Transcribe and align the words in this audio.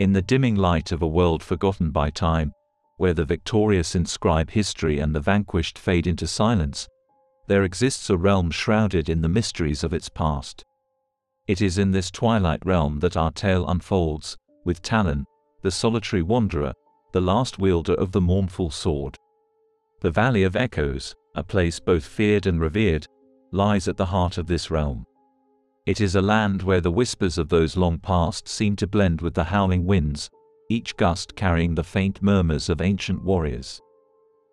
In 0.00 0.14
the 0.14 0.22
dimming 0.22 0.56
light 0.56 0.92
of 0.92 1.02
a 1.02 1.06
world 1.06 1.42
forgotten 1.42 1.90
by 1.90 2.08
time, 2.08 2.54
where 2.96 3.12
the 3.12 3.26
victorious 3.26 3.94
inscribe 3.94 4.48
history 4.48 4.98
and 4.98 5.14
the 5.14 5.20
vanquished 5.20 5.78
fade 5.78 6.06
into 6.06 6.26
silence, 6.26 6.88
there 7.48 7.64
exists 7.64 8.08
a 8.08 8.16
realm 8.16 8.50
shrouded 8.50 9.10
in 9.10 9.20
the 9.20 9.28
mysteries 9.28 9.84
of 9.84 9.92
its 9.92 10.08
past. 10.08 10.64
It 11.46 11.60
is 11.60 11.76
in 11.76 11.90
this 11.90 12.10
twilight 12.10 12.64
realm 12.64 13.00
that 13.00 13.18
our 13.18 13.30
tale 13.30 13.68
unfolds, 13.68 14.38
with 14.64 14.80
Talon, 14.80 15.26
the 15.60 15.70
solitary 15.70 16.22
wanderer, 16.22 16.72
the 17.12 17.20
last 17.20 17.58
wielder 17.58 17.92
of 17.92 18.12
the 18.12 18.22
mournful 18.22 18.70
sword. 18.70 19.18
The 20.00 20.10
Valley 20.10 20.44
of 20.44 20.56
Echoes, 20.56 21.14
a 21.34 21.44
place 21.44 21.78
both 21.78 22.06
feared 22.06 22.46
and 22.46 22.58
revered, 22.58 23.06
lies 23.52 23.86
at 23.86 23.98
the 23.98 24.06
heart 24.06 24.38
of 24.38 24.46
this 24.46 24.70
realm. 24.70 25.04
It 25.90 26.00
is 26.00 26.14
a 26.14 26.22
land 26.22 26.62
where 26.62 26.80
the 26.80 26.92
whispers 26.92 27.36
of 27.36 27.48
those 27.48 27.76
long 27.76 27.98
past 27.98 28.46
seem 28.46 28.76
to 28.76 28.86
blend 28.86 29.20
with 29.20 29.34
the 29.34 29.42
howling 29.42 29.86
winds, 29.86 30.30
each 30.68 30.96
gust 30.96 31.34
carrying 31.34 31.74
the 31.74 31.82
faint 31.82 32.22
murmurs 32.22 32.68
of 32.68 32.80
ancient 32.80 33.24
warriors. 33.24 33.80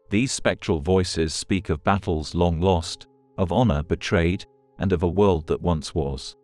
These 0.09 0.31
spectral 0.31 0.79
voices 0.79 1.35
speak 1.35 1.69
of 1.69 1.83
battles 1.83 2.33
long 2.33 2.59
lost, 2.59 3.05
of 3.37 3.51
honor 3.51 3.83
betrayed, 3.83 4.47
and 4.79 4.91
of 4.91 5.03
a 5.03 5.07
world 5.07 5.45
that 5.45 5.61
once 5.61 5.93
was. 5.93 6.35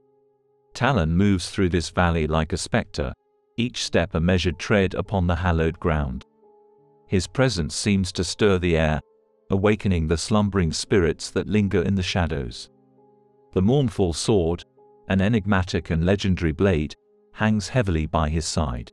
Talon 0.75 1.17
moves 1.17 1.49
through 1.49 1.69
this 1.69 1.89
valley 1.89 2.27
like 2.27 2.53
a 2.53 2.57
spectre, 2.57 3.13
each 3.57 3.83
step 3.83 4.13
a 4.13 4.19
measured 4.19 4.59
tread 4.59 4.93
upon 4.93 5.25
the 5.25 5.37
hallowed 5.37 5.79
ground. 5.79 6.27
His 7.07 7.25
presence 7.25 7.73
seems 7.73 8.11
to 8.11 8.23
stir 8.23 8.59
the 8.59 8.77
air, 8.77 9.01
awakening 9.49 10.07
the 10.07 10.19
slumbering 10.19 10.71
spirits 10.71 11.31
that 11.31 11.47
linger 11.47 11.81
in 11.81 11.95
the 11.95 12.03
shadows. 12.03 12.69
The 13.53 13.61
mournful 13.63 14.13
sword, 14.13 14.65
an 15.07 15.21
enigmatic 15.21 15.89
and 15.89 16.05
legendary 16.05 16.51
blade, 16.51 16.95
hangs 17.33 17.67
heavily 17.67 18.05
by 18.05 18.29
his 18.29 18.45
side. 18.45 18.91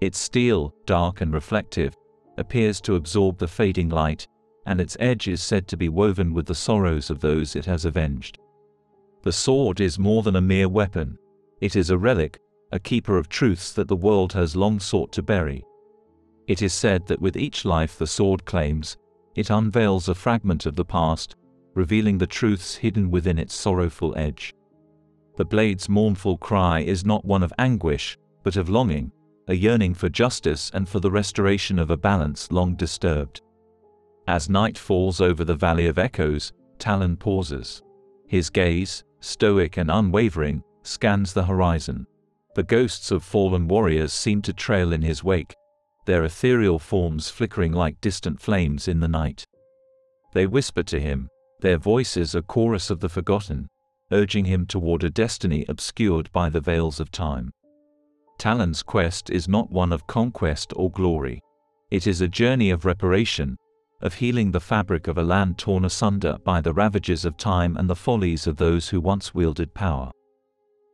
Its 0.00 0.18
steel, 0.18 0.74
dark 0.86 1.20
and 1.20 1.32
reflective, 1.32 1.94
appears 2.36 2.80
to 2.80 2.94
absorb 2.94 3.38
the 3.38 3.48
fading 3.48 3.88
light, 3.88 4.26
and 4.66 4.80
its 4.80 4.96
edge 5.00 5.28
is 5.28 5.42
said 5.42 5.66
to 5.66 5.76
be 5.76 5.88
woven 5.88 6.32
with 6.32 6.46
the 6.46 6.54
sorrows 6.54 7.10
of 7.10 7.20
those 7.20 7.56
it 7.56 7.64
has 7.64 7.84
avenged. 7.84 8.38
The 9.22 9.32
sword 9.32 9.80
is 9.80 9.98
more 9.98 10.22
than 10.22 10.36
a 10.36 10.40
mere 10.40 10.68
weapon. 10.68 11.18
It 11.60 11.74
is 11.74 11.90
a 11.90 11.98
relic, 11.98 12.38
a 12.70 12.78
keeper 12.78 13.18
of 13.18 13.28
truths 13.28 13.72
that 13.72 13.88
the 13.88 13.96
world 13.96 14.32
has 14.34 14.54
long 14.54 14.78
sought 14.78 15.10
to 15.12 15.22
bury. 15.22 15.64
It 16.46 16.62
is 16.62 16.72
said 16.72 17.06
that 17.06 17.20
with 17.20 17.36
each 17.36 17.64
life 17.64 17.98
the 17.98 18.06
sword 18.06 18.44
claims, 18.44 18.96
it 19.34 19.50
unveils 19.50 20.08
a 20.08 20.14
fragment 20.14 20.66
of 20.66 20.76
the 20.76 20.84
past, 20.84 21.36
revealing 21.74 22.18
the 22.18 22.26
truths 22.26 22.76
hidden 22.76 23.10
within 23.10 23.38
its 23.38 23.54
sorrowful 23.54 24.16
edge. 24.16 24.54
The 25.38 25.44
blade's 25.44 25.88
mournful 25.88 26.38
cry 26.38 26.80
is 26.80 27.04
not 27.04 27.24
one 27.24 27.44
of 27.44 27.52
anguish, 27.60 28.18
but 28.42 28.56
of 28.56 28.68
longing, 28.68 29.12
a 29.46 29.54
yearning 29.54 29.94
for 29.94 30.08
justice 30.08 30.68
and 30.74 30.88
for 30.88 30.98
the 30.98 31.12
restoration 31.12 31.78
of 31.78 31.90
a 31.90 31.96
balance 31.96 32.50
long 32.50 32.74
disturbed. 32.74 33.40
As 34.26 34.50
night 34.50 34.76
falls 34.76 35.20
over 35.20 35.44
the 35.44 35.54
Valley 35.54 35.86
of 35.86 35.96
Echoes, 35.96 36.52
Talon 36.80 37.16
pauses. 37.16 37.82
His 38.26 38.50
gaze, 38.50 39.04
stoic 39.20 39.76
and 39.76 39.92
unwavering, 39.92 40.60
scans 40.82 41.32
the 41.32 41.44
horizon. 41.44 42.08
The 42.56 42.64
ghosts 42.64 43.12
of 43.12 43.22
fallen 43.22 43.68
warriors 43.68 44.12
seem 44.12 44.42
to 44.42 44.52
trail 44.52 44.92
in 44.92 45.02
his 45.02 45.22
wake, 45.22 45.54
their 46.04 46.24
ethereal 46.24 46.80
forms 46.80 47.30
flickering 47.30 47.70
like 47.70 48.00
distant 48.00 48.40
flames 48.40 48.88
in 48.88 48.98
the 48.98 49.06
night. 49.06 49.46
They 50.32 50.48
whisper 50.48 50.82
to 50.82 50.98
him, 50.98 51.28
their 51.60 51.78
voices 51.78 52.34
a 52.34 52.42
chorus 52.42 52.90
of 52.90 52.98
the 52.98 53.08
forgotten, 53.08 53.68
urging 54.10 54.44
him 54.44 54.66
toward 54.66 55.04
a 55.04 55.10
destiny 55.10 55.64
obscured 55.68 56.30
by 56.32 56.48
the 56.48 56.60
veils 56.60 57.00
of 57.00 57.10
time. 57.10 57.52
Talon's 58.38 58.82
quest 58.82 59.30
is 59.30 59.48
not 59.48 59.70
one 59.70 59.92
of 59.92 60.06
conquest 60.06 60.72
or 60.76 60.90
glory. 60.90 61.40
It 61.90 62.06
is 62.06 62.20
a 62.20 62.28
journey 62.28 62.70
of 62.70 62.84
reparation, 62.84 63.56
of 64.00 64.14
healing 64.14 64.52
the 64.52 64.60
fabric 64.60 65.08
of 65.08 65.18
a 65.18 65.22
land 65.22 65.58
torn 65.58 65.84
asunder 65.84 66.36
by 66.44 66.60
the 66.60 66.72
ravages 66.72 67.24
of 67.24 67.36
time 67.36 67.76
and 67.76 67.90
the 67.90 67.96
follies 67.96 68.46
of 68.46 68.56
those 68.56 68.88
who 68.88 69.00
once 69.00 69.34
wielded 69.34 69.74
power. 69.74 70.10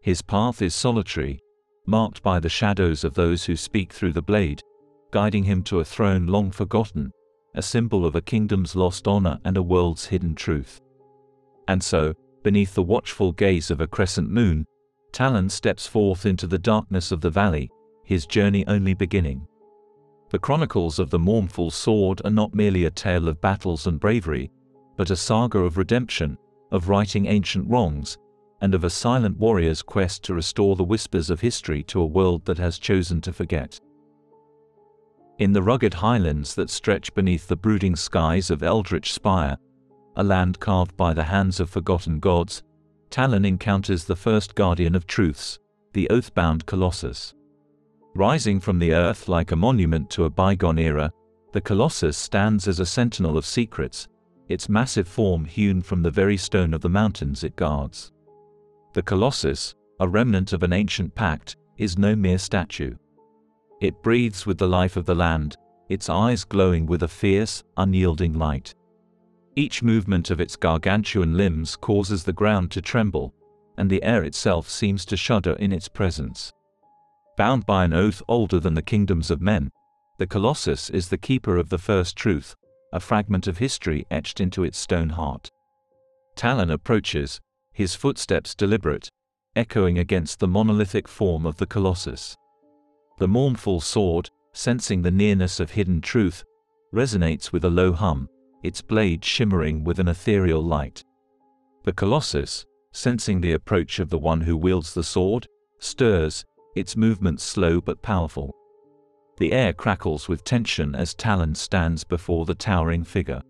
His 0.01 0.23
path 0.23 0.63
is 0.63 0.75
solitary, 0.75 1.41
marked 1.87 2.23
by 2.23 2.41
the 2.41 2.49
shadows 2.49 3.05
of 3.05 3.15
those 3.15 3.45
who 3.45 3.57
speak 3.57 3.93
through 3.93 4.13
the 4.13 4.23
blade, 4.23 4.63
guiding 5.11 5.45
him 5.45 5.63
to 5.65 5.81
a 5.81 5.85
throne 5.85 6.27
long 6.27 6.51
forgotten, 6.51 7.11
a 7.55 7.63
symbol 7.63 8.07
of 8.07 8.15
a 8.15 8.23
kingdom's 8.23 8.75
lost 8.75 9.07
honor 9.07 9.39
and 9.45 9.57
a 9.57 9.63
world's 9.63 10.07
hidden 10.07 10.35
truth. 10.35 10.81
And 11.69 11.83
so, 11.83 12.15
beneath 12.45 12.75
the 12.75 12.83
watchful 12.83 13.33
gaze 13.33 13.71
of 13.71 13.81
a 13.81 13.87
crescent 13.87 14.31
moon, 14.31 14.67
Talon 15.11 15.49
steps 15.49 15.87
forth 15.87 16.27
into 16.27 16.47
the 16.47 16.59
darkness 16.59 17.11
of 17.11 17.21
the 17.21 17.31
valley, 17.31 17.71
his 18.05 18.27
journey 18.27 18.65
only 18.69 18.95
beginning. 18.95 19.49
The 20.31 20.39
chronicles 20.39 20.99
of 20.99 21.11
the 21.11 21.19
mournful 21.19 21.71
sword 21.71 22.21
are 22.25 22.31
not 22.31 22.55
merely 22.55 22.85
a 22.85 22.91
tale 22.91 23.29
of 23.29 23.41
battles 23.41 23.87
and 23.87 23.99
bravery, 23.99 24.51
but 24.97 25.11
a 25.11 25.17
saga 25.17 25.59
of 25.59 25.79
redemption, 25.79 26.37
of 26.71 26.89
righting 26.89 27.27
ancient 27.27 27.69
wrongs, 27.69 28.19
and 28.61 28.75
of 28.75 28.85
a 28.85 28.91
silent 28.91 29.39
warrior's 29.39 29.83
quest 29.83 30.23
to 30.25 30.35
restore 30.35 30.77
the 30.77 30.85
whispers 30.85 31.31
of 31.31 31.41
history 31.41 31.83
to 31.85 32.01
a 32.01 32.07
world 32.07 32.45
that 32.45 32.59
has 32.59 32.79
chosen 32.79 33.21
to 33.23 33.33
forget. 33.33 33.81
In 35.39 35.53
the 35.53 35.63
rugged 35.63 35.95
highlands 35.95 36.55
that 36.57 36.71
stretch 36.71 37.15
beneath 37.15 37.49
the 37.49 37.57
brooding 37.57 37.97
skies 37.97 38.51
of 38.51 38.63
Eldritch 38.63 39.13
Spire, 39.13 39.57
a 40.17 40.25
land 40.25 40.61
carved 40.61 40.97
by 40.97 41.13
the 41.13 41.25
hands 41.25 41.61
of 41.61 41.71
forgotten 41.71 42.21
gods, 42.21 42.63
Talon 43.11 43.45
encounters 43.45 44.05
the 44.05 44.17
first 44.17 44.55
guardian 44.55 44.95
of 44.95 45.07
truths, 45.07 45.59
the 45.93 46.09
oath-bound 46.11 46.67
Colossus. 46.67 47.35
Rising 48.15 48.61
from 48.61 48.79
the 48.79 48.93
earth 48.93 49.29
like 49.29 49.53
a 49.53 49.57
monument 49.57 50.11
to 50.11 50.25
a 50.25 50.31
bygone 50.31 50.79
era, 50.79 51.13
the 51.53 51.61
Colossus 51.61 52.17
stands 52.17 52.67
as 52.69 52.81
a 52.81 52.87
sentinel 52.87 53.37
of 53.37 53.47
secrets, 53.47 54.09
its 54.49 54.69
massive 54.69 55.09
form 55.09 55.45
hewn 55.45 55.81
from 55.81 56.03
the 56.03 56.11
very 56.11 56.37
stone 56.37 56.75
of 56.75 56.81
the 56.81 56.89
mountains 56.89 57.45
it 57.45 57.57
guards. 57.57 58.13
The 58.93 59.03
Colossus, 59.03 59.75
a 60.01 60.09
remnant 60.09 60.53
of 60.53 60.63
an 60.63 60.73
ancient 60.73 61.15
pact, 61.15 61.57
is 61.77 61.99
no 61.99 62.15
mere 62.15 62.39
statue. 62.39 62.97
It 63.81 64.03
breathes 64.03 64.47
with 64.47 64.59
the 64.59 64.69
life 64.69 64.97
of 64.97 65.07
the 65.07 65.15
land, 65.15 65.57
its 65.89 66.09
eyes 66.09 66.45
glowing 66.45 66.87
with 66.87 67.03
a 67.03 67.09
fierce, 67.09 67.65
unyielding 67.77 68.35
light. 68.35 68.75
Each 69.57 69.83
movement 69.83 70.31
of 70.31 70.41
its 70.41 70.57
gargantuan 70.57 71.37
limbs 71.37 71.77
causes 71.77 72.25
the 72.25 72.33
ground 72.33 72.73
to 72.73 72.83
tremble, 72.83 73.33
and 73.77 73.89
the 73.89 74.03
air 74.03 74.25
itself 74.25 74.69
seems 74.69 75.05
to 75.07 75.17
shudder 75.17 75.53
in 75.55 75.73
its 75.73 75.89
presence. 75.89 76.53
Bound 77.37 77.65
by 77.65 77.85
an 77.85 77.93
oath 77.93 78.23
older 78.29 78.59
than 78.59 78.75
the 78.75 78.83
kingdoms 78.83 79.31
of 79.31 79.41
men, 79.41 79.71
the 80.19 80.27
Colossus 80.27 80.91
is 80.91 81.09
the 81.09 81.19
keeper 81.19 81.57
of 81.57 81.69
the 81.69 81.79
first 81.79 82.17
truth, 82.17 82.57
a 82.93 83.01
fragment 83.01 83.47
of 83.47 83.59
history 83.59 84.07
etched 84.11 84.41
into 84.41 84.65
its 84.65 84.79
stone 84.79 85.11
heart. 85.11 85.51
Talon 86.37 86.71
approaches, 86.71 87.41
his 87.73 87.95
footsteps 87.95 88.55
deliberate, 88.55 89.09
echoing 89.55 89.99
against 89.99 90.41
the 90.41 90.49
monolithic 90.49 91.07
form 91.07 91.47
of 91.47 91.57
the 91.57 91.67
Colossus. 91.67 92.37
The 93.19 93.29
mournful 93.29 93.81
sword, 93.81 94.31
sensing 94.53 95.03
the 95.03 95.11
nearness 95.13 95.61
of 95.61 95.73
hidden 95.73 96.01
truth, 96.01 96.43
resonates 96.93 97.53
with 97.53 97.65
a 97.65 97.71
low 97.71 97.93
hum, 97.93 98.29
its 98.65 98.81
blade 98.81 99.25
shimmering 99.25 99.85
with 99.85 100.01
an 100.01 100.09
ethereal 100.09 100.63
light. 100.63 101.05
The 101.85 101.93
Colossus, 101.93 102.65
sensing 102.93 103.41
the 103.41 103.53
approach 103.53 103.99
of 104.01 104.09
the 104.09 104.19
one 104.19 104.41
who 104.41 104.57
wields 104.57 104.95
the 104.95 105.05
sword, 105.05 105.47
stirs, 105.79 106.45
its 106.75 106.97
movements 106.97 107.45
slow 107.45 107.81
but 107.81 108.03
powerful. 108.03 108.55
The 109.37 109.53
air 109.53 109.73
crackles 109.73 110.29
with 110.29 110.45
tension 110.45 110.95
as 110.95 111.15
Talon 111.15 111.55
stands 111.55 112.05
before 112.05 112.47
the 112.47 112.55
towering 112.55 113.05
figure. 113.05 113.43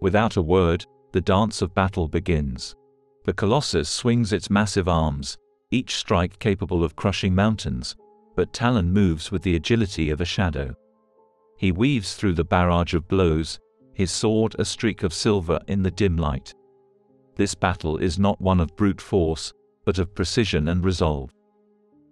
Without 0.00 0.36
a 0.36 0.42
word, 0.42 0.84
the 1.12 1.20
dance 1.20 1.62
of 1.62 1.74
battle 1.74 2.06
begins. 2.06 2.76
The 3.24 3.32
Colossus 3.32 3.88
swings 3.88 4.32
its 4.32 4.50
massive 4.50 4.88
arms, 4.88 5.38
each 5.70 5.96
strike 5.96 6.38
capable 6.38 6.84
of 6.84 6.94
crushing 6.94 7.34
mountains, 7.34 7.96
but 8.34 8.52
Talon 8.52 8.92
moves 8.92 9.32
with 9.32 9.42
the 9.42 9.56
agility 9.56 10.10
of 10.10 10.20
a 10.20 10.26
shadow. 10.26 10.74
He 11.56 11.72
weaves 11.72 12.14
through 12.14 12.34
the 12.34 12.44
barrage 12.44 12.92
of 12.92 13.08
blows, 13.08 13.58
his 13.96 14.12
sword 14.12 14.54
a 14.58 14.64
streak 14.64 15.02
of 15.04 15.14
silver 15.14 15.58
in 15.68 15.82
the 15.82 15.90
dim 15.90 16.18
light. 16.18 16.52
This 17.34 17.54
battle 17.54 17.96
is 17.96 18.18
not 18.18 18.38
one 18.38 18.60
of 18.60 18.76
brute 18.76 19.00
force, 19.00 19.54
but 19.86 19.98
of 19.98 20.14
precision 20.14 20.68
and 20.68 20.84
resolve. 20.84 21.30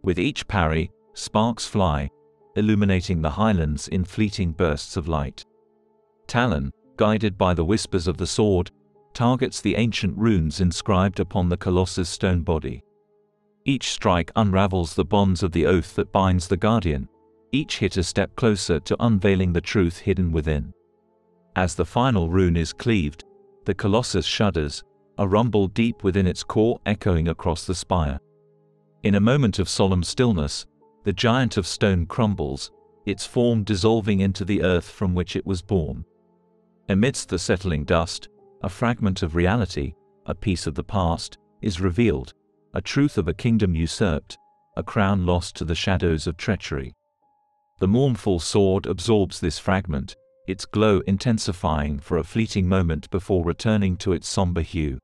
With 0.02 0.18
each 0.18 0.48
parry, 0.48 0.90
sparks 1.12 1.66
fly, 1.66 2.08
illuminating 2.56 3.20
the 3.20 3.28
highlands 3.28 3.88
in 3.88 4.02
fleeting 4.02 4.52
bursts 4.52 4.96
of 4.96 5.08
light. 5.08 5.44
Talon, 6.26 6.72
guided 6.96 7.36
by 7.36 7.52
the 7.52 7.66
whispers 7.66 8.08
of 8.08 8.16
the 8.16 8.26
sword, 8.26 8.70
targets 9.12 9.60
the 9.60 9.76
ancient 9.76 10.16
runes 10.16 10.62
inscribed 10.62 11.20
upon 11.20 11.50
the 11.50 11.58
Colossus' 11.58 12.08
stone 12.08 12.40
body. 12.40 12.82
Each 13.66 13.90
strike 13.90 14.32
unravels 14.36 14.94
the 14.94 15.04
bonds 15.04 15.42
of 15.42 15.52
the 15.52 15.66
oath 15.66 15.96
that 15.96 16.12
binds 16.12 16.48
the 16.48 16.56
guardian, 16.56 17.10
each 17.52 17.80
hit 17.80 17.98
a 17.98 18.02
step 18.02 18.34
closer 18.36 18.80
to 18.80 18.96
unveiling 19.00 19.52
the 19.52 19.60
truth 19.60 19.98
hidden 19.98 20.32
within. 20.32 20.72
As 21.56 21.74
the 21.74 21.84
final 21.84 22.28
rune 22.28 22.56
is 22.56 22.72
cleaved, 22.72 23.24
the 23.64 23.74
Colossus 23.74 24.26
shudders, 24.26 24.82
a 25.18 25.28
rumble 25.28 25.68
deep 25.68 26.02
within 26.02 26.26
its 26.26 26.42
core 26.42 26.80
echoing 26.84 27.28
across 27.28 27.64
the 27.64 27.74
spire. 27.74 28.18
In 29.04 29.14
a 29.14 29.20
moment 29.20 29.58
of 29.58 29.68
solemn 29.68 30.02
stillness, 30.02 30.66
the 31.04 31.12
giant 31.12 31.56
of 31.56 31.66
stone 31.66 32.06
crumbles, 32.06 32.72
its 33.06 33.24
form 33.24 33.62
dissolving 33.62 34.20
into 34.20 34.44
the 34.44 34.62
earth 34.62 34.88
from 34.88 35.14
which 35.14 35.36
it 35.36 35.46
was 35.46 35.62
born. 35.62 36.04
Amidst 36.88 37.28
the 37.28 37.38
settling 37.38 37.84
dust, 37.84 38.28
a 38.62 38.68
fragment 38.68 39.22
of 39.22 39.36
reality, 39.36 39.94
a 40.26 40.34
piece 40.34 40.66
of 40.66 40.74
the 40.74 40.82
past, 40.84 41.38
is 41.62 41.80
revealed, 41.80 42.32
a 42.74 42.80
truth 42.80 43.16
of 43.16 43.28
a 43.28 43.34
kingdom 43.34 43.74
usurped, 43.74 44.38
a 44.76 44.82
crown 44.82 45.24
lost 45.24 45.54
to 45.56 45.64
the 45.64 45.74
shadows 45.74 46.26
of 46.26 46.36
treachery. 46.36 46.94
The 47.78 47.88
mournful 47.88 48.40
sword 48.40 48.86
absorbs 48.86 49.38
this 49.38 49.58
fragment, 49.58 50.16
its 50.46 50.64
glow 50.66 51.00
intensifying 51.06 51.98
for 51.98 52.18
a 52.18 52.24
fleeting 52.24 52.68
moment 52.68 53.10
before 53.10 53.44
returning 53.44 53.96
to 53.96 54.12
its 54.12 54.28
somber 54.28 54.60
hue. 54.60 54.98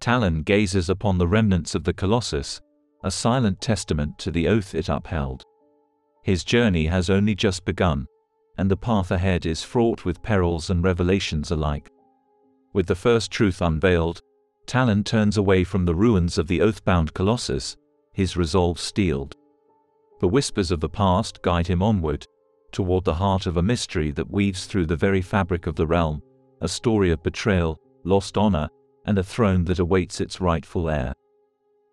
Talon 0.00 0.42
gazes 0.42 0.88
upon 0.88 1.18
the 1.18 1.28
remnants 1.28 1.74
of 1.74 1.84
the 1.84 1.92
Colossus, 1.92 2.60
a 3.02 3.10
silent 3.10 3.60
testament 3.60 4.18
to 4.18 4.30
the 4.30 4.48
oath 4.48 4.74
it 4.74 4.88
upheld. 4.88 5.44
His 6.22 6.44
journey 6.44 6.86
has 6.86 7.08
only 7.08 7.34
just 7.34 7.64
begun, 7.64 8.06
and 8.58 8.70
the 8.70 8.76
path 8.76 9.10
ahead 9.10 9.46
is 9.46 9.62
fraught 9.62 10.04
with 10.04 10.22
perils 10.22 10.68
and 10.68 10.84
revelations 10.84 11.50
alike. 11.50 11.90
With 12.72 12.86
the 12.86 12.94
first 12.94 13.30
truth 13.30 13.62
unveiled, 13.62 14.20
Talon 14.66 15.02
turns 15.02 15.36
away 15.36 15.64
from 15.64 15.84
the 15.84 15.94
ruins 15.94 16.38
of 16.38 16.46
the 16.46 16.60
oath-bound 16.60 17.14
Colossus, 17.14 17.76
his 18.12 18.36
resolve 18.36 18.78
steeled. 18.78 19.34
The 20.20 20.28
whispers 20.28 20.70
of 20.70 20.80
the 20.80 20.88
past 20.88 21.42
guide 21.42 21.66
him 21.66 21.82
onward, 21.82 22.26
toward 22.72 23.04
the 23.04 23.14
heart 23.14 23.46
of 23.46 23.56
a 23.56 23.62
mystery 23.62 24.10
that 24.12 24.30
weaves 24.30 24.66
through 24.66 24.86
the 24.86 24.96
very 24.96 25.22
fabric 25.22 25.66
of 25.66 25.76
the 25.76 25.86
realm, 25.86 26.22
a 26.60 26.68
story 26.68 27.10
of 27.10 27.22
betrayal, 27.22 27.78
lost 28.04 28.36
honor, 28.36 28.68
and 29.06 29.18
a 29.18 29.22
throne 29.22 29.64
that 29.64 29.78
awaits 29.78 30.20
its 30.20 30.40
rightful 30.40 30.88
heir. 30.90 31.12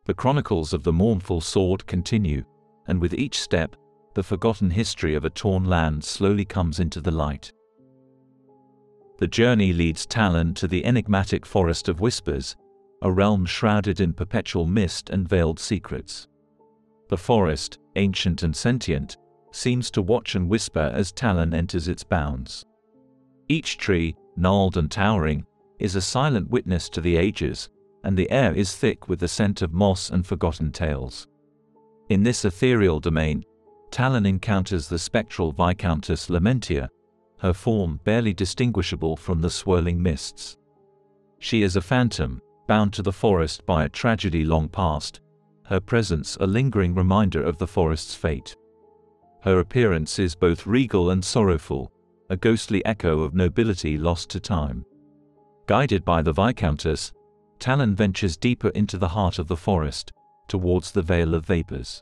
The 0.06 0.14
chronicles 0.14 0.74
of 0.74 0.84
the 0.84 0.94
mournful 0.94 1.42
sword 1.42 1.86
continue, 1.86 2.44
and 2.88 3.02
with 3.02 3.14
each 3.14 3.40
step, 3.40 3.76
the 4.14 4.24
forgotten 4.24 4.70
history 4.70 5.16
of 5.16 5.26
a 5.26 5.30
torn 5.30 5.66
land 5.66 6.04
slowly 6.04 6.46
comes 6.46 6.80
into 6.80 7.02
the 7.02 7.12
light. 7.12 7.52
The 9.20 9.28
journey 9.28 9.74
leads 9.74 10.06
Talon 10.06 10.54
to 10.56 10.68
the 10.68 10.86
enigmatic 10.86 11.46
Forest 11.46 11.90
of 11.90 12.02
Whispers, 12.02 12.56
a 13.02 13.12
realm 13.12 13.46
shrouded 13.46 14.00
in 14.00 14.14
perpetual 14.14 14.66
mist 14.66 15.10
and 15.10 15.28
veiled 15.28 15.60
secrets. 15.60 16.28
The 17.10 17.18
forest, 17.18 17.80
ancient 17.96 18.44
and 18.44 18.56
sentient, 18.56 19.18
seems 19.58 19.90
to 19.90 20.02
watch 20.02 20.36
and 20.36 20.48
whisper 20.48 20.92
as 20.94 21.12
Talon 21.12 21.54
enters 21.54 21.88
its 21.88 22.04
bounds. 22.04 22.64
Each 23.50 23.78
tree, 23.78 24.16
gnarled 24.36 24.78
and 24.78 24.90
towering, 24.90 25.46
is 25.80 25.96
a 25.96 26.02
silent 26.02 26.50
witness 26.50 26.90
to 26.90 27.02
the 27.02 27.18
ages, 27.18 27.70
and 28.04 28.16
the 28.16 28.30
air 28.30 28.54
is 28.54 28.76
thick 28.76 29.10
with 29.10 29.20
the 29.20 29.28
scent 29.28 29.64
of 29.64 29.74
moss 29.74 30.12
and 30.12 30.26
forgotten 30.26 30.72
tales. 30.72 31.28
In 32.10 32.24
this 32.24 32.46
ethereal 32.46 33.00
domain, 33.00 33.44
Talon 33.90 34.26
encounters 34.26 34.88
the 34.88 35.00
spectral 35.00 35.52
Viscountess 35.52 36.30
Lamentia, 36.30 36.88
her 37.40 37.54
form 37.54 38.00
barely 38.04 38.34
distinguishable 38.34 39.16
from 39.16 39.42
the 39.42 39.50
swirling 39.50 40.02
mists. 40.02 40.58
She 41.40 41.64
is 41.64 41.76
a 41.76 41.82
phantom, 41.82 42.42
bound 42.68 42.94
to 42.94 43.02
the 43.02 43.12
forest 43.12 43.66
by 43.66 43.86
a 43.86 43.90
tragedy 43.90 44.44
long 44.44 44.70
past, 44.70 45.22
her 45.66 45.80
presence 45.80 46.38
a 46.40 46.46
lingering 46.46 46.94
reminder 46.94 47.42
of 47.42 47.58
the 47.58 47.68
forest's 47.68 48.14
fate. 48.14 48.56
Her 49.42 49.60
appearance 49.60 50.20
is 50.20 50.36
both 50.36 50.68
regal 50.68 51.10
and 51.10 51.24
sorrowful, 51.24 51.92
a 52.30 52.38
ghostly 52.38 52.84
echo 52.86 53.22
of 53.22 53.34
nobility 53.34 53.98
lost 53.98 54.30
to 54.32 54.40
time. 54.40 54.86
Guided 55.68 56.04
by 56.04 56.22
the 56.22 56.34
Viscountess, 56.34 57.14
Talon 57.60 57.96
ventures 57.96 58.38
deeper 58.38 58.70
into 58.70 58.98
the 58.98 59.10
heart 59.10 59.40
of 59.40 59.48
the 59.48 59.58
forest, 59.58 60.12
towards 60.48 60.92
the 60.92 61.02
Veil 61.02 61.34
of 61.34 61.46
Vapors. 61.46 62.02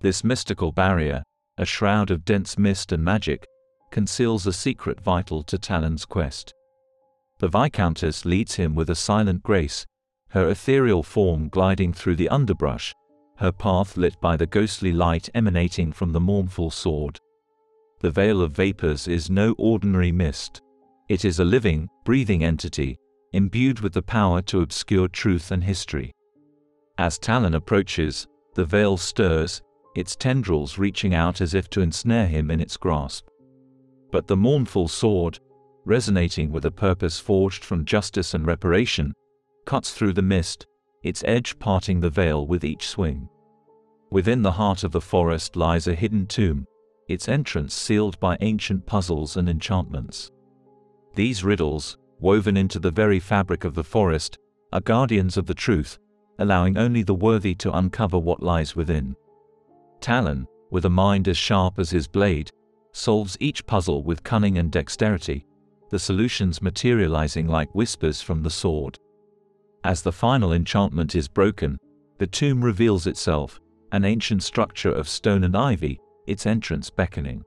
This 0.00 0.24
mystical 0.24 0.72
barrier, 0.72 1.22
a 1.58 1.64
shroud 1.64 2.10
of 2.10 2.24
dense 2.24 2.58
mist 2.58 2.92
and 2.92 3.04
magic, 3.04 3.46
conceals 3.90 4.46
a 4.46 4.52
secret 4.52 5.00
vital 5.00 5.42
to 5.42 5.58
Talon's 5.58 6.04
quest. 6.04 6.54
The 7.38 7.48
Viscountess 7.48 8.24
leads 8.24 8.54
him 8.54 8.74
with 8.74 8.90
a 8.90 8.94
silent 8.94 9.42
grace, 9.42 9.86
her 10.28 10.48
ethereal 10.48 11.02
form 11.02 11.48
gliding 11.48 11.92
through 11.92 12.16
the 12.16 12.28
underbrush, 12.28 12.94
her 13.40 13.50
path 13.50 13.96
lit 13.96 14.20
by 14.20 14.36
the 14.36 14.46
ghostly 14.46 14.92
light 14.92 15.30
emanating 15.34 15.90
from 15.92 16.12
the 16.12 16.20
mournful 16.20 16.70
sword. 16.70 17.18
The 18.00 18.10
Veil 18.10 18.42
of 18.42 18.52
Vapors 18.52 19.08
is 19.08 19.30
no 19.30 19.54
ordinary 19.56 20.12
mist. 20.12 20.60
It 21.08 21.24
is 21.24 21.38
a 21.38 21.44
living, 21.44 21.88
breathing 22.04 22.44
entity, 22.44 22.98
imbued 23.32 23.80
with 23.80 23.94
the 23.94 24.02
power 24.02 24.42
to 24.42 24.60
obscure 24.60 25.08
truth 25.08 25.52
and 25.52 25.64
history. 25.64 26.12
As 26.98 27.18
Talon 27.18 27.54
approaches, 27.54 28.26
the 28.54 28.64
veil 28.66 28.98
stirs, 28.98 29.62
its 29.96 30.14
tendrils 30.16 30.76
reaching 30.76 31.14
out 31.14 31.40
as 31.40 31.54
if 31.54 31.70
to 31.70 31.80
ensnare 31.80 32.26
him 32.26 32.50
in 32.50 32.60
its 32.60 32.76
grasp. 32.76 33.26
But 34.12 34.26
the 34.26 34.36
mournful 34.36 34.88
sword, 34.88 35.38
resonating 35.86 36.52
with 36.52 36.66
a 36.66 36.70
purpose 36.70 37.18
forged 37.18 37.64
from 37.64 37.86
justice 37.86 38.34
and 38.34 38.46
reparation, 38.46 39.14
cuts 39.64 39.94
through 39.94 40.12
the 40.12 40.22
mist, 40.22 40.66
its 41.02 41.24
edge 41.26 41.58
parting 41.58 42.00
the 42.00 42.10
veil 42.10 42.46
with 42.46 42.64
each 42.64 42.86
swing. 42.88 43.28
Within 44.10 44.42
the 44.42 44.52
heart 44.52 44.84
of 44.84 44.92
the 44.92 45.00
forest 45.00 45.56
lies 45.56 45.86
a 45.86 45.94
hidden 45.94 46.26
tomb, 46.26 46.66
its 47.08 47.28
entrance 47.28 47.74
sealed 47.74 48.18
by 48.20 48.36
ancient 48.40 48.86
puzzles 48.86 49.36
and 49.36 49.48
enchantments. 49.48 50.30
These 51.14 51.44
riddles, 51.44 51.96
woven 52.18 52.56
into 52.56 52.78
the 52.78 52.90
very 52.90 53.18
fabric 53.18 53.64
of 53.64 53.74
the 53.74 53.84
forest, 53.84 54.38
are 54.72 54.80
guardians 54.80 55.36
of 55.36 55.46
the 55.46 55.54
truth, 55.54 55.98
allowing 56.38 56.76
only 56.76 57.02
the 57.02 57.14
worthy 57.14 57.54
to 57.56 57.76
uncover 57.76 58.18
what 58.18 58.42
lies 58.42 58.76
within. 58.76 59.16
Talon, 60.00 60.46
with 60.70 60.84
a 60.84 60.90
mind 60.90 61.28
as 61.28 61.36
sharp 61.36 61.78
as 61.78 61.90
his 61.90 62.06
blade, 62.06 62.50
solves 62.92 63.36
each 63.40 63.66
puzzle 63.66 64.02
with 64.02 64.22
cunning 64.22 64.58
and 64.58 64.70
dexterity, 64.70 65.46
the 65.90 65.98
solutions 65.98 66.62
materializing 66.62 67.46
like 67.46 67.74
whispers 67.74 68.22
from 68.22 68.42
the 68.42 68.50
sword. 68.50 68.98
As 69.84 70.02
the 70.02 70.12
final 70.12 70.52
enchantment 70.52 71.14
is 71.14 71.28
broken, 71.28 71.78
the 72.18 72.26
tomb 72.26 72.62
reveals 72.62 73.06
itself, 73.06 73.60
an 73.92 74.04
ancient 74.04 74.42
structure 74.42 74.92
of 74.92 75.08
stone 75.08 75.42
and 75.44 75.56
ivy, 75.56 75.98
its 76.26 76.46
entrance 76.46 76.90
beckoning. 76.90 77.42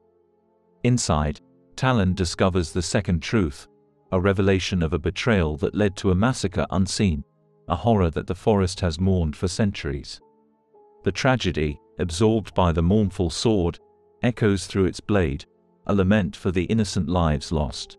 Inside, 0.84 1.42
Talon 1.76 2.14
discovers 2.14 2.72
the 2.72 2.82
second 2.82 3.22
truth, 3.22 3.68
a 4.12 4.20
revelation 4.20 4.84
of 4.84 4.94
a 4.94 5.00
betrayal 5.00 5.58
that 5.58 5.76
led 5.76 5.96
to 5.98 6.12
a 6.12 6.16
massacre 6.16 6.66
unseen, 6.72 7.24
a 7.68 7.76
horror 7.76 8.10
that 8.10 8.28
the 8.28 8.36
forest 8.36 8.80
has 8.80 9.00
mourned 9.00 9.36
for 9.36 9.48
centuries. 9.48 10.20
The 11.04 11.12
tragedy, 11.12 11.80
absorbed 12.00 12.54
by 12.54 12.72
the 12.72 12.82
mournful 12.82 13.30
sword, 13.30 13.80
echoes 14.22 14.66
through 14.66 14.86
its 14.86 15.00
blade, 15.00 15.46
a 15.86 15.94
lament 15.94 16.36
for 16.36 16.52
the 16.52 16.64
innocent 16.66 17.10
lives 17.10 17.52
lost. 17.52 17.98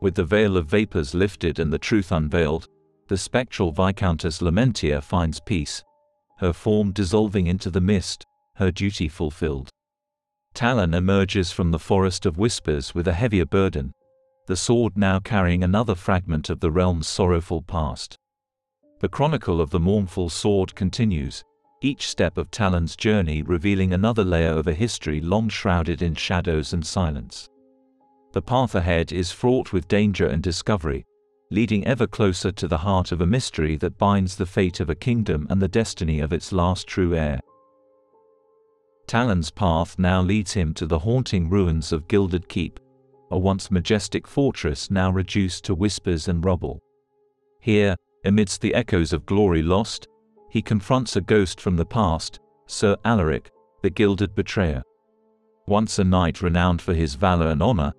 With 0.00 0.14
the 0.14 0.24
veil 0.24 0.56
of 0.56 0.66
vapors 0.66 1.14
lifted 1.14 1.58
and 1.58 1.72
the 1.72 1.78
truth 1.78 2.12
unveiled, 2.12 2.68
the 3.08 3.16
spectral 3.16 3.72
Viscountess 3.72 4.40
Lamentia 4.40 5.02
finds 5.02 5.40
peace, 5.40 5.84
her 6.38 6.52
form 6.52 6.92
dissolving 6.92 7.46
into 7.46 7.70
the 7.70 7.80
mist, 7.80 8.24
her 8.56 8.70
duty 8.70 9.08
fulfilled. 9.08 9.70
Talon 10.54 10.94
emerges 10.94 11.52
from 11.52 11.70
the 11.70 11.78
forest 11.78 12.26
of 12.26 12.38
whispers 12.38 12.94
with 12.94 13.06
a 13.06 13.12
heavier 13.12 13.44
burden, 13.44 13.92
the 14.46 14.56
sword 14.56 14.96
now 14.96 15.18
carrying 15.18 15.62
another 15.62 15.94
fragment 15.94 16.48
of 16.50 16.60
the 16.60 16.70
realm's 16.70 17.08
sorrowful 17.08 17.62
past. 17.62 18.16
The 19.00 19.08
chronicle 19.08 19.60
of 19.60 19.70
the 19.70 19.80
mournful 19.80 20.30
sword 20.30 20.74
continues, 20.74 21.44
each 21.82 22.08
step 22.08 22.38
of 22.38 22.50
Talon's 22.50 22.96
journey 22.96 23.42
revealing 23.42 23.92
another 23.92 24.24
layer 24.24 24.52
of 24.52 24.66
a 24.66 24.72
history 24.72 25.20
long 25.20 25.48
shrouded 25.48 26.00
in 26.00 26.14
shadows 26.14 26.72
and 26.72 26.86
silence. 26.86 27.48
The 28.32 28.42
path 28.42 28.74
ahead 28.74 29.12
is 29.12 29.30
fraught 29.30 29.72
with 29.72 29.88
danger 29.88 30.26
and 30.26 30.42
discovery, 30.42 31.04
leading 31.50 31.86
ever 31.86 32.06
closer 32.06 32.50
to 32.50 32.66
the 32.66 32.78
heart 32.78 33.12
of 33.12 33.20
a 33.20 33.26
mystery 33.26 33.76
that 33.76 33.98
binds 33.98 34.36
the 34.36 34.46
fate 34.46 34.80
of 34.80 34.90
a 34.90 34.94
kingdom 34.94 35.46
and 35.48 35.62
the 35.62 35.68
destiny 35.68 36.20
of 36.20 36.32
its 36.32 36.52
last 36.52 36.86
true 36.86 37.14
heir. 37.14 37.40
Talon's 39.06 39.50
path 39.50 39.96
now 39.98 40.20
leads 40.20 40.52
him 40.52 40.74
to 40.74 40.86
the 40.86 40.98
haunting 40.98 41.48
ruins 41.48 41.92
of 41.92 42.08
Gilded 42.08 42.48
Keep, 42.48 42.80
a 43.30 43.38
once 43.38 43.70
majestic 43.70 44.26
fortress 44.26 44.90
now 44.90 45.10
reduced 45.10 45.64
to 45.64 45.74
whispers 45.74 46.26
and 46.26 46.44
rubble. 46.44 46.80
Here, 47.60 47.96
amidst 48.24 48.60
the 48.60 48.74
echoes 48.74 49.12
of 49.12 49.26
glory 49.26 49.62
lost, 49.62 50.08
he 50.50 50.60
confronts 50.62 51.14
a 51.14 51.20
ghost 51.20 51.60
from 51.60 51.76
the 51.76 51.86
past, 51.86 52.40
Sir 52.66 52.96
Alaric, 53.04 53.50
the 53.82 53.90
gilded 53.90 54.34
betrayer. 54.34 54.82
Once 55.68 55.98
a 55.98 56.04
knight 56.04 56.42
renowned 56.42 56.82
for 56.82 56.94
his 56.94 57.14
valor 57.14 57.48
and 57.48 57.62
honor, 57.62 57.92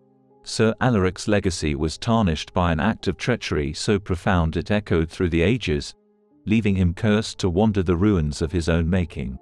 Sir 0.48 0.74
Alaric's 0.80 1.28
legacy 1.28 1.76
was 1.76 1.98
tarnished 1.98 2.54
by 2.54 2.72
an 2.72 2.80
act 2.80 3.10
of 3.10 3.18
treachery 3.18 3.74
so 3.74 4.00
profound 4.00 4.56
it 4.56 4.72
echoed 4.72 5.10
through 5.10 5.28
the 5.28 5.42
ages, 5.42 5.94
leaving 6.46 6.78
him 6.78 6.94
cursed 6.94 7.38
to 7.40 7.50
wander 7.50 7.84
the 7.84 7.98
ruins 7.98 8.42
of 8.42 8.54
his 8.54 8.70
own 8.70 8.90
making. 8.90 9.38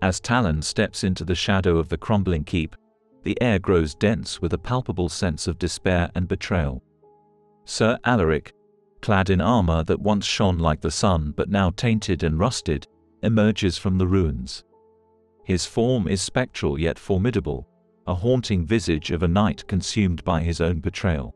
As 0.00 0.20
Talon 0.20 0.62
steps 0.62 1.04
into 1.04 1.26
the 1.26 1.34
shadow 1.34 1.76
of 1.76 1.90
the 1.90 1.98
crumbling 1.98 2.42
keep, 2.42 2.74
the 3.22 3.36
air 3.42 3.58
grows 3.58 3.94
dense 3.94 4.40
with 4.40 4.54
a 4.54 4.58
palpable 4.58 5.10
sense 5.10 5.46
of 5.46 5.58
despair 5.58 6.10
and 6.14 6.26
betrayal. 6.26 6.82
Sir 7.66 7.98
Alaric, 8.06 8.54
clad 9.02 9.28
in 9.28 9.42
armor 9.42 9.84
that 9.84 10.00
once 10.00 10.24
shone 10.24 10.58
like 10.58 10.80
the 10.80 10.90
sun 10.90 11.34
but 11.36 11.50
now 11.50 11.68
tainted 11.68 12.22
and 12.22 12.38
rusted, 12.38 12.86
emerges 13.22 13.76
from 13.76 13.98
the 13.98 14.06
ruins. 14.06 14.64
His 15.44 15.66
form 15.66 16.08
is 16.08 16.22
spectral 16.22 16.80
yet 16.80 16.98
formidable, 16.98 17.68
a 18.06 18.14
haunting 18.14 18.66
visage 18.66 19.10
of 19.10 19.22
a 19.22 19.28
knight 19.28 19.66
consumed 19.66 20.22
by 20.24 20.40
his 20.40 20.60
own 20.60 20.80
betrayal. 20.80 21.34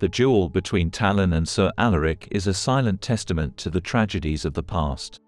The 0.00 0.08
duel 0.08 0.48
between 0.48 0.90
Talon 0.90 1.32
and 1.32 1.48
Sir 1.48 1.72
Alaric 1.76 2.28
is 2.30 2.46
a 2.46 2.54
silent 2.54 3.00
testament 3.02 3.56
to 3.56 3.70
the 3.70 3.80
tragedies 3.80 4.44
of 4.44 4.54
the 4.54 4.62
past. 4.62 5.20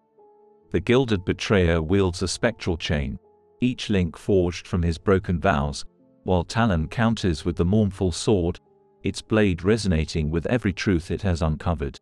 The 0.71 0.81
gilded 0.81 1.25
betrayer 1.25 1.83
wields 1.83 2.23
a 2.23 2.29
spectral 2.29 2.77
chain, 2.77 3.19
each 3.61 3.91
link 3.91 4.17
forged 4.17 4.69
from 4.69 4.83
his 4.83 4.99
broken 4.99 5.41
vows, 5.41 5.85
while 6.23 6.45
Talon 6.45 6.87
counters 6.87 7.45
with 7.45 7.57
the 7.57 7.65
mournful 7.65 8.13
sword, 8.13 8.61
its 9.03 9.21
blade 9.23 9.65
resonating 9.65 10.31
with 10.31 10.47
every 10.47 10.73
truth 10.73 11.11
it 11.11 11.23
has 11.23 11.43
uncovered. 11.43 11.99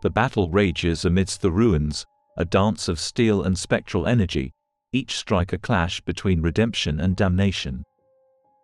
The 0.00 0.10
battle 0.10 0.48
rages 0.48 1.04
amidst 1.04 1.42
the 1.42 1.50
ruins, 1.50 2.06
a 2.36 2.44
dance 2.44 2.88
of 2.88 2.98
steel 2.98 3.42
and 3.42 3.58
spectral 3.58 4.06
energy, 4.06 4.52
each 4.92 5.16
strike 5.16 5.52
a 5.52 5.58
clash 5.58 6.00
between 6.02 6.42
redemption 6.42 7.00
and 7.00 7.16
damnation. 7.16 7.84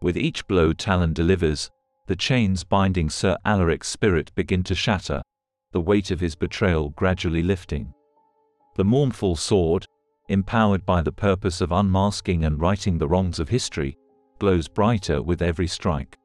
With 0.02 0.16
each 0.16 0.46
blow 0.46 0.72
Talon 0.72 1.12
delivers, 1.12 1.70
the 2.06 2.16
chains 2.16 2.64
binding 2.64 3.10
Sir 3.10 3.36
Alaric's 3.44 3.88
spirit 3.88 4.30
begin 4.34 4.62
to 4.64 4.74
shatter, 4.74 5.22
the 5.72 5.80
weight 5.80 6.10
of 6.10 6.20
his 6.20 6.34
betrayal 6.34 6.90
gradually 6.90 7.42
lifting. 7.42 7.92
The 8.76 8.84
mournful 8.84 9.36
sword, 9.36 9.86
empowered 10.28 10.86
by 10.86 11.02
the 11.02 11.12
purpose 11.12 11.60
of 11.60 11.72
unmasking 11.72 12.44
and 12.44 12.60
righting 12.60 12.98
the 12.98 13.08
wrongs 13.08 13.38
of 13.38 13.48
history, 13.48 13.96
glows 14.38 14.68
brighter 14.68 15.22
with 15.22 15.42
every 15.42 15.66
strike. 15.66 16.16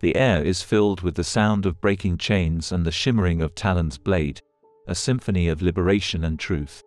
The 0.00 0.16
air 0.16 0.42
is 0.42 0.62
filled 0.62 1.02
with 1.02 1.14
the 1.14 1.24
sound 1.24 1.66
of 1.66 1.80
breaking 1.80 2.18
chains 2.18 2.72
and 2.72 2.84
the 2.84 2.92
shimmering 2.92 3.42
of 3.42 3.54
Talon's 3.54 3.98
blade, 3.98 4.40
a 4.86 4.94
symphony 4.94 5.48
of 5.48 5.62
liberation 5.62 6.24
and 6.24 6.38
truth. 6.38 6.82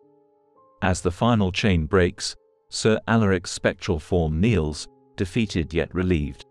As 0.81 1.01
the 1.01 1.11
final 1.11 1.51
chain 1.51 1.85
breaks, 1.85 2.35
Sir 2.69 2.99
Alaric's 3.07 3.51
spectral 3.51 3.99
form 3.99 4.39
kneels, 4.39 4.87
defeated 5.15 5.73
yet 5.73 5.93
relieved. 5.93 6.45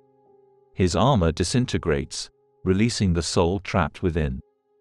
His 0.74 0.94
armor 0.94 1.32
disintegrates, 1.32 2.30
releasing 2.62 3.12
the 3.12 3.22
soul 3.22 3.58
trapped 3.58 4.02
within. 4.02 4.40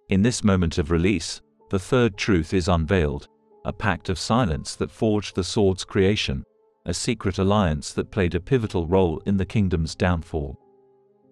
In 0.10 0.22
this 0.22 0.44
moment 0.44 0.78
of 0.78 0.92
release, 0.92 1.42
the 1.70 1.80
third 1.80 2.18
truth 2.18 2.54
is 2.54 2.68
unveiled, 2.68 3.28
a 3.66 3.74
pact 3.74 4.10
of 4.10 4.20
silence 4.20 4.76
that 4.76 4.92
forged 4.92 5.36
the 5.36 5.44
sword's 5.44 5.84
creation, 5.84 6.44
a 6.86 6.94
secret 6.94 7.38
alliance 7.38 7.94
that 7.94 8.12
played 8.12 8.36
a 8.36 8.40
pivotal 8.40 8.88
role 8.88 9.20
in 9.26 9.38
the 9.38 9.46
kingdom's 9.46 9.96
downfall. 9.96 10.58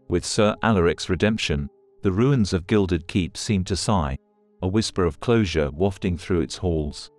With 0.08 0.26
Sir 0.26 0.56
Alaric's 0.64 1.10
redemption, 1.10 1.70
the 2.02 2.12
ruins 2.12 2.54
of 2.54 2.68
Gilded 2.68 3.08
Keep 3.08 3.38
seem 3.38 3.64
to 3.66 3.76
sigh, 3.76 4.18
a 4.62 4.68
whisper 4.68 5.04
of 5.04 5.20
closure 5.20 5.70
wafting 5.72 6.18
through 6.18 6.42
its 6.42 6.58
halls. 6.58 7.12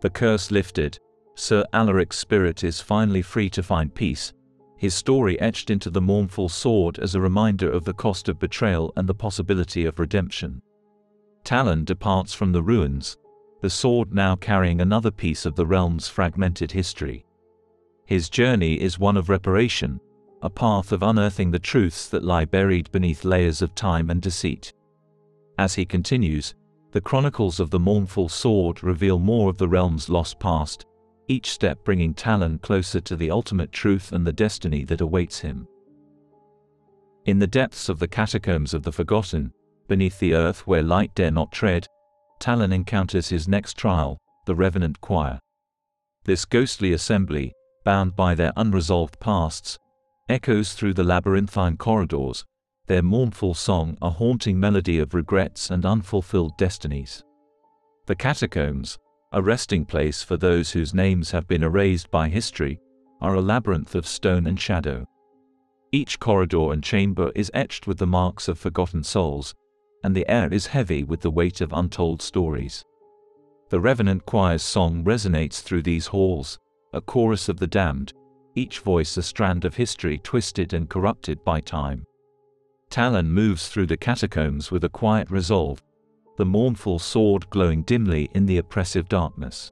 The 0.00 0.10
curse 0.10 0.50
lifted, 0.50 0.98
Sir 1.34 1.64
Alaric's 1.72 2.18
spirit 2.18 2.64
is 2.64 2.80
finally 2.80 3.22
free 3.22 3.50
to 3.50 3.62
find 3.62 3.94
peace, 3.94 4.32
his 4.76 4.94
story 4.94 5.38
etched 5.40 5.70
into 5.70 5.90
the 5.90 6.00
mournful 6.00 6.48
sword 6.48 6.98
as 6.98 7.14
a 7.14 7.20
reminder 7.20 7.70
of 7.70 7.84
the 7.84 7.92
cost 7.92 8.28
of 8.28 8.38
betrayal 8.38 8.92
and 8.96 9.08
the 9.08 9.14
possibility 9.14 9.84
of 9.84 9.98
redemption. 9.98 10.62
Talon 11.42 11.84
departs 11.84 12.32
from 12.32 12.52
the 12.52 12.62
ruins, 12.62 13.16
the 13.60 13.70
sword 13.70 14.14
now 14.14 14.36
carrying 14.36 14.80
another 14.80 15.10
piece 15.10 15.44
of 15.44 15.56
the 15.56 15.66
realm's 15.66 16.06
fragmented 16.06 16.70
history. 16.70 17.24
His 18.06 18.28
journey 18.28 18.80
is 18.80 18.98
one 18.98 19.16
of 19.16 19.28
reparation, 19.28 20.00
a 20.42 20.50
path 20.50 20.92
of 20.92 21.02
unearthing 21.02 21.50
the 21.50 21.58
truths 21.58 22.08
that 22.08 22.22
lie 22.22 22.44
buried 22.44 22.90
beneath 22.92 23.24
layers 23.24 23.62
of 23.62 23.74
time 23.74 24.10
and 24.10 24.22
deceit. 24.22 24.72
As 25.58 25.74
he 25.74 25.84
continues, 25.84 26.54
the 26.92 27.00
chronicles 27.00 27.60
of 27.60 27.70
the 27.70 27.78
mournful 27.78 28.28
sword 28.28 28.82
reveal 28.82 29.18
more 29.18 29.50
of 29.50 29.58
the 29.58 29.68
realm's 29.68 30.08
lost 30.08 30.38
past, 30.38 30.86
each 31.28 31.50
step 31.50 31.84
bringing 31.84 32.14
Talon 32.14 32.58
closer 32.58 33.00
to 33.00 33.16
the 33.16 33.30
ultimate 33.30 33.72
truth 33.72 34.12
and 34.12 34.26
the 34.26 34.32
destiny 34.32 34.84
that 34.84 35.02
awaits 35.02 35.40
him. 35.40 35.68
In 37.26 37.38
the 37.38 37.46
depths 37.46 37.90
of 37.90 37.98
the 37.98 38.08
catacombs 38.08 38.72
of 38.72 38.82
the 38.82 38.92
Forgotten, 38.92 39.52
beneath 39.86 40.18
the 40.18 40.34
earth 40.34 40.66
where 40.66 40.82
light 40.82 41.14
dare 41.14 41.30
not 41.30 41.52
tread, 41.52 41.86
Talon 42.40 42.72
encounters 42.72 43.28
his 43.28 43.46
next 43.46 43.76
trial, 43.76 44.18
the 44.46 44.54
Revenant 44.54 45.00
Choir. 45.02 45.38
This 46.24 46.46
ghostly 46.46 46.94
assembly, 46.94 47.52
bound 47.84 48.16
by 48.16 48.34
their 48.34 48.52
unresolved 48.56 49.20
pasts, 49.20 49.78
echoes 50.28 50.72
through 50.72 50.94
the 50.94 51.04
labyrinthine 51.04 51.76
corridors, 51.76 52.44
their 52.88 53.02
mournful 53.02 53.52
song 53.52 53.96
a 54.00 54.08
haunting 54.10 54.58
melody 54.58 54.98
of 54.98 55.14
regrets 55.14 55.70
and 55.70 55.84
unfulfilled 55.84 56.56
destinies. 56.56 57.22
The 58.06 58.16
catacombs, 58.16 58.98
a 59.32 59.42
resting 59.42 59.84
place 59.84 60.22
for 60.22 60.38
those 60.38 60.70
whose 60.70 60.94
names 60.94 61.30
have 61.30 61.46
been 61.46 61.62
erased 61.62 62.10
by 62.10 62.30
history, 62.30 62.80
are 63.20 63.34
a 63.34 63.42
labyrinth 63.42 63.94
of 63.94 64.06
stone 64.06 64.46
and 64.46 64.58
shadow. 64.58 65.06
Each 65.92 66.18
corridor 66.18 66.72
and 66.72 66.82
chamber 66.82 67.30
is 67.34 67.50
etched 67.52 67.86
with 67.86 67.98
the 67.98 68.06
marks 68.06 68.48
of 68.48 68.58
forgotten 68.58 69.04
souls, 69.04 69.54
and 70.02 70.14
the 70.14 70.28
air 70.28 70.52
is 70.52 70.66
heavy 70.66 71.04
with 71.04 71.20
the 71.20 71.30
weight 71.30 71.60
of 71.60 71.72
untold 71.74 72.22
stories. 72.22 72.84
The 73.68 73.80
Revenant 73.80 74.24
Choir's 74.24 74.62
song 74.62 75.04
resonates 75.04 75.60
through 75.60 75.82
these 75.82 76.06
halls, 76.06 76.58
a 76.94 77.02
chorus 77.02 77.50
of 77.50 77.58
the 77.58 77.66
damned, 77.66 78.14
each 78.54 78.78
voice 78.78 79.18
a 79.18 79.22
strand 79.22 79.66
of 79.66 79.74
history 79.74 80.18
twisted 80.18 80.72
and 80.72 80.88
corrupted 80.88 81.44
by 81.44 81.60
time. 81.60 82.06
Talon 82.90 83.30
moves 83.30 83.68
through 83.68 83.86
the 83.86 83.96
catacombs 83.96 84.70
with 84.70 84.84
a 84.84 84.88
quiet 84.88 85.30
resolve, 85.30 85.82
the 86.36 86.46
mournful 86.46 86.98
sword 86.98 87.48
glowing 87.50 87.82
dimly 87.82 88.30
in 88.34 88.46
the 88.46 88.58
oppressive 88.58 89.08
darkness. 89.08 89.70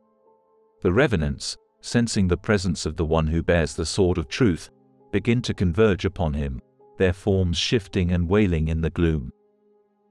The 0.83 0.93
revenants, 0.93 1.57
sensing 1.81 2.29
the 2.29 2.37
presence 2.37 2.85
of 2.85 2.97
the 2.97 3.05
one 3.05 3.27
who 3.27 3.43
bears 3.43 3.75
the 3.75 3.87
sword 3.87 4.19
of 4.19 4.29
truth, 4.29 4.71
begin 5.13 5.41
to 5.43 5.55
converge 5.55 6.05
upon 6.05 6.35
him, 6.35 6.61
their 6.99 7.13
forms 7.13 7.57
shifting 7.57 8.13
and 8.13 8.29
wailing 8.29 8.69
in 8.69 8.81
the 8.81 8.91
gloom. 8.91 9.33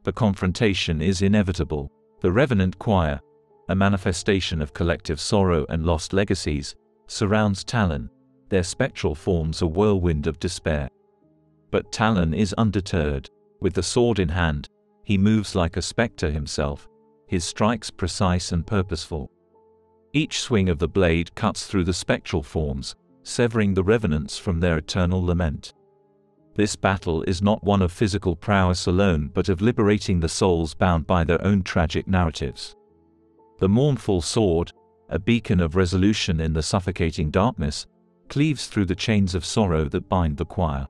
The 0.04 0.14
confrontation 0.14 1.02
is 1.02 1.22
inevitable. 1.22 1.92
The 2.22 2.32
Revenant 2.32 2.80
Choir, 2.80 3.20
a 3.70 3.76
manifestation 3.76 4.62
of 4.62 4.74
collective 4.74 5.20
sorrow 5.20 5.66
and 5.70 5.86
lost 5.86 6.14
legacies, 6.14 6.76
surrounds 7.08 7.64
Talon, 7.64 8.10
their 8.50 8.64
spectral 8.64 9.16
forms 9.16 9.62
a 9.62 9.68
whirlwind 9.68 10.28
of 10.28 10.40
despair. 10.40 10.90
But 11.75 11.91
Talon 11.91 12.34
is 12.34 12.53
undeterred. 12.53 13.29
With 13.60 13.74
the 13.74 13.84
sword 13.84 14.20
in 14.20 14.29
hand, 14.29 14.70
he 15.03 15.17
moves 15.17 15.55
like 15.55 15.75
a 15.75 15.82
spectre 15.82 16.32
himself, 16.32 16.88
his 17.27 17.44
strikes 17.44 17.91
precise 17.91 18.53
and 18.53 18.65
purposeful. 18.65 19.29
Each 20.13 20.39
swing 20.39 20.70
of 20.70 20.79
the 20.79 20.88
blade 20.88 21.36
cuts 21.36 21.67
through 21.67 21.84
the 21.84 21.91
spectral 21.91 22.44
forms, 22.44 22.96
severing 23.24 23.74
the 23.74 23.84
revenants 23.84 24.38
from 24.38 24.62
their 24.62 24.77
eternal 24.77 25.22
lament. 25.22 25.74
This 26.55 26.77
battle 26.77 27.24
is 27.24 27.41
not 27.41 27.62
one 27.62 27.82
of 27.82 27.91
physical 27.91 28.38
prowess 28.38 28.88
alone 28.88 29.29
but 29.34 29.50
of 29.50 29.62
liberating 29.62 30.22
the 30.22 30.29
souls 30.29 30.74
bound 30.74 31.05
by 31.05 31.25
their 31.25 31.44
own 31.44 31.62
tragic 31.62 32.08
narratives. 32.08 32.74
The 33.60 33.67
mournful 33.67 34.22
sword, 34.22 34.72
a 35.10 35.20
beacon 35.20 35.60
of 35.60 35.75
resolution 35.75 36.39
in 36.39 36.53
the 36.53 36.63
suffocating 36.63 37.32
darkness, 37.32 37.86
cleaves 38.29 38.67
through 38.67 38.86
the 38.86 38.96
chains 38.96 39.36
of 39.36 39.44
sorrow 39.44 39.89
that 39.89 40.08
bind 40.08 40.38
the 40.38 40.46
choir. 40.46 40.88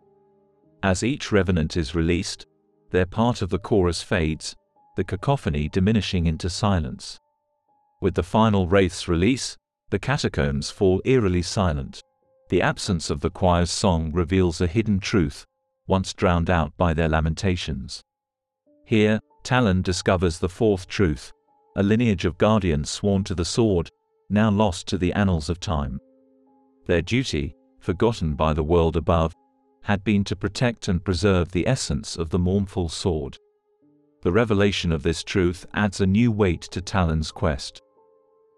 As 0.86 1.02
each 1.02 1.32
revenant 1.32 1.78
is 1.78 1.96
released, 1.96 2.46
their 2.92 3.08
part 3.08 3.42
of 3.42 3.50
the 3.50 3.58
chorus 3.58 4.04
fades, 4.04 4.56
the 4.96 5.04
cacophony 5.04 5.68
diminishing 5.68 6.28
into 6.28 6.48
silence. 6.48 7.20
With 8.04 8.14
the 8.14 8.22
final 8.22 8.68
wraith's 8.68 9.08
release, 9.08 9.58
the 9.90 9.98
catacombs 9.98 10.70
fall 10.70 11.02
eerily 11.04 11.42
silent. 11.42 12.04
The 12.50 12.62
absence 12.62 13.10
of 13.10 13.22
the 13.22 13.32
choir's 13.32 13.72
song 13.72 14.12
reveals 14.14 14.62
a 14.62 14.68
hidden 14.68 15.00
truth, 15.00 15.44
once 15.88 16.14
drowned 16.14 16.52
out 16.52 16.78
by 16.78 16.94
their 16.94 17.10
lamentations. 17.10 18.04
Here, 18.86 19.20
Talon 19.42 19.82
discovers 19.82 20.38
the 20.38 20.50
fourth 20.50 20.88
truth, 20.88 21.34
a 21.76 21.82
lineage 21.82 22.26
of 22.26 22.38
guardians 22.38 22.92
sworn 22.92 23.24
to 23.24 23.34
the 23.34 23.44
sword, 23.44 23.90
now 24.30 24.52
lost 24.52 24.88
to 24.90 25.00
the 25.00 25.14
annals 25.14 25.50
of 25.50 25.60
time. 25.60 26.00
Their 26.86 27.02
duty, 27.02 27.56
forgotten 27.80 28.36
by 28.36 28.54
the 28.54 28.64
world 28.64 28.96
above, 28.96 29.34
had 29.86 30.04
been 30.04 30.24
to 30.24 30.36
protect 30.36 30.88
and 30.88 31.06
preserve 31.06 31.52
the 31.52 31.68
essence 31.68 32.18
of 32.18 32.32
the 32.32 32.40
mournful 32.40 32.90
sword. 32.90 33.38
The 34.24 34.32
revelation 34.32 34.92
of 34.92 35.04
this 35.04 35.24
truth 35.24 35.68
adds 35.76 36.02
a 36.02 36.08
new 36.08 36.32
weight 36.32 36.62
to 36.72 36.82
Talon's 36.82 37.32
quest. 37.32 37.84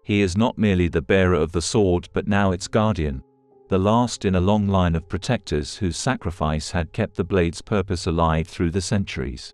He 0.02 0.22
is 0.22 0.38
not 0.38 0.56
merely 0.56 0.88
the 0.88 1.02
bearer 1.02 1.34
of 1.34 1.52
the 1.52 1.60
sword 1.60 2.08
but 2.14 2.26
now 2.26 2.50
its 2.52 2.66
guardian, 2.66 3.22
the 3.68 3.78
last 3.78 4.24
in 4.24 4.36
a 4.36 4.40
long 4.40 4.68
line 4.68 4.94
of 4.94 5.06
protectors 5.06 5.76
whose 5.76 5.98
sacrifice 5.98 6.70
had 6.70 6.94
kept 6.94 7.16
the 7.16 7.24
blade's 7.24 7.60
purpose 7.60 8.06
alive 8.06 8.48
through 8.48 8.70
the 8.70 8.80
centuries. 8.80 9.52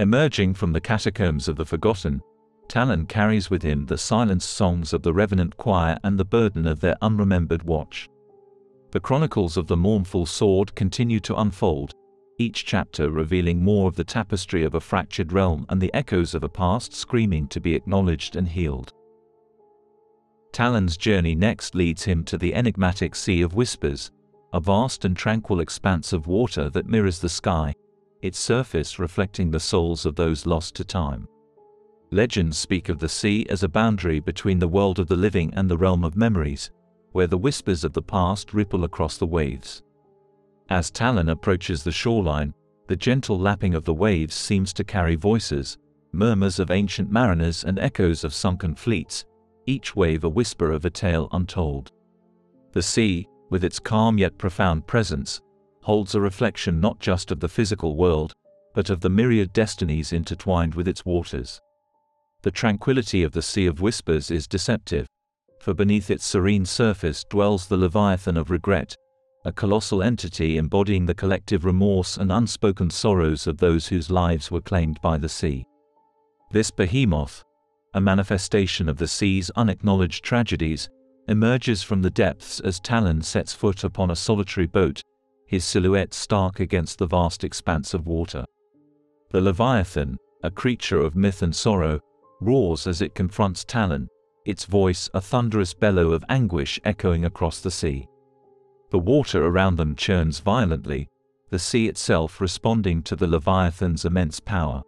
Emerging 0.00 0.54
from 0.54 0.72
the 0.72 0.80
catacombs 0.80 1.46
of 1.46 1.54
the 1.54 1.64
Forgotten, 1.64 2.20
Talon 2.66 3.06
carries 3.06 3.48
with 3.48 3.62
him 3.62 3.86
the 3.86 3.96
silenced 3.96 4.50
songs 4.50 4.92
of 4.92 5.02
the 5.02 5.12
Revenant 5.12 5.56
Choir 5.56 5.98
and 6.02 6.18
the 6.18 6.24
burden 6.24 6.66
of 6.66 6.80
their 6.80 6.96
unremembered 7.00 7.62
watch. 7.62 8.08
The 8.92 9.00
chronicles 9.00 9.56
of 9.56 9.68
the 9.68 9.76
mournful 9.76 10.26
sword 10.26 10.74
continue 10.74 11.20
to 11.20 11.36
unfold, 11.36 11.94
each 12.38 12.64
chapter 12.64 13.10
revealing 13.10 13.62
more 13.62 13.86
of 13.86 13.96
the 13.96 14.04
tapestry 14.04 14.64
of 14.64 14.74
a 14.74 14.80
fractured 14.80 15.32
realm 15.32 15.66
and 15.68 15.80
the 15.80 15.92
echoes 15.94 16.34
of 16.34 16.42
a 16.42 16.48
past 16.48 16.94
screaming 16.94 17.46
to 17.48 17.60
be 17.60 17.74
acknowledged 17.74 18.34
and 18.34 18.48
healed. 18.48 18.92
Talon's 20.52 20.96
journey 20.96 21.34
next 21.34 21.74
leads 21.74 22.04
him 22.04 22.24
to 22.24 22.36
the 22.36 22.54
enigmatic 22.54 23.14
Sea 23.14 23.42
of 23.42 23.54
Whispers, 23.54 24.10
a 24.52 24.58
vast 24.58 25.04
and 25.04 25.16
tranquil 25.16 25.60
expanse 25.60 26.12
of 26.12 26.26
water 26.26 26.68
that 26.70 26.88
mirrors 26.88 27.20
the 27.20 27.28
sky, 27.28 27.72
its 28.22 28.38
surface 28.38 28.98
reflecting 28.98 29.50
the 29.50 29.60
souls 29.60 30.04
of 30.04 30.16
those 30.16 30.46
lost 30.46 30.74
to 30.74 30.84
time. 30.84 31.28
Legends 32.10 32.58
speak 32.58 32.88
of 32.88 32.98
the 32.98 33.08
sea 33.08 33.46
as 33.48 33.62
a 33.62 33.68
boundary 33.68 34.18
between 34.18 34.58
the 34.58 34.66
world 34.66 34.98
of 34.98 35.06
the 35.06 35.14
living 35.16 35.54
and 35.54 35.70
the 35.70 35.78
realm 35.78 36.04
of 36.04 36.16
memories, 36.16 36.72
where 37.12 37.26
the 37.26 37.38
whispers 37.38 37.84
of 37.84 37.92
the 37.92 38.02
past 38.02 38.54
ripple 38.54 38.84
across 38.84 39.16
the 39.16 39.26
waves. 39.26 39.82
As 40.68 40.90
Talon 40.90 41.28
approaches 41.28 41.82
the 41.82 41.92
shoreline, 41.92 42.54
the 42.86 42.96
gentle 42.96 43.38
lapping 43.38 43.74
of 43.74 43.84
the 43.84 43.94
waves 43.94 44.34
seems 44.34 44.72
to 44.72 44.84
carry 44.84 45.16
voices, 45.16 45.78
murmurs 46.12 46.58
of 46.58 46.70
ancient 46.70 47.10
mariners 47.10 47.64
and 47.64 47.78
echoes 47.78 48.24
of 48.24 48.34
sunken 48.34 48.74
fleets, 48.74 49.24
each 49.66 49.94
wave 49.94 50.24
a 50.24 50.28
whisper 50.28 50.72
of 50.72 50.84
a 50.84 50.90
tale 50.90 51.28
untold. 51.32 51.92
The 52.72 52.82
sea, 52.82 53.28
with 53.48 53.64
its 53.64 53.78
calm 53.78 54.18
yet 54.18 54.38
profound 54.38 54.86
presence, 54.86 55.40
holds 55.82 56.14
a 56.14 56.20
reflection 56.20 56.80
not 56.80 57.00
just 57.00 57.30
of 57.30 57.40
the 57.40 57.48
physical 57.48 57.96
world, 57.96 58.34
but 58.74 58.90
of 58.90 59.00
the 59.00 59.10
myriad 59.10 59.52
destinies 59.52 60.12
intertwined 60.12 60.74
with 60.74 60.86
its 60.86 61.04
waters. 61.04 61.60
The 62.42 62.50
tranquility 62.50 63.22
of 63.22 63.32
the 63.32 63.42
Sea 63.42 63.66
of 63.66 63.80
Whispers 63.80 64.30
is 64.30 64.46
deceptive, 64.46 65.06
for 65.60 65.74
beneath 65.74 66.10
its 66.10 66.24
serene 66.24 66.64
surface 66.64 67.22
dwells 67.24 67.66
the 67.66 67.76
Leviathan 67.76 68.36
of 68.36 68.50
regret, 68.50 68.96
a 69.44 69.52
colossal 69.52 70.02
entity 70.02 70.56
embodying 70.56 71.06
the 71.06 71.14
collective 71.14 71.64
remorse 71.64 72.16
and 72.16 72.32
unspoken 72.32 72.90
sorrows 72.90 73.46
of 73.46 73.58
those 73.58 73.86
whose 73.86 74.10
lives 74.10 74.50
were 74.50 74.60
claimed 74.60 75.00
by 75.00 75.16
the 75.16 75.28
sea. 75.28 75.64
This 76.50 76.70
behemoth, 76.70 77.44
a 77.94 78.00
manifestation 78.00 78.88
of 78.88 78.96
the 78.96 79.06
sea's 79.06 79.50
unacknowledged 79.56 80.24
tragedies, 80.24 80.88
emerges 81.28 81.82
from 81.82 82.02
the 82.02 82.10
depths 82.10 82.60
as 82.60 82.80
Talon 82.80 83.22
sets 83.22 83.52
foot 83.52 83.84
upon 83.84 84.10
a 84.10 84.16
solitary 84.16 84.66
boat, 84.66 85.02
his 85.46 85.64
silhouette 85.64 86.14
stark 86.14 86.60
against 86.60 86.98
the 86.98 87.06
vast 87.06 87.44
expanse 87.44 87.94
of 87.94 88.06
water. 88.06 88.44
The 89.30 89.40
Leviathan, 89.40 90.16
a 90.42 90.50
creature 90.50 91.00
of 91.00 91.16
myth 91.16 91.42
and 91.42 91.54
sorrow, 91.54 92.00
roars 92.40 92.86
as 92.86 93.02
it 93.02 93.14
confronts 93.14 93.64
Talon, 93.64 94.08
its 94.50 94.64
voice 94.66 95.08
a 95.14 95.20
thunderous 95.20 95.72
bellow 95.72 96.12
of 96.12 96.24
anguish 96.28 96.78
echoing 96.84 97.24
across 97.24 97.60
the 97.60 97.70
sea. 97.70 98.06
The 98.90 98.98
water 98.98 99.46
around 99.46 99.76
them 99.76 99.94
churns 99.94 100.40
violently, 100.40 101.08
the 101.48 101.58
sea 101.58 101.88
itself 101.88 102.40
responding 102.40 103.02
to 103.04 103.16
the 103.16 103.26
Leviathan's 103.26 104.04
immense 104.04 104.40
power. 104.40 104.82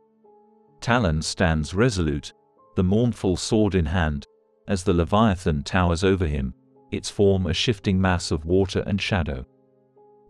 Talon 0.81 1.23
stands 1.23 1.75
resolute, 1.75 2.33
the 2.75 2.83
mournful 2.83 3.37
sword 3.37 3.75
in 3.75 3.87
hand, 3.87 4.27
as 4.67 4.83
the 4.83 4.93
Leviathan 4.93 5.63
towers 5.63 6.03
over 6.05 6.27
him, 6.27 6.55
its 6.91 7.09
form 7.09 7.47
a 7.47 7.55
shifting 7.55 8.01
mass 8.01 8.31
of 8.31 8.45
water 8.45 8.83
and 8.87 9.01
shadow. 9.01 9.47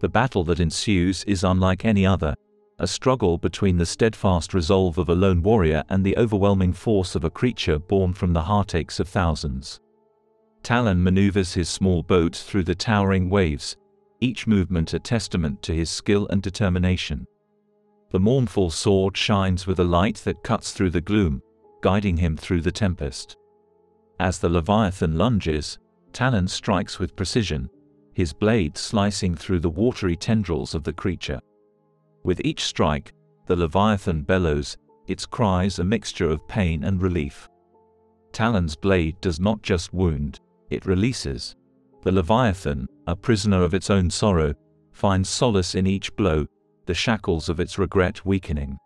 The 0.01 0.09
battle 0.09 0.45
that 0.45 0.61
ensues 0.61 1.25
is 1.25 1.45
unlike 1.45 1.85
any 1.85 2.05
other, 2.07 2.35
a 2.79 2.87
struggle 2.87 3.39
between 3.39 3.77
the 3.77 3.87
steadfast 3.87 4.55
resolve 4.55 4.99
of 4.99 5.09
a 5.09 5.15
lone 5.15 5.43
warrior 5.43 5.85
and 5.89 6.05
the 6.05 6.17
overwhelming 6.17 6.73
force 6.73 7.15
of 7.15 7.25
a 7.25 7.31
creature 7.31 7.79
born 7.79 8.13
from 8.13 8.33
the 8.33 8.43
heartaches 8.43 8.99
of 9.01 9.09
thousands. 9.09 9.81
Talon 10.63 11.03
maneuvers 11.03 11.55
his 11.55 11.69
small 11.69 12.03
boat 12.03 12.37
through 12.37 12.65
the 12.65 12.75
towering 12.75 13.29
waves, 13.29 13.77
each 14.21 14.47
movement 14.47 14.95
a 14.95 14.99
testament 14.99 15.63
to 15.63 15.75
his 15.75 15.91
skill 15.91 16.27
and 16.29 16.43
determination. 16.43 17.27
The 18.11 18.21
mournful 18.21 18.71
sword 18.71 19.17
shines 19.17 19.67
with 19.67 19.81
a 19.81 19.85
light 19.85 20.17
that 20.25 20.45
cuts 20.45 20.73
through 20.73 20.91
the 20.91 21.01
gloom, 21.01 21.43
guiding 21.81 22.17
him 22.17 22.37
through 22.37 22.61
the 22.61 22.71
tempest. 22.71 23.37
As 24.21 24.39
the 24.39 24.49
Leviathan 24.49 25.19
lunges, 25.19 25.79
Talon 26.13 26.47
strikes 26.47 26.99
with 26.99 27.17
precision, 27.17 27.69
his 28.15 28.33
blade 28.33 28.77
slicing 28.77 29.35
through 29.35 29.61
the 29.61 29.71
watery 29.71 30.15
tendrils 30.15 30.75
of 30.75 30.85
the 30.85 30.93
creature. 30.93 31.41
With 32.25 32.41
each 32.45 32.65
strike, 32.65 33.13
the 33.47 33.57
Leviathan 33.57 34.23
bellows, 34.23 34.77
its 35.07 35.27
cries 35.27 35.79
a 35.79 35.85
mixture 35.85 36.31
of 36.31 36.47
pain 36.47 36.85
and 36.85 37.03
relief. 37.03 37.49
Talon's 38.33 38.77
blade 38.77 39.21
does 39.21 39.41
not 39.41 39.63
just 39.63 39.93
wound, 39.93 40.41
it 40.71 40.87
releases. 40.87 41.57
The 42.03 42.13
Leviathan, 42.13 42.87
a 43.07 43.17
prisoner 43.17 43.63
of 43.63 43.75
its 43.75 43.91
own 43.91 44.11
sorrow, 44.11 44.55
finds 44.93 45.29
solace 45.29 45.75
in 45.75 45.87
each 45.87 46.15
blow, 46.17 46.47
the 46.87 46.95
shackles 46.95 47.49
of 47.49 47.61
its 47.61 47.79
regret 47.79 48.25
weakening. 48.25 48.79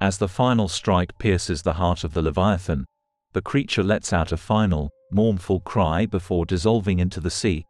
As 0.00 0.18
the 0.18 0.28
final 0.28 0.68
strike 0.68 1.16
pierces 1.18 1.62
the 1.62 1.72
heart 1.72 2.04
of 2.04 2.14
the 2.14 2.22
Leviathan, 2.22 2.84
the 3.32 3.42
creature 3.42 3.82
lets 3.82 4.12
out 4.12 4.32
a 4.32 4.36
final, 4.36 4.90
mournful 5.10 5.60
cry 5.60 6.06
before 6.06 6.46
dissolving 6.46 6.98
into 6.98 7.20
the 7.20 7.30
sea, 7.30 7.64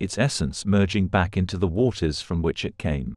its 0.00 0.18
essence 0.18 0.66
merging 0.66 1.06
back 1.06 1.36
into 1.36 1.56
the 1.56 1.68
waters 1.68 2.20
from 2.20 2.42
which 2.42 2.64
it 2.64 2.78
came. 2.78 3.14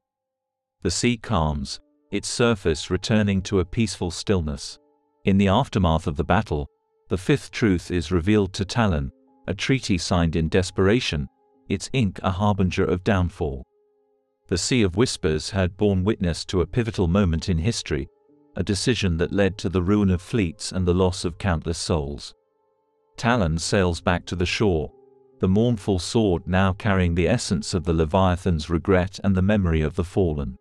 The 0.85 0.91
sea 0.91 1.17
calms, 1.17 1.79
its 2.11 2.27
surface 2.27 2.91
returning 2.91 3.41
to 3.41 3.59
a 3.59 3.65
peaceful 3.65 4.11
stillness. 4.11 4.77
In 5.23 5.39
the 5.39 5.47
aftermath 5.47 6.05
of 6.05 6.15
the 6.15 6.23
battle, 6.23 6.69
the 7.09 7.17
fifth 7.17 7.49
truth 7.49 7.89
is 7.89 8.11
revealed 8.11 8.53
to 8.53 8.65
Talon, 8.65 9.11
a 9.47 9.55
treaty 9.55 9.97
signed 9.97 10.35
in 10.35 10.47
desperation, 10.47 11.27
its 11.67 11.89
ink 11.91 12.19
a 12.21 12.29
harbinger 12.29 12.85
of 12.85 13.03
downfall. 13.03 13.65
The 14.45 14.59
Sea 14.59 14.83
of 14.83 14.95
Whispers 14.95 15.49
had 15.49 15.75
borne 15.75 16.03
witness 16.03 16.45
to 16.45 16.61
a 16.61 16.67
pivotal 16.67 17.07
moment 17.07 17.49
in 17.49 17.57
history, 17.57 18.07
a 18.55 18.61
decision 18.61 19.17
that 19.17 19.33
led 19.33 19.57
to 19.57 19.69
the 19.69 19.81
ruin 19.81 20.11
of 20.11 20.21
fleets 20.21 20.71
and 20.71 20.85
the 20.85 20.93
loss 20.93 21.25
of 21.25 21.39
countless 21.39 21.79
souls. 21.79 22.35
Talon 23.17 23.57
sails 23.57 24.01
back 24.01 24.23
to 24.27 24.35
the 24.35 24.45
shore, 24.45 24.91
the 25.39 25.47
mournful 25.47 25.97
sword 25.97 26.43
now 26.45 26.73
carrying 26.73 27.15
the 27.15 27.27
essence 27.27 27.73
of 27.73 27.85
the 27.85 27.93
Leviathan's 27.93 28.69
regret 28.69 29.19
and 29.23 29.35
the 29.35 29.41
memory 29.41 29.81
of 29.81 29.95
the 29.95 30.03
fallen. 30.03 30.59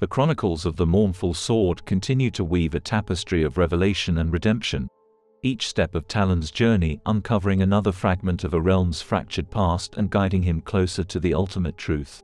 The 0.00 0.06
chronicles 0.06 0.64
of 0.64 0.76
the 0.76 0.86
mournful 0.86 1.34
sword 1.34 1.84
continue 1.84 2.30
to 2.30 2.42
weave 2.42 2.74
a 2.74 2.80
tapestry 2.80 3.42
of 3.42 3.58
revelation 3.58 4.16
and 4.16 4.32
redemption, 4.32 4.88
each 5.42 5.68
step 5.68 5.94
of 5.94 6.08
Talon's 6.08 6.50
journey 6.50 7.02
uncovering 7.04 7.60
another 7.60 7.92
fragment 7.92 8.42
of 8.42 8.54
a 8.54 8.60
realm's 8.60 9.02
fractured 9.02 9.50
past 9.50 9.98
and 9.98 10.08
guiding 10.08 10.42
him 10.42 10.62
closer 10.62 11.04
to 11.04 11.20
the 11.20 11.34
ultimate 11.34 11.76
truth. 11.76 12.22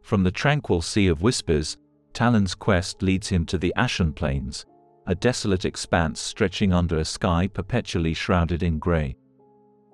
From 0.00 0.22
the 0.22 0.30
tranquil 0.30 0.80
Sea 0.80 1.08
of 1.08 1.20
Whispers, 1.20 1.76
Talon's 2.14 2.54
quest 2.54 3.02
leads 3.02 3.28
him 3.28 3.44
to 3.44 3.58
the 3.58 3.74
Ashen 3.76 4.14
Plains, 4.14 4.64
a 5.06 5.14
desolate 5.14 5.66
expanse 5.66 6.18
stretching 6.18 6.72
under 6.72 6.96
a 6.96 7.04
sky 7.04 7.46
perpetually 7.46 8.14
shrouded 8.14 8.62
in 8.62 8.78
grey. 8.78 9.16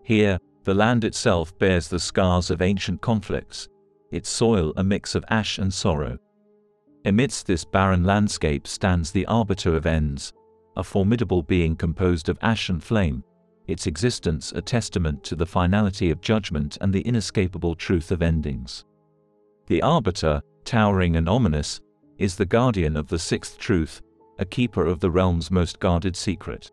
Here, 0.04 0.38
the 0.62 0.74
land 0.74 1.02
itself 1.02 1.58
bears 1.58 1.88
the 1.88 1.98
scars 1.98 2.48
of 2.48 2.62
ancient 2.62 3.00
conflicts, 3.00 3.68
its 4.12 4.29
soil 4.29 4.72
a 4.77 4.85
mix 4.85 5.14
of 5.14 5.25
ash 5.29 5.59
and 5.59 5.72
sorrow. 5.72 6.18
Amidst 7.05 7.46
this 7.46 7.64
barren 7.64 8.05
landscape 8.05 8.68
stands 8.68 9.11
the 9.11 9.27
Arbiter 9.27 9.75
of 9.75 9.87
Ends, 9.87 10.33
a 10.77 10.85
formidable 10.85 11.42
being 11.42 11.75
composed 11.75 12.29
of 12.29 12.38
ash 12.42 12.68
and 12.68 12.83
flame, 12.83 13.25
its 13.66 13.87
existence 13.87 14.53
a 14.53 14.62
testament 14.62 15.25
to 15.25 15.35
the 15.35 15.46
finality 15.46 16.11
of 16.11 16.20
judgment 16.20 16.79
and 16.81 16.92
the 16.92 17.01
inescapable 17.03 17.75
truth 17.75 18.11
of 18.11 18.22
endings. 18.22 18.85
The 19.66 19.83
Arbiter, 19.83 20.42
towering 20.64 21.16
and 21.16 21.29
ominous, 21.29 21.81
is 22.18 22.37
the 22.37 22.46
guardian 22.46 22.96
of 22.96 23.09
the 23.09 23.18
sixth 23.18 23.59
truth, 23.59 24.01
a 24.38 24.44
keeper 24.44 24.87
of 24.87 25.01
the 25.01 25.11
realm's 25.11 25.51
most 25.51 25.81
guarded 25.81 26.16
secret. 26.16 26.70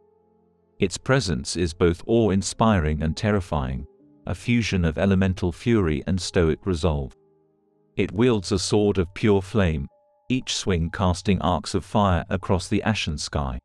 Its 0.79 0.97
presence 0.97 1.55
is 1.55 1.73
both 1.73 2.03
awe-inspiring 2.07 3.03
and 3.03 3.15
terrifying, 3.15 3.85
a 4.25 4.35
fusion 4.35 4.85
of 4.85 4.97
elemental 4.97 5.51
fury 5.51 6.03
and 6.07 6.19
stoic 6.19 6.65
resolve. 6.65 7.15
It 7.99 8.13
wields 8.13 8.53
a 8.53 8.59
sword 8.59 8.97
of 8.97 9.13
pure 9.13 9.41
flame, 9.41 9.89
each 10.29 10.55
swing 10.55 10.89
casting 10.89 11.41
arcs 11.41 11.75
of 11.75 11.83
fire 11.83 12.23
across 12.29 12.69
the 12.69 12.81
ashen 12.83 13.17
sky. 13.17 13.59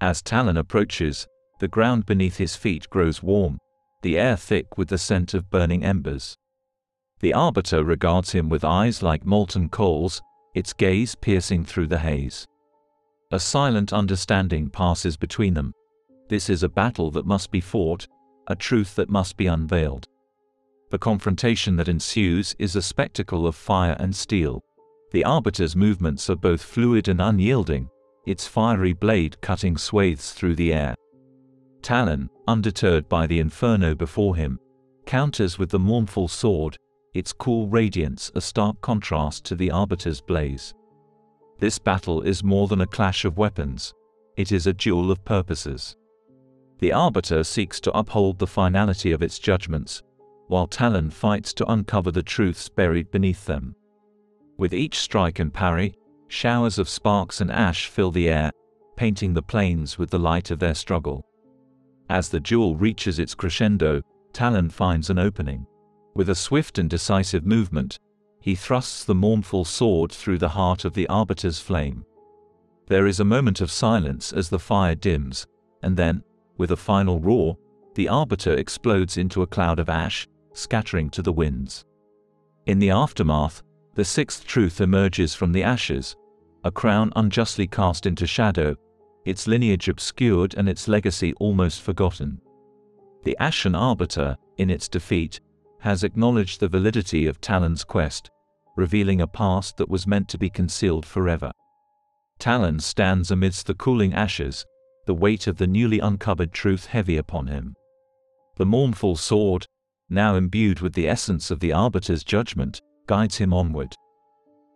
As 0.00 0.22
Talon 0.22 0.56
approaches, 0.56 1.28
the 1.60 1.68
ground 1.68 2.04
beneath 2.04 2.38
his 2.38 2.56
feet 2.56 2.90
grows 2.90 3.22
warm, 3.22 3.58
the 4.02 4.18
air 4.18 4.36
thick 4.36 4.76
with 4.76 4.88
the 4.88 4.98
scent 4.98 5.34
of 5.34 5.50
burning 5.50 5.84
embers. 5.84 6.34
The 7.20 7.32
Arbiter 7.32 7.84
regards 7.84 8.32
him 8.32 8.48
with 8.48 8.64
eyes 8.64 9.04
like 9.04 9.24
molten 9.24 9.68
coals, 9.68 10.20
its 10.56 10.72
gaze 10.72 11.14
piercing 11.14 11.64
through 11.64 11.86
the 11.86 12.00
haze. 12.00 12.48
A 13.30 13.38
silent 13.38 13.92
understanding 13.92 14.68
passes 14.68 15.16
between 15.16 15.54
them. 15.54 15.72
This 16.28 16.50
is 16.50 16.64
a 16.64 16.68
battle 16.68 17.12
that 17.12 17.24
must 17.24 17.52
be 17.52 17.60
fought, 17.60 18.08
a 18.48 18.56
truth 18.56 18.96
that 18.96 19.08
must 19.08 19.36
be 19.36 19.46
unveiled. 19.46 20.08
The 20.94 20.98
confrontation 20.98 21.74
that 21.78 21.88
ensues 21.88 22.54
is 22.60 22.76
a 22.76 22.80
spectacle 22.80 23.48
of 23.48 23.56
fire 23.56 23.96
and 23.98 24.14
steel. 24.14 24.62
The 25.10 25.24
Arbiter's 25.24 25.74
movements 25.74 26.30
are 26.30 26.36
both 26.36 26.62
fluid 26.62 27.08
and 27.08 27.20
unyielding, 27.20 27.90
its 28.26 28.46
fiery 28.46 28.92
blade 28.92 29.40
cutting 29.40 29.76
swathes 29.76 30.32
through 30.32 30.54
the 30.54 30.72
air. 30.72 30.94
Talon, 31.82 32.30
undeterred 32.46 33.08
by 33.08 33.26
the 33.26 33.40
inferno 33.40 33.96
before 33.96 34.36
him, 34.36 34.60
counters 35.04 35.58
with 35.58 35.70
the 35.70 35.80
mournful 35.80 36.28
sword, 36.28 36.78
its 37.12 37.32
cool 37.32 37.66
radiance 37.66 38.30
a 38.36 38.40
stark 38.40 38.80
contrast 38.80 39.44
to 39.46 39.56
the 39.56 39.72
Arbiter's 39.72 40.20
blaze. 40.20 40.74
This 41.58 41.76
battle 41.76 42.22
is 42.22 42.44
more 42.44 42.68
than 42.68 42.82
a 42.82 42.86
clash 42.86 43.24
of 43.24 43.36
weapons. 43.36 43.92
It 44.36 44.52
is 44.52 44.68
a 44.68 44.72
duel 44.72 45.10
of 45.10 45.24
purposes. 45.24 45.96
The 46.78 46.92
Arbiter 46.92 47.42
seeks 47.42 47.80
to 47.80 47.98
uphold 47.98 48.38
the 48.38 48.46
finality 48.46 49.10
of 49.10 49.24
its 49.24 49.40
judgments, 49.40 50.00
while 50.48 50.66
Talon 50.66 51.10
fights 51.10 51.52
to 51.54 51.70
uncover 51.70 52.10
the 52.10 52.22
truths 52.22 52.68
buried 52.68 53.10
beneath 53.10 53.46
them. 53.46 53.74
With 54.56 54.74
each 54.74 54.98
strike 54.98 55.38
and 55.38 55.52
parry, 55.52 55.94
showers 56.28 56.78
of 56.78 56.88
sparks 56.88 57.40
and 57.40 57.50
ash 57.50 57.88
fill 57.88 58.10
the 58.10 58.28
air, 58.28 58.50
painting 58.96 59.34
the 59.34 59.42
plains 59.42 59.98
with 59.98 60.10
the 60.10 60.18
light 60.18 60.50
of 60.50 60.58
their 60.58 60.74
struggle. 60.74 61.24
As 62.08 62.28
the 62.28 62.40
duel 62.40 62.76
reaches 62.76 63.18
its 63.18 63.34
crescendo, 63.34 64.02
Talon 64.32 64.70
finds 64.70 65.10
an 65.10 65.18
opening. 65.18 65.66
With 66.14 66.28
a 66.28 66.34
swift 66.34 66.78
and 66.78 66.88
decisive 66.88 67.46
movement, 67.46 67.98
he 68.40 68.54
thrusts 68.54 69.04
the 69.04 69.14
mournful 69.14 69.64
sword 69.64 70.12
through 70.12 70.38
the 70.38 70.50
heart 70.50 70.84
of 70.84 70.92
the 70.94 71.08
Arbiter's 71.08 71.60
flame. 71.60 72.04
There 72.86 73.06
is 73.06 73.18
a 73.18 73.24
moment 73.24 73.60
of 73.60 73.70
silence 73.70 74.32
as 74.32 74.50
the 74.50 74.58
fire 74.58 74.94
dims, 74.94 75.46
and 75.82 75.96
then, 75.96 76.22
with 76.58 76.70
a 76.70 76.76
final 76.76 77.20
roar, 77.20 77.56
the 77.94 78.08
Arbiter 78.08 78.52
explodes 78.52 79.16
into 79.16 79.42
a 79.42 79.46
cloud 79.46 79.78
of 79.78 79.88
ash, 79.88 80.28
scattering 80.54 81.10
to 81.10 81.22
the 81.22 81.32
winds. 81.32 81.84
In 82.66 82.78
the 82.78 82.90
aftermath, 82.90 83.62
the 83.94 84.04
sixth 84.04 84.46
truth 84.46 84.80
emerges 84.80 85.34
from 85.34 85.52
the 85.52 85.62
ashes, 85.62 86.16
a 86.64 86.70
crown 86.70 87.12
unjustly 87.14 87.66
cast 87.66 88.06
into 88.06 88.26
shadow, 88.26 88.74
its 89.24 89.46
lineage 89.46 89.88
obscured 89.88 90.54
and 90.54 90.68
its 90.68 90.88
legacy 90.88 91.34
almost 91.34 91.82
forgotten. 91.82 92.40
The 93.24 93.36
Ashen 93.38 93.74
Arbiter, 93.74 94.36
in 94.56 94.70
its 94.70 94.88
defeat, 94.88 95.40
has 95.80 96.04
acknowledged 96.04 96.60
the 96.60 96.68
validity 96.68 97.26
of 97.26 97.40
Talon's 97.40 97.84
quest, 97.84 98.30
revealing 98.76 99.20
a 99.20 99.26
past 99.26 99.76
that 99.76 99.88
was 99.88 100.06
meant 100.06 100.28
to 100.30 100.38
be 100.38 100.50
concealed 100.50 101.06
forever. 101.06 101.52
Talon 102.38 102.80
stands 102.80 103.30
amidst 103.30 103.66
the 103.66 103.74
cooling 103.74 104.14
ashes, 104.14 104.64
the 105.06 105.14
weight 105.14 105.46
of 105.46 105.56
the 105.56 105.66
newly 105.66 106.00
uncovered 106.00 106.52
truth 106.52 106.86
heavy 106.86 107.16
upon 107.16 107.46
him. 107.46 107.74
The 108.56 108.66
mournful 108.66 109.16
sword, 109.16 109.66
now 110.14 110.36
imbued 110.36 110.80
with 110.80 110.94
the 110.94 111.08
essence 111.08 111.50
of 111.50 111.60
the 111.60 111.72
Arbiter's 111.72 112.24
judgment, 112.24 112.80
guides 113.06 113.36
him 113.36 113.52
onward. 113.52 113.94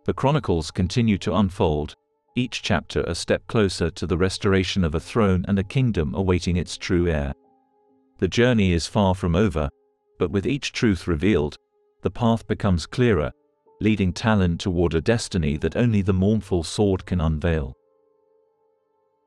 The 0.05 0.13
chronicles 0.13 0.71
continue 0.71 1.17
to 1.19 1.35
unfold, 1.35 1.95
each 2.35 2.61
chapter 2.61 3.01
a 3.01 3.15
step 3.15 3.45
closer 3.47 3.89
to 3.91 4.05
the 4.05 4.17
restoration 4.17 4.83
of 4.83 4.95
a 4.95 4.99
throne 4.99 5.45
and 5.47 5.57
a 5.57 5.63
kingdom 5.63 6.13
awaiting 6.13 6.57
its 6.57 6.77
true 6.77 7.07
heir. 7.07 7.33
The 8.19 8.27
journey 8.27 8.73
is 8.73 8.87
far 8.87 9.15
from 9.15 9.35
over, 9.35 9.69
but 10.17 10.31
with 10.31 10.45
each 10.45 10.73
truth 10.73 11.07
revealed, 11.07 11.57
the 12.01 12.11
path 12.11 12.47
becomes 12.47 12.85
clearer, 12.85 13.31
leading 13.81 14.13
Talon 14.13 14.57
toward 14.57 14.93
a 14.93 15.01
destiny 15.01 15.57
that 15.57 15.75
only 15.75 16.01
the 16.01 16.13
mournful 16.13 16.63
sword 16.63 17.05
can 17.05 17.21
unveil. 17.21 17.73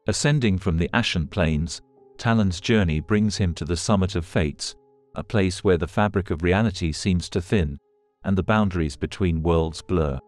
Ascending 0.06 0.58
from 0.58 0.78
the 0.78 0.90
Ashen 0.92 1.26
Plains, 1.26 1.80
Talon's 2.18 2.60
journey 2.60 3.00
brings 3.00 3.36
him 3.36 3.54
to 3.54 3.64
the 3.64 3.76
summit 3.76 4.14
of 4.14 4.26
Fates, 4.26 4.74
a 5.14 5.22
place 5.22 5.62
where 5.62 5.78
the 5.78 5.86
fabric 5.86 6.30
of 6.30 6.42
reality 6.42 6.92
seems 6.92 7.28
to 7.28 7.40
thin, 7.40 7.78
and 8.24 8.36
the 8.36 8.42
boundaries 8.42 8.96
between 8.96 9.42
worlds 9.42 9.82
blur. 9.82 10.18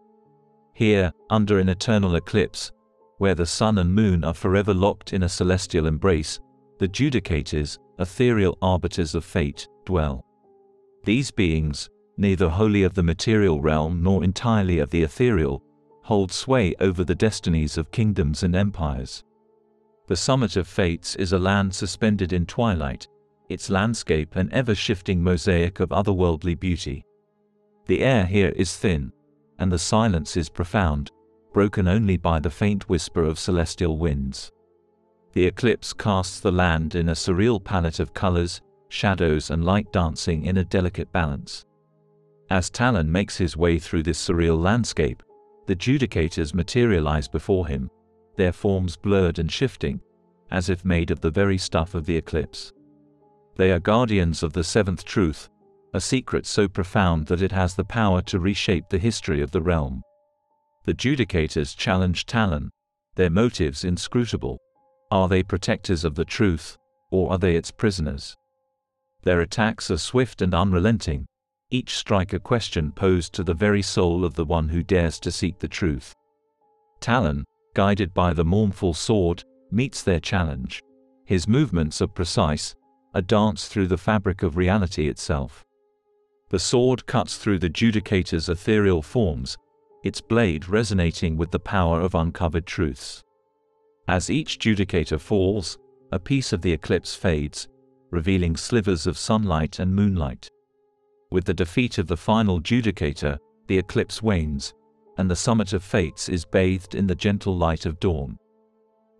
Here, 0.73 1.11
under 1.29 1.59
an 1.59 1.69
eternal 1.69 2.15
eclipse, 2.15 2.71
where 3.17 3.35
the 3.35 3.45
sun 3.45 3.77
and 3.77 3.93
moon 3.93 4.23
are 4.23 4.33
forever 4.33 4.73
locked 4.73 5.13
in 5.13 5.23
a 5.23 5.29
celestial 5.29 5.87
embrace, 5.87 6.39
the 6.79 6.87
judicators, 6.87 7.77
ethereal 7.99 8.57
arbiters 8.61 9.15
of 9.15 9.23
fate, 9.23 9.67
dwell. 9.85 10.25
These 11.05 11.31
beings, 11.31 11.89
neither 12.17 12.49
wholly 12.49 12.83
of 12.83 12.93
the 12.93 13.03
material 13.03 13.61
realm 13.61 14.03
nor 14.03 14.23
entirely 14.23 14.79
of 14.79 14.89
the 14.89 15.03
ethereal, 15.03 15.63
hold 16.03 16.31
sway 16.31 16.75
over 16.79 17.03
the 17.03 17.15
destinies 17.15 17.77
of 17.77 17.91
kingdoms 17.91 18.43
and 18.43 18.55
empires. 18.55 19.23
The 20.07 20.15
summit 20.15 20.55
of 20.55 20.67
fates 20.67 21.15
is 21.15 21.33
a 21.33 21.39
land 21.39 21.73
suspended 21.73 22.31
in 22.33 22.45
twilight, 22.45 23.07
its 23.49 23.69
landscape 23.69 24.35
an 24.35 24.49
ever-shifting 24.51 25.21
mosaic 25.21 25.79
of 25.79 25.89
otherworldly 25.89 26.59
beauty. 26.59 27.05
The 27.85 28.01
air 28.01 28.25
here 28.25 28.53
is 28.55 28.75
thin, 28.75 29.11
and 29.59 29.71
the 29.71 29.79
silence 29.79 30.35
is 30.35 30.49
profound, 30.49 31.11
broken 31.53 31.87
only 31.87 32.17
by 32.17 32.39
the 32.39 32.49
faint 32.49 32.89
whisper 32.89 33.23
of 33.23 33.39
celestial 33.39 33.97
winds. 33.97 34.51
The 35.33 35.45
eclipse 35.45 35.93
casts 35.93 36.39
the 36.39 36.51
land 36.51 36.95
in 36.95 37.09
a 37.09 37.13
surreal 37.13 37.63
palette 37.63 37.99
of 37.99 38.13
colors, 38.13 38.61
shadows 38.89 39.49
and 39.49 39.63
light 39.65 39.91
dancing 39.91 40.45
in 40.45 40.57
a 40.57 40.65
delicate 40.65 41.11
balance. 41.11 41.65
As 42.49 42.69
Talon 42.69 43.11
makes 43.11 43.37
his 43.37 43.57
way 43.57 43.79
through 43.79 44.03
this 44.03 44.25
surreal 44.25 44.61
landscape, 44.61 45.23
the 45.65 45.75
Judicators 45.75 46.53
materialize 46.53 47.27
before 47.27 47.67
him, 47.67 47.89
their 48.35 48.51
forms 48.51 48.95
blurred 48.95 49.39
and 49.39 49.51
shifting, 49.51 49.99
as 50.51 50.69
if 50.69 50.85
made 50.85 51.11
of 51.11 51.21
the 51.21 51.31
very 51.31 51.57
stuff 51.57 51.95
of 51.95 52.05
the 52.05 52.15
eclipse. 52.15 52.71
They 53.57 53.71
are 53.71 53.79
guardians 53.79 54.43
of 54.43 54.53
the 54.53 54.63
seventh 54.63 55.05
truth, 55.05 55.49
a 55.93 56.01
secret 56.01 56.45
so 56.45 56.67
profound 56.67 57.27
that 57.27 57.41
it 57.41 57.53
has 57.53 57.75
the 57.75 57.85
power 57.85 58.21
to 58.23 58.39
reshape 58.39 58.89
the 58.89 58.97
history 58.97 59.41
of 59.41 59.51
the 59.51 59.61
realm. 59.61 60.01
The 60.83 60.93
Judicators 60.93 61.75
challenge 61.75 62.25
Talon, 62.25 62.69
their 63.15 63.29
motives 63.29 63.85
inscrutable. 63.85 64.59
Are 65.09 65.29
they 65.29 65.41
protectors 65.41 66.03
of 66.03 66.15
the 66.15 66.25
truth, 66.25 66.77
or 67.11 67.31
are 67.31 67.37
they 67.37 67.55
its 67.55 67.71
prisoners? 67.71 68.35
Their 69.23 69.39
attacks 69.41 69.89
are 69.89 69.97
swift 69.97 70.41
and 70.41 70.53
unrelenting, 70.53 71.25
each 71.71 71.95
strike 71.95 72.33
a 72.33 72.39
question 72.39 72.91
posed 72.91 73.33
to 73.33 73.43
the 73.43 73.53
very 73.53 73.81
soul 73.81 74.25
of 74.25 74.33
the 74.35 74.45
one 74.45 74.69
who 74.69 74.83
dares 74.83 75.19
to 75.21 75.31
seek 75.31 75.59
the 75.59 75.67
truth. 75.67 76.13
Talon, 76.99 77.45
guided 77.73 78.13
by 78.13 78.33
the 78.33 78.45
mournful 78.45 78.93
sword, 78.93 79.43
meets 79.71 80.03
their 80.03 80.19
challenge. 80.19 80.81
His 81.25 81.47
movements 81.47 82.01
are 82.01 82.07
precise, 82.07 82.75
a 83.15 83.21
dance 83.21 83.69
through 83.69 83.87
the 83.87 83.97
fabric 83.97 84.43
of 84.43 84.57
reality 84.57 85.07
itself. 85.07 85.65
The 86.49 86.59
sword 86.59 87.05
cuts 87.05 87.37
through 87.37 87.59
the 87.59 87.69
judicator's 87.69 88.49
ethereal 88.49 89.01
forms, 89.01 89.57
its 90.03 90.19
blade 90.19 90.67
resonating 90.67 91.37
with 91.37 91.49
the 91.49 91.59
power 91.59 92.01
of 92.01 92.13
uncovered 92.13 92.65
truths. 92.65 93.23
As 94.09 94.29
each 94.29 94.59
judicator 94.59 95.19
falls, 95.19 95.77
a 96.11 96.19
piece 96.19 96.51
of 96.51 96.61
the 96.61 96.73
eclipse 96.73 97.15
fades, 97.15 97.69
revealing 98.11 98.57
slivers 98.57 99.07
of 99.07 99.17
sunlight 99.17 99.79
and 99.79 99.95
moonlight. 99.95 100.49
With 101.31 101.45
the 101.45 101.53
defeat 101.53 101.97
of 101.97 102.07
the 102.07 102.17
final 102.17 102.59
judicator, 102.59 103.39
the 103.67 103.77
eclipse 103.77 104.21
wanes, 104.21 104.73
and 105.17 105.31
the 105.31 105.35
summit 105.35 105.71
of 105.71 105.83
fates 105.83 106.27
is 106.27 106.43
bathed 106.43 106.95
in 106.95 107.07
the 107.07 107.15
gentle 107.15 107.57
light 107.57 107.85
of 107.85 107.99
dawn. 108.01 108.37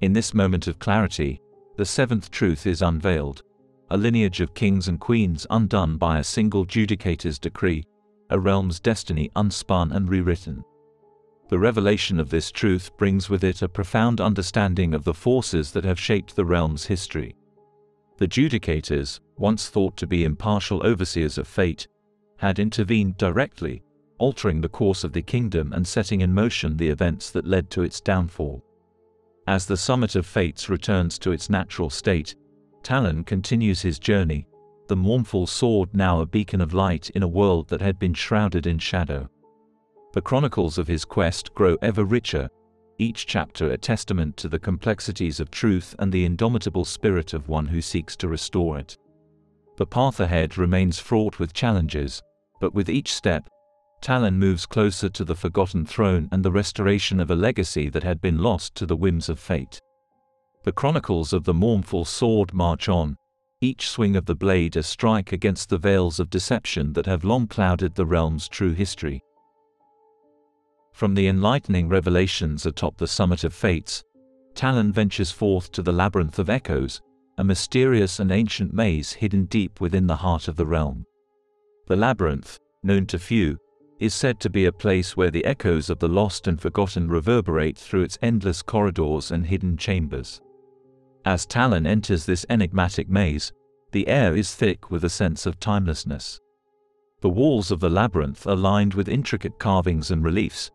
In 0.01 0.11
this 0.11 0.33
moment 0.33 0.67
of 0.67 0.79
clarity, 0.79 1.39
the 1.77 1.85
seventh 1.85 2.29
truth 2.29 2.67
is 2.67 2.81
unveiled, 2.81 3.41
a 3.91 3.97
lineage 3.97 4.41
of 4.41 4.53
kings 4.53 4.87
and 4.87 4.99
queens 4.99 5.45
undone 5.49 5.97
by 5.97 6.19
a 6.19 6.23
single 6.23 6.65
judicator's 6.65 7.37
decree, 7.37 7.85
a 8.29 8.39
realm's 8.39 8.79
destiny 8.79 9.29
unspun 9.35 9.95
and 9.95 10.09
rewritten. 10.09 10.63
The 11.49 11.59
revelation 11.59 12.19
of 12.19 12.29
this 12.29 12.51
truth 12.51 12.89
brings 12.97 13.29
with 13.29 13.43
it 13.43 13.61
a 13.61 13.69
profound 13.69 14.19
understanding 14.19 14.95
of 14.95 15.03
the 15.03 15.13
forces 15.13 15.71
that 15.73 15.83
have 15.83 15.99
shaped 15.99 16.35
the 16.35 16.45
realm's 16.45 16.85
history. 16.85 17.35
The 18.17 18.27
judicators, 18.27 19.19
once 19.37 19.69
thought 19.69 19.95
to 19.97 20.07
be 20.07 20.23
impartial 20.23 20.85
overseers 20.85 21.37
of 21.37 21.47
fate, 21.47 21.87
had 22.37 22.57
intervened 22.57 23.17
directly, 23.17 23.83
altering 24.17 24.61
the 24.61 24.69
course 24.69 25.03
of 25.03 25.13
the 25.13 25.21
kingdom 25.21 25.73
and 25.73 25.85
setting 25.85 26.21
in 26.21 26.33
motion 26.33 26.77
the 26.77 26.89
events 26.89 27.29
that 27.31 27.45
led 27.45 27.69
to 27.69 27.83
its 27.83 28.01
downfall. 28.01 28.63
As 29.47 29.67
the 29.67 29.77
summit 29.77 30.15
of 30.15 30.25
fates 30.25 30.69
returns 30.69 31.19
to 31.19 31.31
its 31.31 31.49
natural 31.49 31.91
state, 31.91 32.35
Talon 32.85 33.23
continues 33.23 33.81
his 33.81 33.97
journey, 33.97 34.45
the 34.89 34.95
mournful 34.95 35.47
sword 35.47 35.89
now 35.95 36.21
a 36.21 36.25
beacon 36.27 36.61
of 36.61 36.71
light 36.71 37.09
in 37.15 37.23
a 37.23 37.27
world 37.27 37.67
that 37.69 37.81
had 37.81 37.97
been 37.97 38.13
shrouded 38.13 38.67
in 38.67 38.77
shadow. 38.77 39.27
The 40.13 40.21
chronicles 40.21 40.77
of 40.77 40.87
his 40.87 41.03
quest 41.03 41.51
grow 41.55 41.77
ever 41.81 42.03
richer, 42.03 42.47
each 42.99 43.25
chapter 43.25 43.71
a 43.71 43.77
testament 43.79 44.37
to 44.37 44.47
the 44.47 44.59
complexities 44.59 45.39
of 45.39 45.49
truth 45.49 45.95
and 45.97 46.11
the 46.11 46.25
indomitable 46.25 46.85
spirit 46.85 47.33
of 47.33 47.49
one 47.49 47.65
who 47.65 47.81
seeks 47.81 48.15
to 48.17 48.27
restore 48.27 48.77
it. 48.77 48.95
The 49.77 49.87
path 49.87 50.19
ahead 50.19 50.55
remains 50.55 50.99
fraught 50.99 51.39
with 51.39 51.53
challenges, 51.53 52.21
but 52.61 52.75
with 52.75 52.87
each 52.87 53.11
step, 53.11 53.49
Talon 54.01 54.37
moves 54.37 54.67
closer 54.67 55.09
to 55.09 55.25
the 55.25 55.33
forgotten 55.33 55.87
throne 55.87 56.29
and 56.31 56.45
the 56.45 56.51
restoration 56.51 57.19
of 57.19 57.31
a 57.31 57.35
legacy 57.35 57.89
that 57.89 58.03
had 58.03 58.21
been 58.21 58.43
lost 58.43 58.75
to 58.75 58.85
the 58.85 58.95
whims 58.95 59.27
of 59.27 59.39
fate. 59.39 59.81
The 60.65 60.71
chronicles 60.71 61.31
of 61.31 61.43
the 61.43 61.53
mournful 61.53 62.05
sword 62.05 62.51
march 62.51 62.89
on, 62.89 63.17
each 63.61 63.87
swing 63.87 64.15
of 64.15 64.25
the 64.25 64.33
blade 64.33 64.75
a 64.75 64.81
strike 64.81 65.31
against 65.31 65.69
the 65.69 65.77
veils 65.77 66.19
of 66.19 66.31
deception 66.31 66.91
that 66.93 67.05
have 67.05 67.23
long 67.23 67.45
clouded 67.45 67.93
the 67.93 68.05
realm's 68.07 68.47
true 68.47 68.73
history. 68.73 69.21
From 70.91 71.13
the 71.13 71.27
enlightening 71.27 71.87
revelations 71.87 72.65
atop 72.65 72.97
the 72.97 73.05
summit 73.05 73.43
of 73.43 73.53
fates, 73.53 74.03
Talon 74.55 74.91
ventures 74.91 75.29
forth 75.29 75.71
to 75.73 75.83
the 75.83 75.91
labyrinth 75.91 76.39
of 76.39 76.49
echoes, 76.49 76.99
a 77.37 77.43
mysterious 77.43 78.19
and 78.19 78.31
ancient 78.31 78.73
maze 78.73 79.13
hidden 79.13 79.45
deep 79.45 79.79
within 79.79 80.07
the 80.07 80.15
heart 80.15 80.47
of 80.47 80.55
the 80.55 80.65
realm. 80.65 81.05
The 81.85 81.95
labyrinth, 81.95 82.57
known 82.81 83.05
to 83.07 83.19
few, 83.19 83.59
is 83.99 84.15
said 84.15 84.39
to 84.39 84.49
be 84.49 84.65
a 84.65 84.71
place 84.71 85.15
where 85.15 85.29
the 85.29 85.45
echoes 85.45 85.91
of 85.91 85.99
the 85.99 86.09
lost 86.09 86.47
and 86.47 86.59
forgotten 86.59 87.07
reverberate 87.07 87.77
through 87.77 88.01
its 88.01 88.17
endless 88.23 88.63
corridors 88.63 89.29
and 89.29 89.45
hidden 89.45 89.77
chambers. 89.77 90.41
As 91.25 91.47
Talon 91.47 91.87
enters 91.87 92.25
this 92.25 92.45
enigmatic 92.51 93.09
maze, 93.09 93.51
the 93.91 94.07
air 94.07 94.35
is 94.35 94.53
thick 94.53 94.91
with 94.91 95.03
a 95.03 95.09
sense 95.09 95.47
of 95.47 95.59
timelessness. 95.59 96.39
The 97.21 97.29
walls 97.29 97.71
of 97.71 97.79
the 97.79 97.89
labyrinth 97.89 98.45
are 98.45 98.55
lined 98.55 98.93
with 98.93 99.09
intricate 99.09 99.57
carvings 99.57 100.11
and 100.11 100.23
reliefs, 100.23 100.69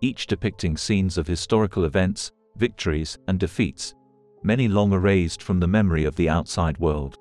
each 0.00 0.28
depicting 0.28 0.76
scenes 0.76 1.18
of 1.18 1.26
historical 1.26 1.84
events, 1.84 2.30
victories, 2.54 3.18
and 3.26 3.40
defeats, 3.40 3.94
many 4.44 4.68
long 4.68 4.92
erased 4.92 5.42
from 5.42 5.58
the 5.58 5.66
memory 5.66 6.04
of 6.04 6.14
the 6.14 6.28
outside 6.28 6.78
world. 6.78 7.18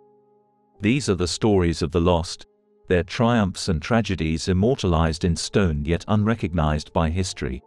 These 0.80 1.10
are 1.10 1.16
the 1.16 1.28
stories 1.28 1.82
of 1.82 1.92
the 1.92 2.02
lost, 2.02 2.46
their 2.88 3.04
triumphs 3.04 3.68
and 3.68 3.82
tragedies 3.82 4.48
immortalized 4.48 5.24
in 5.24 5.36
stone 5.36 5.86
yet 5.86 6.06
unrecognized 6.08 6.94
by 6.94 7.10
history. 7.10 7.64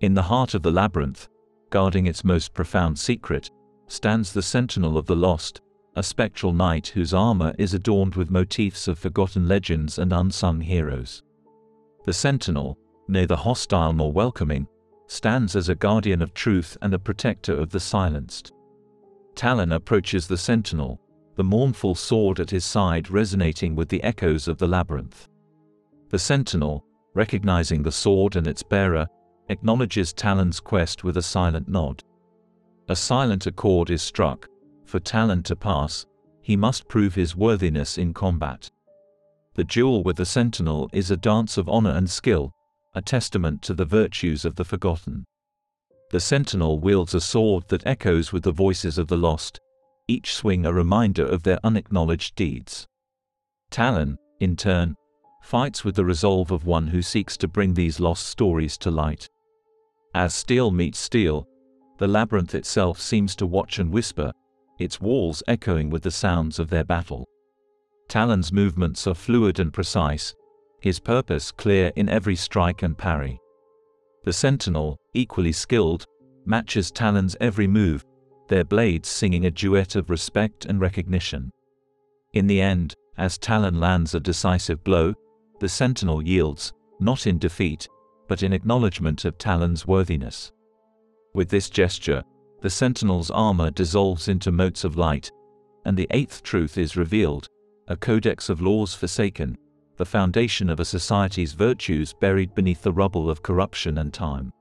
In 0.00 0.14
the 0.14 0.22
heart 0.22 0.54
of 0.54 0.62
the 0.62 0.70
labyrinth, 0.70 1.28
guarding 1.68 2.06
its 2.06 2.24
most 2.24 2.54
profound 2.54 2.98
secret, 2.98 3.50
stands 3.90 4.32
the 4.32 4.42
sentinel 4.42 4.96
of 4.96 5.06
the 5.06 5.16
lost, 5.16 5.60
a 5.96 6.02
spectral 6.02 6.52
knight 6.52 6.86
whose 6.86 7.12
armor 7.12 7.52
is 7.58 7.74
adorned 7.74 8.14
with 8.14 8.30
motifs 8.30 8.86
of 8.86 8.98
forgotten 8.98 9.48
legends 9.48 9.98
and 9.98 10.12
unsung 10.12 10.60
heroes. 10.60 11.24
The 12.04 12.12
sentinel, 12.12 12.78
neither 13.08 13.34
hostile 13.34 13.92
nor 13.92 14.12
welcoming, 14.12 14.68
stands 15.08 15.56
as 15.56 15.68
a 15.68 15.74
guardian 15.74 16.22
of 16.22 16.32
truth 16.34 16.76
and 16.82 16.94
a 16.94 17.00
protector 17.00 17.52
of 17.52 17.70
the 17.70 17.80
silenced. 17.80 18.52
Talon 19.34 19.72
approaches 19.72 20.28
the 20.28 20.38
sentinel, 20.38 21.00
the 21.34 21.42
mournful 21.42 21.96
sword 21.96 22.38
at 22.38 22.50
his 22.50 22.64
side 22.64 23.10
resonating 23.10 23.74
with 23.74 23.88
the 23.88 24.02
echoes 24.04 24.46
of 24.46 24.58
the 24.58 24.68
labyrinth. 24.68 25.28
The 26.10 26.18
sentinel, 26.18 26.84
recognizing 27.14 27.82
the 27.82 27.90
sword 27.90 28.36
and 28.36 28.46
its 28.46 28.62
bearer, 28.62 29.08
acknowledges 29.48 30.12
Talon's 30.12 30.60
quest 30.60 31.02
with 31.02 31.16
a 31.16 31.22
silent 31.22 31.66
nod. 31.66 32.04
A 32.90 32.96
silent 32.96 33.46
accord 33.46 33.88
is 33.88 34.02
struck, 34.02 34.48
for 34.84 34.98
Talon 34.98 35.44
to 35.44 35.54
pass, 35.54 36.06
he 36.42 36.56
must 36.56 36.88
prove 36.88 37.14
his 37.14 37.36
worthiness 37.36 37.96
in 37.96 38.12
combat. 38.12 38.68
The 39.54 39.62
duel 39.62 40.02
with 40.02 40.16
the 40.16 40.26
sentinel 40.26 40.90
is 40.92 41.08
a 41.08 41.16
dance 41.16 41.56
of 41.56 41.68
honor 41.68 41.92
and 41.92 42.10
skill, 42.10 42.52
a 42.92 43.00
testament 43.00 43.62
to 43.62 43.74
the 43.74 43.84
virtues 43.84 44.44
of 44.44 44.56
the 44.56 44.64
forgotten. 44.64 45.24
The 46.10 46.18
sentinel 46.18 46.80
wields 46.80 47.14
a 47.14 47.20
sword 47.20 47.68
that 47.68 47.86
echoes 47.86 48.32
with 48.32 48.42
the 48.42 48.50
voices 48.50 48.98
of 48.98 49.06
the 49.06 49.16
lost, 49.16 49.60
each 50.08 50.34
swing 50.34 50.66
a 50.66 50.72
reminder 50.72 51.24
of 51.24 51.44
their 51.44 51.60
unacknowledged 51.62 52.34
deeds. 52.34 52.88
Talon, 53.70 54.18
in 54.40 54.56
turn, 54.56 54.96
fights 55.44 55.84
with 55.84 55.94
the 55.94 56.04
resolve 56.04 56.50
of 56.50 56.66
one 56.66 56.88
who 56.88 57.02
seeks 57.02 57.36
to 57.36 57.46
bring 57.46 57.74
these 57.74 58.00
lost 58.00 58.26
stories 58.26 58.76
to 58.78 58.90
light. 58.90 59.28
As 60.12 60.34
steel 60.34 60.72
meets 60.72 60.98
steel, 60.98 61.46
the 62.00 62.08
labyrinth 62.08 62.54
itself 62.54 62.98
seems 62.98 63.36
to 63.36 63.46
watch 63.46 63.78
and 63.78 63.92
whisper, 63.92 64.32
its 64.78 65.02
walls 65.02 65.42
echoing 65.46 65.90
with 65.90 66.02
the 66.02 66.10
sounds 66.10 66.58
of 66.58 66.70
their 66.70 66.82
battle. 66.82 67.28
Talon's 68.08 68.50
movements 68.50 69.06
are 69.06 69.14
fluid 69.14 69.60
and 69.60 69.70
precise, 69.70 70.34
his 70.80 70.98
purpose 70.98 71.52
clear 71.52 71.92
in 71.96 72.08
every 72.08 72.34
strike 72.36 72.82
and 72.82 72.96
parry. 72.96 73.38
The 74.24 74.32
sentinel, 74.32 74.98
equally 75.12 75.52
skilled, 75.52 76.06
matches 76.46 76.90
Talon's 76.90 77.36
every 77.38 77.66
move, 77.66 78.02
their 78.48 78.64
blades 78.64 79.10
singing 79.10 79.44
a 79.44 79.50
duet 79.50 79.94
of 79.94 80.08
respect 80.08 80.64
and 80.64 80.80
recognition. 80.80 81.50
In 82.32 82.46
the 82.46 82.62
end, 82.62 82.94
as 83.18 83.36
Talon 83.36 83.78
lands 83.78 84.14
a 84.14 84.20
decisive 84.20 84.82
blow, 84.84 85.12
the 85.58 85.68
sentinel 85.68 86.22
yields, 86.22 86.72
not 86.98 87.26
in 87.26 87.38
defeat, 87.38 87.86
but 88.26 88.42
in 88.42 88.54
acknowledgement 88.54 89.26
of 89.26 89.36
Talon's 89.36 89.86
worthiness. 89.86 90.50
With 91.32 91.48
this 91.48 91.70
gesture, 91.70 92.22
the 92.60 92.70
sentinel's 92.70 93.30
armor 93.30 93.70
dissolves 93.70 94.28
into 94.28 94.52
motes 94.52 94.84
of 94.84 94.96
light, 94.96 95.30
and 95.84 95.96
the 95.96 96.08
eighth 96.10 96.42
truth 96.42 96.76
is 96.76 96.96
revealed, 96.96 97.46
a 97.88 97.96
codex 97.96 98.48
of 98.48 98.60
laws 98.60 98.94
forsaken, 98.94 99.56
the 99.96 100.04
foundation 100.04 100.68
of 100.68 100.80
a 100.80 100.84
society's 100.84 101.52
virtues 101.52 102.12
buried 102.12 102.54
beneath 102.54 102.82
the 102.82 102.92
rubble 102.92 103.30
of 103.30 103.42
corruption 103.42 103.98
and 103.98 104.12
time. 104.12 104.52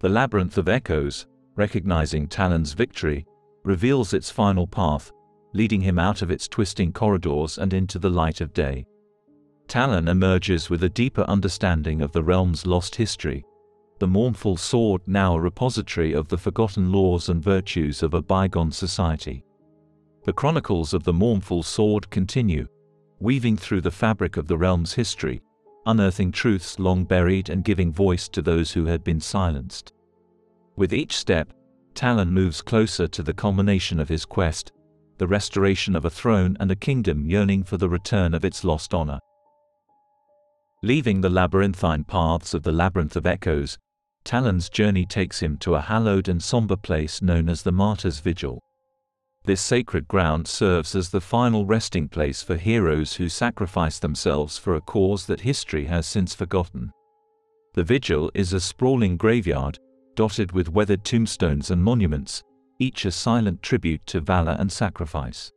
The 0.00 0.08
labyrinth 0.08 0.58
of 0.58 0.68
echoes, 0.68 1.26
recognizing 1.56 2.28
Talon's 2.28 2.72
victory, 2.72 3.26
reveals 3.62 4.12
its 4.12 4.30
final 4.30 4.66
path, 4.66 5.12
leading 5.52 5.80
him 5.80 5.98
out 5.98 6.22
of 6.22 6.30
its 6.30 6.48
twisting 6.48 6.92
corridors 6.92 7.58
and 7.58 7.72
into 7.72 7.98
the 7.98 8.10
light 8.10 8.40
of 8.40 8.52
day. 8.52 8.84
Talon 9.68 10.08
emerges 10.08 10.68
with 10.68 10.84
a 10.84 10.88
deeper 10.88 11.22
understanding 11.22 12.02
of 12.02 12.12
the 12.12 12.22
realm's 12.22 12.66
lost 12.66 12.96
history, 12.96 13.44
the 13.98 14.06
mournful 14.06 14.56
sword 14.56 15.00
now 15.06 15.34
a 15.36 15.40
repository 15.40 16.12
of 16.12 16.28
the 16.28 16.38
forgotten 16.38 16.90
laws 16.90 17.28
and 17.28 17.42
virtues 17.42 18.02
of 18.02 18.14
a 18.14 18.22
bygone 18.22 18.72
society. 18.72 19.44
The 20.24 20.32
chronicles 20.32 20.94
of 20.94 21.04
the 21.04 21.12
mournful 21.12 21.62
sword 21.62 22.10
continue, 22.10 22.66
weaving 23.20 23.56
through 23.56 23.82
the 23.82 23.90
fabric 23.90 24.36
of 24.36 24.48
the 24.48 24.58
realm's 24.58 24.94
history, 24.94 25.42
unearthing 25.86 26.32
truths 26.32 26.78
long 26.78 27.04
buried 27.04 27.48
and 27.50 27.64
giving 27.64 27.92
voice 27.92 28.28
to 28.30 28.42
those 28.42 28.72
who 28.72 28.86
had 28.86 29.04
been 29.04 29.20
silenced. 29.20 29.92
With 30.76 30.92
each 30.92 31.16
step, 31.16 31.52
Talon 31.94 32.32
moves 32.32 32.62
closer 32.62 33.06
to 33.06 33.22
the 33.22 33.34
culmination 33.34 34.00
of 34.00 34.08
his 34.08 34.24
quest, 34.24 34.72
the 35.18 35.28
restoration 35.28 35.94
of 35.94 36.04
a 36.04 36.10
throne 36.10 36.56
and 36.58 36.70
a 36.70 36.76
kingdom 36.76 37.24
yearning 37.24 37.62
for 37.62 37.76
the 37.76 37.88
return 37.88 38.34
of 38.34 38.44
its 38.44 38.64
lost 38.64 38.92
honor. 38.92 39.20
Leaving 40.84 41.22
the 41.22 41.30
labyrinthine 41.30 42.04
paths 42.04 42.52
of 42.52 42.62
the 42.62 42.70
Labyrinth 42.70 43.16
of 43.16 43.24
Echoes, 43.24 43.78
Talon's 44.22 44.68
journey 44.68 45.06
takes 45.06 45.40
him 45.40 45.56
to 45.56 45.76
a 45.76 45.80
hallowed 45.80 46.28
and 46.28 46.42
somber 46.42 46.76
place 46.76 47.22
known 47.22 47.48
as 47.48 47.62
the 47.62 47.72
Martyr's 47.72 48.20
Vigil. 48.20 48.60
This 49.46 49.62
sacred 49.62 50.06
ground 50.06 50.46
serves 50.46 50.94
as 50.94 51.08
the 51.08 51.22
final 51.22 51.64
resting 51.64 52.06
place 52.06 52.42
for 52.42 52.58
heroes 52.58 53.14
who 53.14 53.30
sacrifice 53.30 53.98
themselves 53.98 54.58
for 54.58 54.74
a 54.74 54.82
cause 54.82 55.24
that 55.24 55.40
history 55.40 55.86
has 55.86 56.06
since 56.06 56.34
forgotten. 56.34 56.92
The 57.72 57.82
vigil 57.82 58.30
is 58.34 58.52
a 58.52 58.60
sprawling 58.60 59.16
graveyard, 59.16 59.78
dotted 60.16 60.52
with 60.52 60.68
weathered 60.68 61.02
tombstones 61.02 61.70
and 61.70 61.82
monuments, 61.82 62.42
each 62.78 63.06
a 63.06 63.10
silent 63.10 63.62
tribute 63.62 64.04
to 64.08 64.20
valor 64.20 64.54
and 64.58 64.70
sacrifice. 64.70 65.50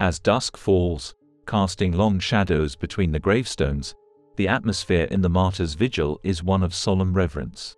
As 0.00 0.18
dusk 0.18 0.56
falls, 0.56 1.14
casting 1.46 1.92
long 1.92 2.18
shadows 2.18 2.76
between 2.76 3.12
the 3.12 3.20
gravestones, 3.20 3.94
the 4.38 4.46
atmosphere 4.46 5.08
in 5.10 5.20
the 5.20 5.28
martyr's 5.28 5.74
vigil 5.74 6.20
is 6.22 6.44
one 6.44 6.62
of 6.62 6.72
solemn 6.72 7.12
reverence. 7.12 7.74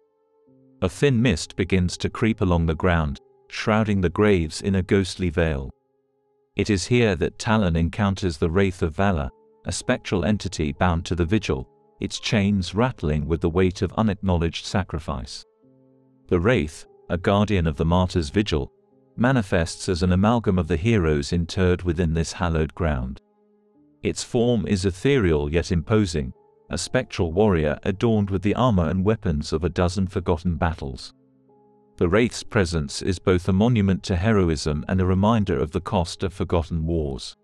A 0.83 0.91
thin 0.91 1.23
mist 1.23 1.57
begins 1.57 1.97
to 1.97 2.11
creep 2.11 2.43
along 2.43 2.67
the 2.67 2.75
ground, 2.75 3.19
shrouding 3.49 4.03
the 4.03 4.11
graves 4.11 4.61
in 4.61 4.75
a 4.75 4.83
ghostly 4.83 5.31
veil. 5.31 5.71
It 6.57 6.69
is 6.69 6.87
here 6.87 7.17
that 7.17 7.39
Talon 7.39 7.77
encounters 7.77 8.37
the 8.37 8.51
Wraith 8.51 8.83
of 8.83 8.95
Valor, 8.95 9.31
a 9.65 9.73
spectral 9.73 10.27
entity 10.27 10.73
bound 10.73 11.07
to 11.07 11.15
the 11.15 11.25
vigil, 11.25 11.67
its 11.99 12.21
chains 12.21 12.75
rattling 12.75 13.27
with 13.27 13.41
the 13.41 13.49
weight 13.49 13.81
of 13.81 13.95
unacknowledged 13.95 14.67
sacrifice. 14.67 15.47
The 16.29 16.41
Wraith, 16.41 16.85
a 17.09 17.17
guardian 17.17 17.67
of 17.67 17.79
the 17.79 17.87
martyr's 17.87 18.29
vigil, 18.29 18.71
manifests 19.17 19.89
as 19.89 20.03
an 20.03 20.13
amalgam 20.13 20.59
of 20.59 20.69
the 20.69 20.77
heroes 20.77 21.33
interred 21.33 21.85
within 21.85 22.13
this 22.13 22.35
hallowed 22.35 22.75
ground. 22.75 23.23
Its 24.03 24.23
form 24.23 24.67
is 24.67 24.85
ethereal 24.85 25.51
yet 25.51 25.73
imposing, 25.73 26.35
a 26.71 26.79
spectral 26.79 27.33
warrior 27.33 27.79
adorned 27.83 28.31
with 28.31 28.43
the 28.43 28.55
armor 28.55 28.89
and 28.89 29.05
weapons 29.05 29.53
of 29.53 29.65
a 29.65 29.69
dozen 29.69 30.07
forgotten 30.07 30.57
battles. 30.57 31.13
The 31.97 32.09
Wraith's 32.09 32.43
presence 32.43 33.03
is 33.03 33.19
both 33.19 33.49
a 33.49 33.53
monument 33.53 34.03
to 34.05 34.17
heroism 34.17 34.85
and 34.89 35.01
a 35.01 35.07
reminder 35.07 35.59
of 35.59 35.73
the 35.73 35.81
cost 35.81 36.23
of 36.23 36.33
forgotten 36.33 36.87
wars. 36.87 37.37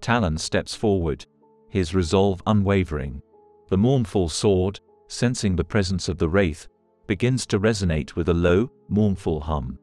Talon 0.00 0.38
steps 0.38 0.74
forward, 0.74 1.26
his 1.68 1.94
resolve 1.94 2.42
unwavering. 2.46 3.22
The 3.68 3.78
mournful 3.78 4.28
sword, 4.28 4.78
sensing 5.08 5.56
the 5.56 5.64
presence 5.64 6.08
of 6.08 6.18
the 6.18 6.28
Wraith, 6.28 6.68
begins 7.06 7.46
to 7.46 7.58
resonate 7.58 8.14
with 8.14 8.28
a 8.28 8.34
low, 8.34 8.70
mournful 8.88 9.40
hum. 9.40 9.78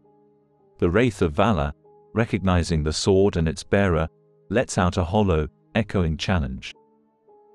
The 0.78 0.90
Wraith 0.90 1.22
of 1.22 1.34
Valor, 1.34 1.74
recognizing 2.14 2.84
the 2.84 2.94
sword 2.94 3.36
and 3.36 3.48
its 3.48 3.64
bearer, 3.64 4.08
lets 4.50 4.78
out 4.78 4.98
a 4.98 5.04
hollow, 5.04 5.48
echoing 5.76 6.16
challenge. 6.16 6.74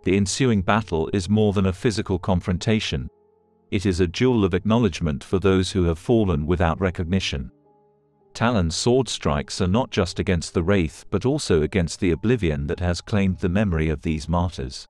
The 0.04 0.16
ensuing 0.16 0.62
battle 0.62 1.10
is 1.12 1.28
more 1.28 1.52
than 1.52 1.66
a 1.66 1.72
physical 1.72 2.18
confrontation, 2.18 3.08
it 3.70 3.86
is 3.86 3.98
a 3.98 4.06
duel 4.06 4.44
of 4.44 4.54
acknowledgement 4.54 5.24
for 5.24 5.38
those 5.38 5.72
who 5.72 5.84
have 5.84 5.98
fallen 5.98 6.46
without 6.46 6.80
recognition. 6.80 7.50
Talon's 8.34 8.76
sword 8.76 9.08
strikes 9.08 9.60
are 9.60 9.66
not 9.66 9.90
just 9.90 10.18
against 10.18 10.54
the 10.54 10.62
Wraith 10.62 11.04
but 11.10 11.24
also 11.24 11.62
against 11.62 12.00
the 12.00 12.10
oblivion 12.10 12.66
that 12.66 12.80
has 12.80 13.00
claimed 13.00 13.38
the 13.38 13.48
memory 13.48 13.88
of 13.88 14.02
these 14.02 14.28
martyrs. 14.28 14.86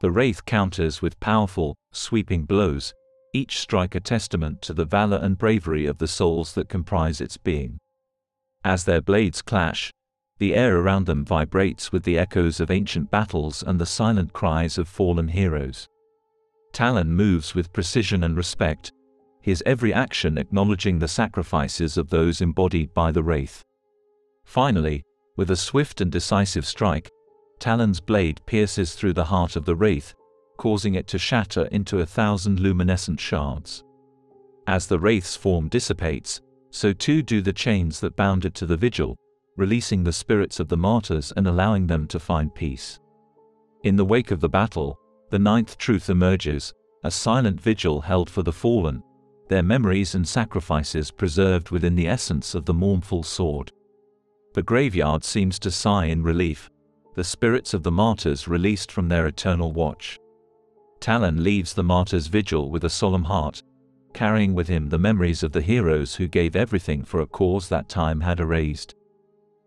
The 0.00 0.10
Wraith 0.10 0.44
counters 0.44 1.00
with 1.00 1.18
powerful, 1.20 1.76
sweeping 1.92 2.44
blows, 2.44 2.92
each 3.32 3.58
strike 3.58 3.94
a 3.94 4.00
testament 4.00 4.60
to 4.62 4.74
the 4.74 4.84
valor 4.84 5.18
and 5.22 5.38
bravery 5.38 5.86
of 5.86 5.98
the 5.98 6.08
souls 6.08 6.52
that 6.54 6.68
comprise 6.68 7.20
its 7.20 7.36
being. 7.36 7.78
As 8.64 8.84
their 8.84 9.00
blades 9.00 9.40
clash, 9.40 9.90
the 10.44 10.54
air 10.54 10.76
around 10.76 11.06
them 11.06 11.24
vibrates 11.24 11.90
with 11.90 12.02
the 12.02 12.18
echoes 12.18 12.60
of 12.60 12.70
ancient 12.70 13.10
battles 13.10 13.62
and 13.62 13.80
the 13.80 13.86
silent 13.86 14.30
cries 14.34 14.76
of 14.76 14.86
fallen 14.86 15.26
heroes. 15.26 15.88
Talon 16.70 17.14
moves 17.14 17.54
with 17.54 17.72
precision 17.72 18.22
and 18.24 18.36
respect, 18.36 18.92
his 19.40 19.62
every 19.64 19.90
action 19.90 20.36
acknowledging 20.36 20.98
the 20.98 21.08
sacrifices 21.08 21.96
of 21.96 22.10
those 22.10 22.42
embodied 22.42 22.92
by 22.92 23.10
the 23.10 23.22
Wraith. 23.22 23.64
Finally, 24.44 25.02
with 25.34 25.50
a 25.50 25.56
swift 25.56 26.02
and 26.02 26.12
decisive 26.12 26.66
strike, 26.66 27.10
Talon's 27.58 28.00
blade 28.00 28.42
pierces 28.44 28.94
through 28.94 29.14
the 29.14 29.24
heart 29.24 29.56
of 29.56 29.64
the 29.64 29.74
Wraith, 29.74 30.12
causing 30.58 30.94
it 30.94 31.06
to 31.06 31.18
shatter 31.18 31.64
into 31.72 32.00
a 32.00 32.06
thousand 32.06 32.60
luminescent 32.60 33.18
shards. 33.18 33.82
As 34.66 34.88
the 34.88 34.98
Wraith's 34.98 35.36
form 35.36 35.68
dissipates, 35.68 36.42
so 36.68 36.92
too 36.92 37.22
do 37.22 37.40
the 37.40 37.54
chains 37.54 37.98
that 38.00 38.14
bound 38.14 38.44
it 38.44 38.54
to 38.56 38.66
the 38.66 38.76
vigil, 38.76 39.16
releasing 39.56 40.04
the 40.04 40.12
spirits 40.12 40.60
of 40.60 40.68
the 40.68 40.76
martyrs 40.76 41.32
and 41.36 41.46
allowing 41.46 41.86
them 41.86 42.06
to 42.08 42.18
find 42.18 42.54
peace. 42.54 42.98
In 43.82 43.96
the 43.96 44.04
wake 44.04 44.30
of 44.30 44.40
the 44.40 44.48
battle, 44.48 44.98
the 45.30 45.38
ninth 45.38 45.78
truth 45.78 46.10
emerges, 46.10 46.72
a 47.02 47.10
silent 47.10 47.60
vigil 47.60 48.00
held 48.00 48.30
for 48.30 48.42
the 48.42 48.52
fallen, 48.52 49.02
their 49.48 49.62
memories 49.62 50.14
and 50.14 50.26
sacrifices 50.26 51.10
preserved 51.10 51.70
within 51.70 51.94
the 51.94 52.08
essence 52.08 52.54
of 52.54 52.64
the 52.64 52.74
mournful 52.74 53.22
sword. 53.22 53.70
The 54.54 54.62
graveyard 54.62 55.24
seems 55.24 55.58
to 55.60 55.70
sigh 55.70 56.06
in 56.06 56.22
relief, 56.22 56.70
the 57.14 57.24
spirits 57.24 57.74
of 57.74 57.82
the 57.82 57.92
martyrs 57.92 58.48
released 58.48 58.90
from 58.90 59.08
their 59.08 59.26
eternal 59.26 59.72
watch. 59.72 60.18
Talon 61.00 61.44
leaves 61.44 61.74
the 61.74 61.84
martyr's 61.84 62.28
vigil 62.28 62.70
with 62.70 62.84
a 62.84 62.90
solemn 62.90 63.24
heart, 63.24 63.62
carrying 64.14 64.54
with 64.54 64.68
him 64.68 64.88
the 64.88 64.98
memories 64.98 65.42
of 65.42 65.52
the 65.52 65.60
heroes 65.60 66.14
who 66.14 66.26
gave 66.26 66.56
everything 66.56 67.04
for 67.04 67.20
a 67.20 67.26
cause 67.26 67.68
that 67.68 67.88
time 67.88 68.20
had 68.20 68.40
erased. 68.40 68.94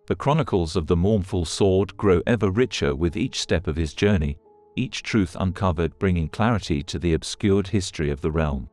The 0.07 0.15
chronicles 0.15 0.77
of 0.77 0.87
the 0.87 0.95
mournful 0.95 1.43
sword 1.43 1.97
grow 1.97 2.21
ever 2.25 2.49
richer 2.49 2.95
with 2.95 3.17
each 3.17 3.41
step 3.41 3.67
of 3.67 3.75
his 3.75 3.93
journey, 3.93 4.37
each 4.77 5.03
truth 5.03 5.35
uncovered 5.37 5.99
bringing 5.99 6.29
clarity 6.29 6.81
to 6.83 6.97
the 6.97 7.13
obscured 7.13 7.67
history 7.67 8.09
of 8.09 8.21
the 8.21 8.31
realm. 8.31 8.69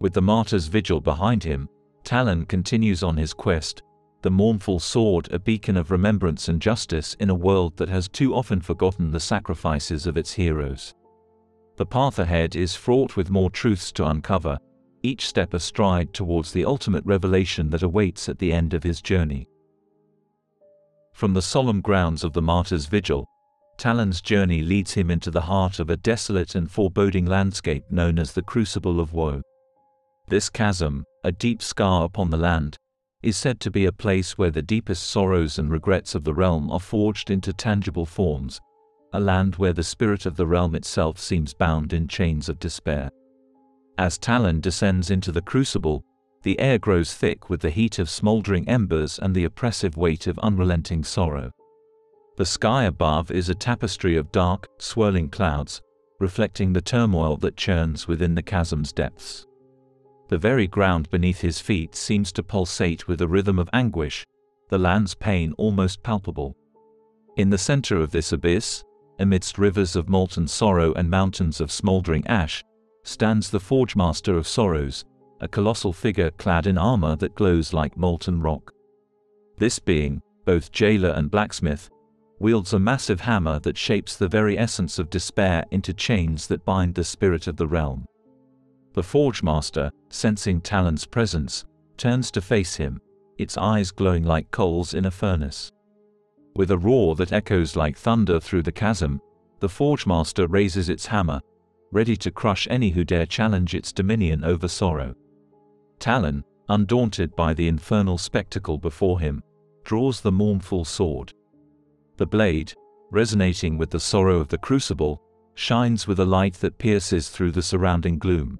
With 0.00 0.14
the 0.14 0.22
martyr's 0.22 0.68
vigil 0.68 1.02
behind 1.02 1.44
him, 1.44 1.68
Talon 2.04 2.46
continues 2.46 3.02
on 3.02 3.18
his 3.18 3.34
quest, 3.34 3.82
the 4.22 4.30
mournful 4.30 4.80
sword 4.80 5.30
a 5.30 5.38
beacon 5.38 5.76
of 5.76 5.90
remembrance 5.90 6.48
and 6.48 6.62
justice 6.62 7.14
in 7.20 7.28
a 7.28 7.34
world 7.34 7.76
that 7.76 7.90
has 7.90 8.08
too 8.08 8.34
often 8.34 8.62
forgotten 8.62 9.10
the 9.10 9.20
sacrifices 9.20 10.06
of 10.06 10.16
its 10.16 10.32
heroes. 10.32 10.94
The 11.76 11.84
path 11.84 12.18
ahead 12.18 12.56
is 12.56 12.74
fraught 12.74 13.14
with 13.14 13.28
more 13.28 13.50
truths 13.50 13.92
to 13.92 14.06
uncover, 14.06 14.56
each 15.02 15.28
step 15.28 15.52
a 15.52 15.60
stride 15.60 16.14
towards 16.14 16.50
the 16.50 16.64
ultimate 16.64 17.04
revelation 17.04 17.68
that 17.70 17.82
awaits 17.82 18.30
at 18.30 18.38
the 18.38 18.54
end 18.54 18.72
of 18.72 18.82
his 18.82 19.02
journey. 19.02 19.46
From 21.16 21.32
the 21.32 21.40
solemn 21.40 21.80
grounds 21.80 22.24
of 22.24 22.34
the 22.34 22.42
martyr's 22.42 22.84
vigil, 22.84 23.26
Talon's 23.78 24.20
journey 24.20 24.60
leads 24.60 24.92
him 24.92 25.10
into 25.10 25.30
the 25.30 25.40
heart 25.40 25.78
of 25.78 25.88
a 25.88 25.96
desolate 25.96 26.54
and 26.54 26.70
foreboding 26.70 27.24
landscape 27.24 27.84
known 27.88 28.18
as 28.18 28.34
the 28.34 28.42
Crucible 28.42 29.00
of 29.00 29.14
Woe. 29.14 29.40
This 30.28 30.50
chasm, 30.50 31.06
a 31.24 31.32
deep 31.32 31.62
scar 31.62 32.04
upon 32.04 32.28
the 32.28 32.36
land, 32.36 32.76
is 33.22 33.38
said 33.38 33.60
to 33.60 33.70
be 33.70 33.86
a 33.86 33.92
place 33.92 34.36
where 34.36 34.50
the 34.50 34.60
deepest 34.60 35.04
sorrows 35.04 35.58
and 35.58 35.70
regrets 35.70 36.14
of 36.14 36.22
the 36.22 36.34
realm 36.34 36.70
are 36.70 36.78
forged 36.78 37.30
into 37.30 37.54
tangible 37.54 38.04
forms, 38.04 38.60
a 39.14 39.18
land 39.18 39.56
where 39.56 39.72
the 39.72 39.82
spirit 39.82 40.26
of 40.26 40.36
the 40.36 40.46
realm 40.46 40.74
itself 40.74 41.18
seems 41.18 41.54
bound 41.54 41.94
in 41.94 42.08
chains 42.08 42.50
of 42.50 42.58
despair. 42.58 43.08
As 43.96 44.18
Talon 44.18 44.60
descends 44.60 45.10
into 45.10 45.32
the 45.32 45.40
crucible, 45.40 46.04
the 46.46 46.60
air 46.60 46.78
grows 46.78 47.12
thick 47.12 47.50
with 47.50 47.60
the 47.60 47.70
heat 47.70 47.98
of 47.98 48.08
smoldering 48.08 48.68
embers 48.68 49.18
and 49.18 49.34
the 49.34 49.42
oppressive 49.42 49.96
weight 49.96 50.28
of 50.28 50.38
unrelenting 50.38 51.02
sorrow. 51.02 51.50
The 52.36 52.46
sky 52.46 52.84
above 52.84 53.32
is 53.32 53.48
a 53.48 53.54
tapestry 53.56 54.16
of 54.16 54.30
dark, 54.30 54.68
swirling 54.78 55.28
clouds, 55.28 55.82
reflecting 56.20 56.72
the 56.72 56.80
turmoil 56.80 57.36
that 57.38 57.56
churns 57.56 58.06
within 58.06 58.36
the 58.36 58.42
chasm's 58.42 58.92
depths. 58.92 59.44
The 60.28 60.38
very 60.38 60.68
ground 60.68 61.10
beneath 61.10 61.40
his 61.40 61.58
feet 61.58 61.96
seems 61.96 62.30
to 62.34 62.44
pulsate 62.44 63.08
with 63.08 63.22
a 63.22 63.26
rhythm 63.26 63.58
of 63.58 63.68
anguish, 63.72 64.24
the 64.68 64.78
land's 64.78 65.16
pain 65.16 65.52
almost 65.58 66.04
palpable. 66.04 66.56
In 67.36 67.50
the 67.50 67.58
center 67.58 67.96
of 67.96 68.12
this 68.12 68.30
abyss, 68.30 68.84
amidst 69.18 69.58
rivers 69.58 69.96
of 69.96 70.08
molten 70.08 70.46
sorrow 70.46 70.92
and 70.92 71.10
mountains 71.10 71.60
of 71.60 71.72
smoldering 71.72 72.24
ash, 72.28 72.62
stands 73.02 73.50
the 73.50 73.58
Forge 73.58 73.96
Master 73.96 74.36
of 74.36 74.46
Sorrows, 74.46 75.04
a 75.40 75.48
colossal 75.48 75.92
figure 75.92 76.30
clad 76.32 76.66
in 76.66 76.78
armor 76.78 77.16
that 77.16 77.34
glows 77.34 77.72
like 77.72 77.96
molten 77.96 78.40
rock. 78.40 78.72
This 79.58 79.78
being, 79.78 80.22
both 80.44 80.72
jailer 80.72 81.10
and 81.10 81.30
blacksmith, 81.30 81.90
wields 82.38 82.72
a 82.72 82.78
massive 82.78 83.20
hammer 83.20 83.58
that 83.60 83.78
shapes 83.78 84.16
the 84.16 84.28
very 84.28 84.58
essence 84.58 84.98
of 84.98 85.10
despair 85.10 85.64
into 85.70 85.92
chains 85.92 86.46
that 86.46 86.64
bind 86.64 86.94
the 86.94 87.04
spirit 87.04 87.46
of 87.46 87.56
the 87.56 87.66
realm. 87.66 88.04
The 88.92 89.02
Forge 89.02 89.42
Master, 89.42 89.90
sensing 90.08 90.60
Talon's 90.60 91.06
presence, 91.06 91.64
turns 91.96 92.30
to 92.32 92.40
face 92.40 92.76
him, 92.76 93.00
its 93.38 93.56
eyes 93.56 93.90
glowing 93.90 94.24
like 94.24 94.50
coals 94.50 94.94
in 94.94 95.06
a 95.06 95.10
furnace. 95.10 95.72
With 96.54 96.70
a 96.70 96.78
roar 96.78 97.14
that 97.16 97.32
echoes 97.32 97.76
like 97.76 97.98
thunder 97.98 98.40
through 98.40 98.62
the 98.62 98.72
chasm, 98.72 99.20
the 99.60 99.68
Forge 99.68 100.06
Master 100.06 100.46
raises 100.46 100.88
its 100.88 101.06
hammer, 101.06 101.40
ready 101.92 102.16
to 102.16 102.30
crush 102.30 102.66
any 102.70 102.90
who 102.90 103.04
dare 103.04 103.26
challenge 103.26 103.74
its 103.74 103.92
dominion 103.92 104.44
over 104.44 104.68
sorrow. 104.68 105.14
Talon, 105.98 106.44
undaunted 106.68 107.34
by 107.36 107.54
the 107.54 107.68
infernal 107.68 108.18
spectacle 108.18 108.78
before 108.78 109.20
him, 109.20 109.42
draws 109.84 110.20
the 110.20 110.32
mournful 110.32 110.84
sword. 110.84 111.32
The 112.16 112.26
blade, 112.26 112.72
resonating 113.10 113.78
with 113.78 113.90
the 113.90 114.00
sorrow 114.00 114.38
of 114.40 114.48
the 114.48 114.58
crucible, 114.58 115.22
shines 115.54 116.06
with 116.06 116.20
a 116.20 116.24
light 116.24 116.54
that 116.54 116.78
pierces 116.78 117.28
through 117.28 117.52
the 117.52 117.62
surrounding 117.62 118.18
gloom. 118.18 118.58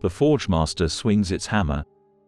The 0.00 0.10
Forge 0.10 0.48
Master 0.48 0.88
swings 0.88 1.32
its 1.32 1.46
hammer, 1.46 1.84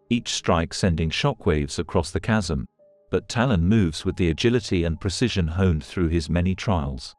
each 0.09 0.29
strike 0.29 0.73
sending 0.73 1.09
shockwaves 1.09 1.79
across 1.79 2.11
the 2.11 2.19
chasm, 2.19 2.67
but 3.11 3.29
Talon 3.29 3.67
moves 3.67 4.03
with 4.03 4.15
the 4.15 4.29
agility 4.29 4.83
and 4.83 4.99
precision 4.99 5.47
honed 5.47 5.83
through 5.83 6.09
his 6.09 6.29
many 6.29 6.55
trials. 6.55 7.15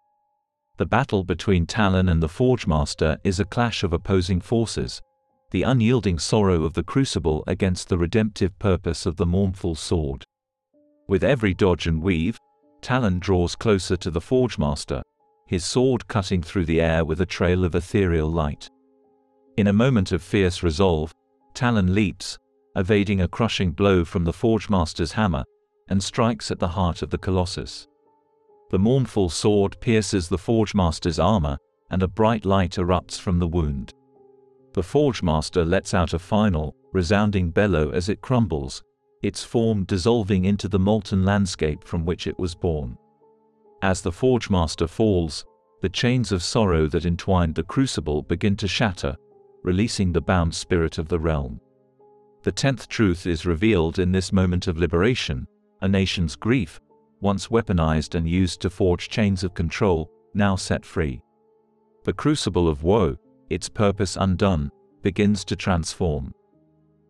The 0.76 0.86
battle 0.86 1.24
between 1.24 1.66
Talon 1.66 2.08
and 2.08 2.22
the 2.22 2.28
Forge 2.28 2.66
Master 2.66 3.18
is 3.24 3.40
a 3.40 3.44
clash 3.44 3.82
of 3.82 3.92
opposing 3.92 4.40
forces, 4.40 5.00
the 5.50 5.62
unyielding 5.62 6.18
sorrow 6.18 6.64
of 6.64 6.74
the 6.74 6.82
crucible 6.82 7.42
against 7.46 7.88
the 7.88 7.98
redemptive 7.98 8.58
purpose 8.58 9.06
of 9.06 9.16
the 9.16 9.26
mournful 9.26 9.74
sword. 9.74 10.24
With 11.06 11.24
every 11.24 11.54
dodge 11.54 11.86
and 11.86 12.02
weave, 12.02 12.38
Talon 12.82 13.18
draws 13.18 13.56
closer 13.56 13.96
to 13.96 14.10
the 14.10 14.20
Forge 14.20 14.58
Master, 14.58 15.02
his 15.46 15.64
sword 15.64 16.06
cutting 16.06 16.42
through 16.42 16.66
the 16.66 16.80
air 16.80 17.04
with 17.04 17.20
a 17.20 17.26
trail 17.26 17.64
of 17.64 17.74
ethereal 17.74 18.30
light. 18.30 18.68
In 19.56 19.66
a 19.66 19.72
moment 19.72 20.12
of 20.12 20.22
fierce 20.22 20.62
resolve, 20.62 21.14
Talon 21.54 21.94
leaps, 21.94 22.38
evading 22.76 23.22
a 23.22 23.28
crushing 23.28 23.72
blow 23.72 24.04
from 24.04 24.24
the 24.24 24.32
Forge 24.32 24.68
Master's 24.68 25.12
hammer, 25.12 25.44
and 25.88 26.02
strikes 26.02 26.50
at 26.50 26.58
the 26.58 26.68
heart 26.68 27.00
of 27.00 27.10
the 27.10 27.18
Colossus. 27.18 27.88
The 28.70 28.78
mournful 28.78 29.30
sword 29.30 29.80
pierces 29.80 30.28
the 30.28 30.36
Forge 30.36 30.74
Master's 30.74 31.18
armor, 31.18 31.56
and 31.90 32.02
a 32.02 32.08
bright 32.08 32.44
light 32.44 32.72
erupts 32.72 33.18
from 33.18 33.38
the 33.38 33.48
wound. 33.48 33.94
The 34.78 34.84
Forge 34.84 35.24
Master 35.24 35.64
lets 35.64 35.92
out 35.92 36.14
a 36.14 36.20
final, 36.20 36.72
resounding 36.92 37.50
bellow 37.50 37.90
as 37.90 38.08
it 38.08 38.20
crumbles, 38.20 38.84
its 39.24 39.42
form 39.42 39.82
dissolving 39.82 40.44
into 40.44 40.68
the 40.68 40.78
molten 40.78 41.24
landscape 41.24 41.82
from 41.82 42.06
which 42.06 42.28
it 42.28 42.38
was 42.38 42.54
born. 42.54 42.96
As 43.82 44.02
the 44.02 44.12
Forge 44.12 44.48
Master 44.50 44.86
falls, 44.86 45.44
the 45.82 45.88
chains 45.88 46.30
of 46.30 46.44
sorrow 46.44 46.86
that 46.86 47.06
entwined 47.06 47.56
the 47.56 47.64
crucible 47.64 48.22
begin 48.22 48.54
to 48.54 48.68
shatter, 48.68 49.16
releasing 49.64 50.12
the 50.12 50.20
bound 50.20 50.54
spirit 50.54 50.96
of 50.96 51.08
the 51.08 51.18
realm. 51.18 51.60
The 52.44 52.52
tenth 52.52 52.88
truth 52.88 53.26
is 53.26 53.44
revealed 53.44 53.98
in 53.98 54.12
this 54.12 54.32
moment 54.32 54.68
of 54.68 54.78
liberation, 54.78 55.48
a 55.80 55.88
nation's 55.88 56.36
grief, 56.36 56.80
once 57.20 57.48
weaponized 57.48 58.14
and 58.14 58.28
used 58.28 58.60
to 58.60 58.70
forge 58.70 59.08
chains 59.08 59.42
of 59.42 59.54
control, 59.54 60.08
now 60.34 60.54
set 60.54 60.84
free. 60.84 61.20
The 62.04 62.12
crucible 62.12 62.68
of 62.68 62.84
woe, 62.84 63.16
its 63.50 63.68
purpose 63.68 64.16
undone, 64.16 64.70
begins 65.02 65.44
to 65.44 65.56
transform. 65.56 66.34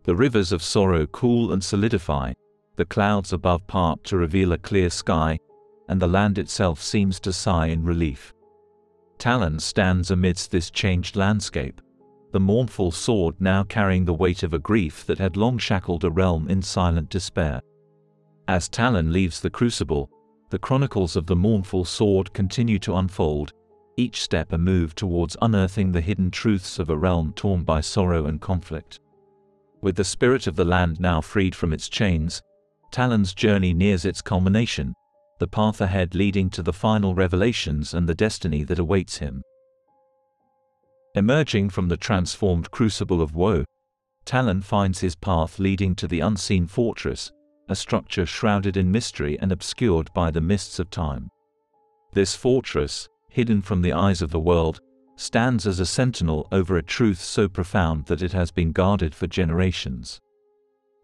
The 0.05 0.17
rivers 0.17 0.53
of 0.53 0.63
sorrow 0.63 1.07
cool 1.07 1.53
and 1.53 1.63
solidify, 1.63 2.33
the 2.77 2.85
clouds 2.85 3.33
above 3.33 3.67
part 3.67 4.05
to 4.05 4.17
reveal 4.17 4.53
a 4.53 4.59
clear 4.59 4.91
sky, 4.91 5.39
and 5.89 6.01
the 6.01 6.07
land 6.07 6.39
itself 6.39 6.81
seems 6.81 7.19
to 7.21 7.33
sigh 7.33 7.67
in 7.67 7.85
relief. 7.85 8.33
Talon 9.19 9.59
stands 9.59 10.11
amidst 10.11 10.51
this 10.51 10.71
changed 10.71 11.17
landscape, 11.17 11.81
the 12.31 12.41
mournful 12.41 12.93
sword 12.93 13.35
now 13.41 13.65
carrying 13.65 14.05
the 14.05 14.15
weight 14.15 14.43
of 14.43 14.53
a 14.53 14.59
grief 14.59 15.05
that 15.07 15.19
had 15.19 15.37
long 15.37 15.59
shackled 15.59 16.05
a 16.05 16.11
realm 16.11 16.49
in 16.49 16.63
silent 16.63 17.09
despair. 17.09 17.61
As 18.47 18.69
Talon 18.69 19.13
leaves 19.13 19.41
the 19.41 19.51
crucible, 19.51 20.11
the 20.51 20.59
chronicles 20.59 21.17
of 21.17 21.27
the 21.27 21.37
mournful 21.37 21.85
sword 21.85 22.33
continue 22.33 22.79
to 22.79 22.97
unfold, 22.97 23.53
each 23.99 24.23
step 24.23 24.53
a 24.53 24.59
move 24.59 24.95
towards 24.95 25.37
unearthing 25.43 25.93
the 25.93 26.01
hidden 26.01 26.31
truths 26.31 26.79
of 26.79 26.89
a 26.89 26.97
realm 26.97 27.33
torn 27.35 27.65
by 27.65 27.81
sorrow 27.81 28.27
and 28.27 28.41
conflict. 28.41 29.01
With 29.81 29.97
the 29.97 30.05
spirit 30.05 30.47
of 30.47 30.57
the 30.57 30.65
land 30.65 31.01
now 31.01 31.21
freed 31.21 31.55
from 31.55 31.73
its 31.73 31.89
chains, 31.89 32.41
Talon's 32.91 33.35
journey 33.35 33.75
nears 33.75 34.05
its 34.05 34.23
culmination, 34.23 34.95
the 35.39 35.47
path 35.47 35.81
ahead 35.81 36.15
leading 36.15 36.49
to 36.51 36.63
the 36.63 36.73
final 36.73 37.15
revelations 37.15 37.95
and 37.95 38.09
the 38.09 38.15
destiny 38.15 38.65
that 38.65 38.79
awaits 38.79 39.19
him. 39.19 39.43
Emerging 41.15 41.71
from 41.71 41.89
the 41.89 41.97
transformed 41.97 42.71
crucible 42.71 43.21
of 43.21 43.35
woe, 43.35 43.65
Talon 44.25 44.63
finds 44.63 45.01
his 45.01 45.17
path 45.17 45.59
leading 45.59 45.95
to 45.97 46.07
the 46.07 46.21
unseen 46.21 46.67
fortress, 46.67 47.33
a 47.69 47.77
structure 47.77 48.27
shrouded 48.27 48.77
in 48.77 48.91
mystery 48.91 49.39
and 49.41 49.53
obscured 49.53 50.11
by 50.15 50.31
the 50.31 50.41
mists 50.41 50.79
of 50.79 50.91
time. 50.91 51.29
This 52.13 52.35
fortress, 52.35 53.09
hidden 53.29 53.63
from 53.63 53.83
the 53.83 53.93
eyes 53.93 54.23
of 54.23 54.31
the 54.31 54.41
world, 54.41 54.81
stands 55.17 55.67
as 55.67 55.81
a 55.81 55.87
sentinel 55.87 56.47
over 56.53 56.77
a 56.77 56.83
truth 56.83 57.21
so 57.21 57.49
profound 57.49 58.07
that 58.07 58.23
it 58.23 58.33
has 58.33 58.51
been 58.51 58.73
guarded 58.73 59.15
for 59.15 59.27
generations. 59.27 60.21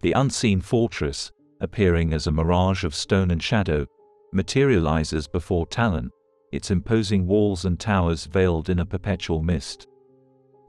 The 0.03 0.12
unseen 0.12 0.61
fortress, 0.61 1.33
appearing 1.61 2.12
as 2.12 2.27
a 2.27 2.33
mirage 2.33 2.85
of 2.85 2.95
stone 2.95 3.31
and 3.31 3.43
shadow, 3.43 3.87
materializes 4.33 5.27
before 5.27 5.66
Talon, 5.66 6.11
its 6.53 6.70
imposing 6.70 7.27
walls 7.27 7.64
and 7.64 7.81
towers 7.81 8.27
veiled 8.27 8.68
in 8.68 8.79
a 8.79 8.87
perpetual 8.87 9.43
mist. 9.43 9.89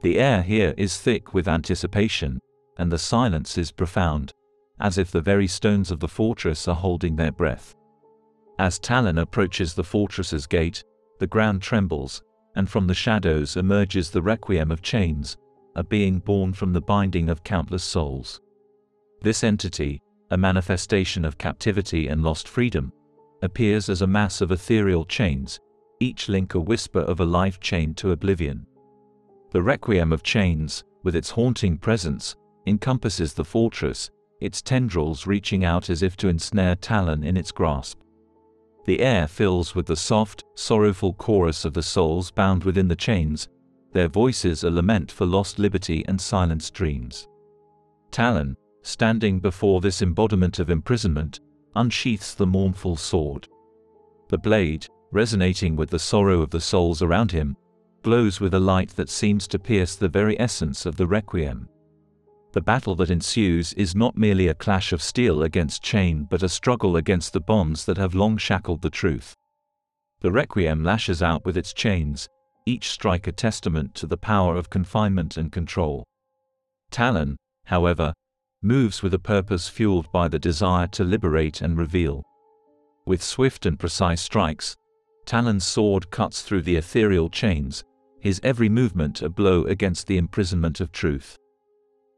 The 0.02 0.18
air 0.18 0.42
here 0.42 0.74
is 0.76 0.98
thick 0.98 1.34
with 1.34 1.48
anticipation, 1.48 2.40
and 2.78 2.90
the 2.90 2.98
silence 2.98 3.56
is 3.56 3.70
profound, 3.70 4.32
as 4.80 4.98
if 4.98 5.10
the 5.10 5.20
very 5.20 5.46
stones 5.46 5.90
of 5.90 6.00
the 6.00 6.08
fortress 6.08 6.68
are 6.68 6.74
holding 6.74 7.16
their 7.16 7.32
breath. 7.32 7.74
As 8.58 8.78
Talon 8.78 9.18
approaches 9.18 9.74
the 9.74 9.84
fortress's 9.84 10.46
gate, 10.46 10.82
the 11.18 11.26
ground 11.26 11.62
trembles, 11.62 12.22
and 12.54 12.68
from 12.68 12.86
the 12.86 12.94
shadows 12.94 13.56
emerges 13.56 14.10
the 14.10 14.22
requiem 14.22 14.70
of 14.70 14.82
chains, 14.82 15.36
a 15.74 15.84
being 15.84 16.18
born 16.18 16.52
from 16.52 16.72
the 16.72 16.80
binding 16.80 17.28
of 17.28 17.44
countless 17.44 17.84
souls. 17.84 18.40
This 19.20 19.44
entity, 19.44 20.00
a 20.30 20.36
manifestation 20.36 21.24
of 21.24 21.38
captivity 21.38 22.08
and 22.08 22.22
lost 22.22 22.48
freedom, 22.48 22.92
appears 23.42 23.88
as 23.88 24.02
a 24.02 24.06
mass 24.06 24.40
of 24.40 24.50
ethereal 24.50 25.04
chains, 25.04 25.60
each 26.00 26.28
link 26.28 26.54
a 26.54 26.60
whisper 26.60 27.00
of 27.00 27.20
a 27.20 27.24
life 27.24 27.60
chained 27.60 27.96
to 27.98 28.12
oblivion. 28.12 28.66
The 29.50 29.62
requiem 29.62 30.12
of 30.12 30.22
chains, 30.22 30.84
with 31.02 31.14
its 31.14 31.30
haunting 31.30 31.78
presence, 31.78 32.36
encompasses 32.66 33.34
the 33.34 33.44
fortress, 33.44 34.10
its 34.40 34.60
tendrils 34.60 35.26
reaching 35.26 35.64
out 35.64 35.88
as 35.88 36.02
if 36.02 36.16
to 36.18 36.28
ensnare 36.28 36.74
Talon 36.76 37.22
in 37.22 37.36
its 37.36 37.52
grasp. 37.52 38.00
The 38.86 39.00
air 39.00 39.26
fills 39.26 39.74
with 39.74 39.86
the 39.86 39.96
soft, 39.96 40.44
sorrowful 40.54 41.12
chorus 41.14 41.64
of 41.64 41.74
the 41.74 41.82
souls 41.82 42.30
bound 42.30 42.62
within 42.62 42.86
the 42.86 42.96
chains, 42.96 43.48
their 43.92 44.08
voices 44.08 44.62
a 44.62 44.70
lament 44.70 45.10
for 45.10 45.26
lost 45.26 45.58
liberty 45.58 46.04
and 46.06 46.20
silenced 46.20 46.72
dreams. 46.72 47.26
Talon, 48.12 48.56
standing 48.82 49.40
before 49.40 49.80
this 49.80 50.02
embodiment 50.02 50.60
of 50.60 50.70
imprisonment, 50.70 51.40
unsheaths 51.74 52.34
the 52.34 52.46
mournful 52.46 52.94
sword. 52.96 53.48
The 54.28 54.38
blade, 54.38 54.86
resonating 55.10 55.74
with 55.74 55.90
the 55.90 55.98
sorrow 55.98 56.40
of 56.40 56.50
the 56.50 56.60
souls 56.60 57.02
around 57.02 57.32
him, 57.32 57.56
glows 58.02 58.40
with 58.40 58.54
a 58.54 58.60
light 58.60 58.90
that 58.90 59.08
seems 59.08 59.48
to 59.48 59.58
pierce 59.58 59.96
the 59.96 60.08
very 60.08 60.38
essence 60.38 60.86
of 60.86 60.96
the 60.96 61.06
requiem. 61.06 61.68
The 62.56 62.62
battle 62.62 62.94
that 62.94 63.10
ensues 63.10 63.74
is 63.74 63.94
not 63.94 64.16
merely 64.16 64.48
a 64.48 64.54
clash 64.54 64.90
of 64.94 65.02
steel 65.02 65.42
against 65.42 65.82
chain 65.82 66.24
but 66.24 66.42
a 66.42 66.48
struggle 66.48 66.96
against 66.96 67.34
the 67.34 67.40
bonds 67.40 67.84
that 67.84 67.98
have 67.98 68.14
long 68.14 68.38
shackled 68.38 68.80
the 68.80 68.88
truth. 68.88 69.34
The 70.20 70.32
requiem 70.32 70.82
lashes 70.82 71.22
out 71.22 71.44
with 71.44 71.58
its 71.58 71.74
chains, 71.74 72.30
each 72.64 72.88
strike 72.88 73.26
a 73.26 73.32
testament 73.32 73.94
to 73.96 74.06
the 74.06 74.16
power 74.16 74.56
of 74.56 74.70
confinement 74.70 75.36
and 75.36 75.52
control. 75.52 76.04
Talon, 76.90 77.36
however, 77.66 78.14
moves 78.62 79.02
with 79.02 79.12
a 79.12 79.18
purpose 79.18 79.68
fueled 79.68 80.10
by 80.10 80.26
the 80.26 80.38
desire 80.38 80.86
to 80.86 81.04
liberate 81.04 81.60
and 81.60 81.76
reveal. 81.76 82.22
With 83.04 83.22
swift 83.22 83.66
and 83.66 83.78
precise 83.78 84.22
strikes, 84.22 84.74
Talon's 85.26 85.66
sword 85.66 86.10
cuts 86.10 86.40
through 86.40 86.62
the 86.62 86.76
ethereal 86.76 87.28
chains, 87.28 87.84
his 88.18 88.40
every 88.42 88.70
movement 88.70 89.20
a 89.20 89.28
blow 89.28 89.64
against 89.64 90.06
the 90.06 90.16
imprisonment 90.16 90.80
of 90.80 90.90
truth. 90.90 91.36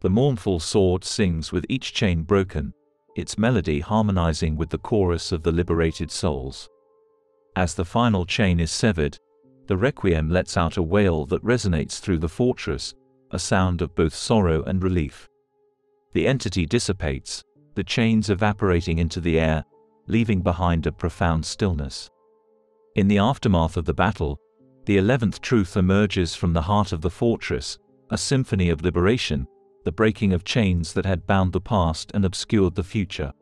The 0.01 0.11
mournful 0.11 0.61
sword 0.61 1.03
sings 1.03 1.51
with 1.51 1.66
each 1.68 1.92
chain 1.92 2.22
broken, 2.22 2.72
its 3.16 3.36
melody 3.36 3.80
harmonizing 3.80 4.57
with 4.57 4.70
the 4.70 4.78
chorus 4.78 5.32
of 5.32 5.42
the 5.42 5.51
liberated 5.51 6.12
souls. 6.12 6.68
As 7.57 7.74
the 7.74 7.84
final 7.84 8.24
chain 8.24 8.61
is 8.61 8.70
severed, 8.70 9.18
the 9.66 9.76
requiem 9.76 10.30
lets 10.30 10.57
out 10.57 10.76
a 10.76 10.82
wail 10.82 11.26
that 11.26 11.42
resonates 11.42 11.99
through 11.99 12.18
the 12.18 12.28
fortress, 12.28 12.94
a 13.32 13.38
sound 13.40 13.82
of 13.82 13.96
both 13.96 14.14
sorrow 14.14 14.62
and 14.62 14.82
relief. 14.84 15.28
The 16.12 16.28
entity 16.28 16.64
dissipates, 16.64 17.42
the 17.74 17.82
chains 17.82 18.30
evaporating 18.30 18.99
into 18.99 19.20
the 19.20 19.40
air, 19.40 19.64
leaving 20.07 20.42
behind 20.42 20.86
a 20.86 20.92
profound 20.92 21.44
stillness. 21.44 22.09
In 22.94 23.09
the 23.09 23.18
aftermath 23.18 23.76
of 23.76 23.84
the 23.84 23.94
battle, 23.94 24.38
the 24.86 24.96
eleventh 24.96 25.40
truth 25.40 25.76
emerges 25.76 26.36
from 26.36 26.53
the 26.53 26.62
heart 26.62 26.92
of 26.92 27.01
the 27.01 27.11
fortress, 27.11 27.78
a 28.11 28.16
symphony 28.16 28.70
of 28.70 28.82
liberation, 28.82 29.46
the 29.89 29.93
breaking 29.93 30.34
of 30.34 30.45
chains 30.45 30.93
that 30.93 31.07
had 31.07 31.26
bound 31.26 31.51
the 31.51 31.61
past 31.62 32.11
and 32.12 32.26
obscured 32.26 32.74
the 32.74 32.84
future. 32.84 33.32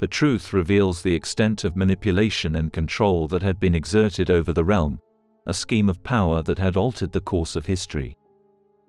The 0.00 0.06
truth 0.06 0.52
reveals 0.52 1.00
the 1.00 1.14
extent 1.14 1.64
of 1.64 1.76
manipulation 1.76 2.56
and 2.56 2.70
control 2.70 3.26
that 3.28 3.40
had 3.40 3.58
been 3.58 3.74
exerted 3.74 4.30
over 4.30 4.52
the 4.52 4.64
realm, 4.64 5.00
a 5.46 5.54
scheme 5.54 5.88
of 5.88 6.04
power 6.04 6.42
that 6.42 6.58
had 6.58 6.76
altered 6.76 7.10
the 7.10 7.22
course 7.22 7.56
of 7.56 7.64
history. 7.64 8.18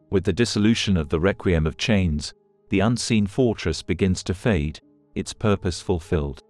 With 0.09 0.25
the 0.25 0.34
dissolution 0.34 0.97
of 0.97 1.07
the 1.07 1.21
Requiem 1.21 1.65
of 1.65 1.77
Chains, 1.77 2.34
the 2.67 2.81
unseen 2.81 3.27
fortress 3.27 3.81
begins 3.81 4.21
to 4.23 4.34
fade, 4.34 4.81
its 5.15 5.31
purpose 5.31 5.81
fulfilled. 5.81 6.43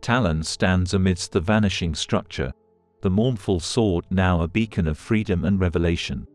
Talon 0.00 0.44
stands 0.44 0.94
amidst 0.94 1.32
the 1.32 1.40
vanishing 1.40 1.96
structure, 1.96 2.52
the 3.00 3.10
mournful 3.10 3.58
sword 3.58 4.04
now 4.08 4.40
a 4.40 4.46
beacon 4.46 4.86
of 4.86 4.98
freedom 4.98 5.44
and 5.44 5.58
revelation. 5.58 6.28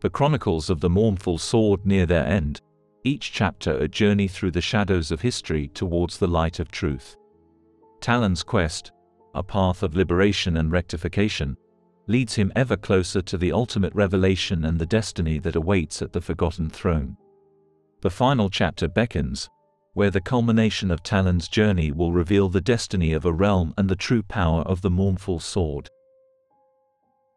The 0.00 0.10
chronicles 0.10 0.70
of 0.70 0.80
the 0.80 0.88
mournful 0.88 1.36
sword 1.36 1.84
near 1.84 2.06
their 2.06 2.26
end, 2.26 2.62
each 3.04 3.32
chapter 3.32 3.76
a 3.76 3.86
journey 3.86 4.28
through 4.28 4.52
the 4.52 4.60
shadows 4.60 5.10
of 5.10 5.20
history 5.20 5.68
towards 5.68 6.16
the 6.16 6.26
light 6.26 6.58
of 6.58 6.70
truth. 6.70 7.16
Talon's 8.00 8.42
quest, 8.42 8.92
a 9.34 9.42
path 9.42 9.82
of 9.82 9.94
liberation 9.94 10.56
and 10.56 10.72
rectification, 10.72 11.56
leads 12.06 12.34
him 12.34 12.50
ever 12.56 12.76
closer 12.76 13.20
to 13.20 13.36
the 13.36 13.52
ultimate 13.52 13.94
revelation 13.94 14.64
and 14.64 14.78
the 14.78 14.86
destiny 14.86 15.38
that 15.38 15.54
awaits 15.54 16.00
at 16.00 16.14
the 16.14 16.20
forgotten 16.20 16.70
throne. 16.70 17.16
The 18.00 18.10
final 18.10 18.48
chapter 18.48 18.88
beckons, 18.88 19.50
where 19.92 20.10
the 20.10 20.20
culmination 20.20 20.90
of 20.90 21.02
Talon's 21.02 21.46
journey 21.46 21.92
will 21.92 22.12
reveal 22.12 22.48
the 22.48 22.62
destiny 22.62 23.12
of 23.12 23.26
a 23.26 23.32
realm 23.32 23.74
and 23.76 23.88
the 23.88 23.96
true 23.96 24.22
power 24.22 24.62
of 24.62 24.80
the 24.80 24.90
mournful 24.90 25.40
sword. 25.40 25.90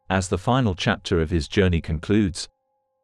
As 0.09 0.29
the 0.29 0.37
final 0.37 0.75
chapter 0.75 1.21
of 1.21 1.29
his 1.29 1.47
journey 1.47 1.81
concludes, 1.81 2.47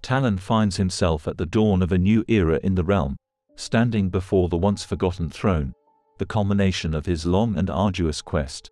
Talon 0.02 0.38
finds 0.38 0.78
himself 0.78 1.28
at 1.28 1.38
the 1.38 1.46
dawn 1.46 1.82
of 1.82 1.92
a 1.92 1.98
new 1.98 2.24
era 2.28 2.60
in 2.64 2.76
the 2.76 2.84
realm, 2.84 3.18
standing 3.56 4.10
before 4.10 4.50
the 4.50 4.58
once 4.58 4.84
forgotten 4.84 5.30
throne, 5.30 5.74
the 6.18 6.26
culmination 6.26 6.94
of 6.94 7.06
his 7.06 7.26
long 7.26 7.58
and 7.58 7.70
arduous 7.70 8.22
quest. 8.22 8.72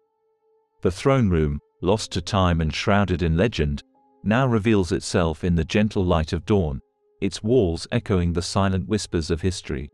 The 0.82 0.92
throne 0.92 1.30
room, 1.30 1.60
lost 1.82 2.12
to 2.14 2.22
time 2.22 2.62
and 2.62 2.74
shrouded 2.74 3.22
in 3.22 3.38
legend, 3.38 3.84
now 4.24 4.48
reveals 4.48 4.92
itself 4.92 5.44
in 5.44 5.56
the 5.56 5.64
gentle 5.64 6.04
light 6.04 6.34
of 6.34 6.46
dawn, 6.46 6.82
its 7.22 7.44
walls 7.44 7.88
echoing 7.92 8.34
the 8.34 8.42
silent 8.42 8.88
whispers 8.88 9.32
of 9.32 9.42
history. 9.42 9.90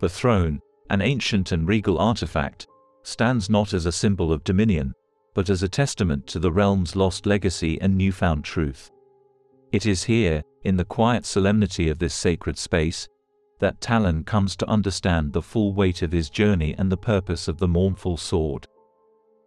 The 0.00 0.08
throne, 0.08 0.60
an 0.90 1.00
ancient 1.00 1.52
and 1.52 1.66
regal 1.66 1.98
artifact, 1.98 2.66
stands 3.02 3.48
not 3.50 3.72
as 3.72 3.86
a 3.86 3.92
symbol 3.92 4.32
of 4.32 4.44
dominion, 4.44 4.94
but 5.34 5.50
as 5.50 5.62
a 5.62 5.68
testament 5.68 6.26
to 6.28 6.38
the 6.38 6.52
realm's 6.52 6.96
lost 6.96 7.26
legacy 7.26 7.80
and 7.80 7.96
newfound 7.96 8.44
truth. 8.44 8.90
It 9.74 9.86
is 9.86 10.04
here, 10.04 10.44
in 10.62 10.76
the 10.76 10.84
quiet 10.84 11.26
solemnity 11.26 11.88
of 11.88 11.98
this 11.98 12.14
sacred 12.14 12.56
space, 12.58 13.08
that 13.58 13.80
Talon 13.80 14.22
comes 14.22 14.54
to 14.54 14.70
understand 14.70 15.32
the 15.32 15.42
full 15.42 15.74
weight 15.74 16.00
of 16.00 16.12
his 16.12 16.30
journey 16.30 16.76
and 16.78 16.92
the 16.92 16.96
purpose 16.96 17.48
of 17.48 17.58
the 17.58 17.66
mournful 17.66 18.16
sword. 18.16 18.68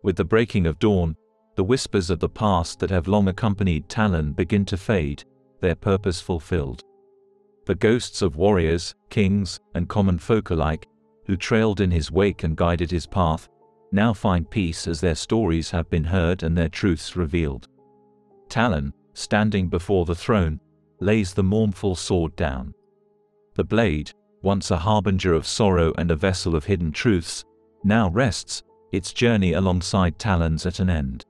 With 0.04 0.18
the 0.18 0.26
breaking 0.26 0.68
of 0.68 0.80
dawn, 0.80 1.16
the 1.56 1.64
whispers 1.64 2.10
of 2.10 2.20
the 2.20 2.28
past 2.28 2.80
that 2.80 2.90
have 2.90 3.08
long 3.08 3.30
accompanied 3.30 3.88
Talon 3.88 4.34
begin 4.34 4.66
to 4.66 4.76
fade, 4.76 5.24
their 5.62 5.76
purpose 5.76 6.20
fulfilled. 6.20 6.84
The 7.66 7.76
ghosts 7.76 8.22
of 8.22 8.36
warriors, 8.36 8.96
kings, 9.10 9.62
and 9.76 9.88
common 9.88 10.20
folk 10.20 10.50
alike, 10.50 10.90
who 11.26 11.38
trailed 11.38 11.80
in 11.80 11.92
his 11.92 12.12
wake 12.12 12.44
and 12.44 12.58
guided 12.58 12.92
his 12.92 13.08
path, 13.08 13.48
now 13.94 14.12
find 14.14 14.50
peace 14.50 14.90
as 14.90 15.00
their 15.00 15.16
stories 15.16 15.72
have 15.72 15.90
been 15.90 16.04
heard 16.04 16.44
and 16.44 16.58
their 16.58 16.68
truths 16.68 17.16
revealed. 17.16 17.70
Talon, 18.50 18.92
standing 19.18 19.68
before 19.68 20.06
the 20.06 20.16
throne, 20.16 20.60
lays 21.00 21.34
the 21.34 21.44
mournful 21.44 21.96
sword 21.96 22.36
down. 22.36 22.72
The 23.56 23.64
blade, 23.64 24.12
once 24.44 24.70
a 24.70 24.78
harbinger 24.78 25.34
of 25.34 25.48
sorrow 25.48 25.92
and 25.98 26.12
a 26.12 26.16
vessel 26.16 26.56
of 26.56 26.66
hidden 26.66 26.92
truths, 26.92 27.44
now 27.84 28.10
rests, 28.10 28.62
its 28.92 29.12
journey 29.12 29.54
alongside 29.54 30.20
Talon's 30.20 30.68
at 30.68 30.80
an 30.80 30.90
end. 30.90 31.26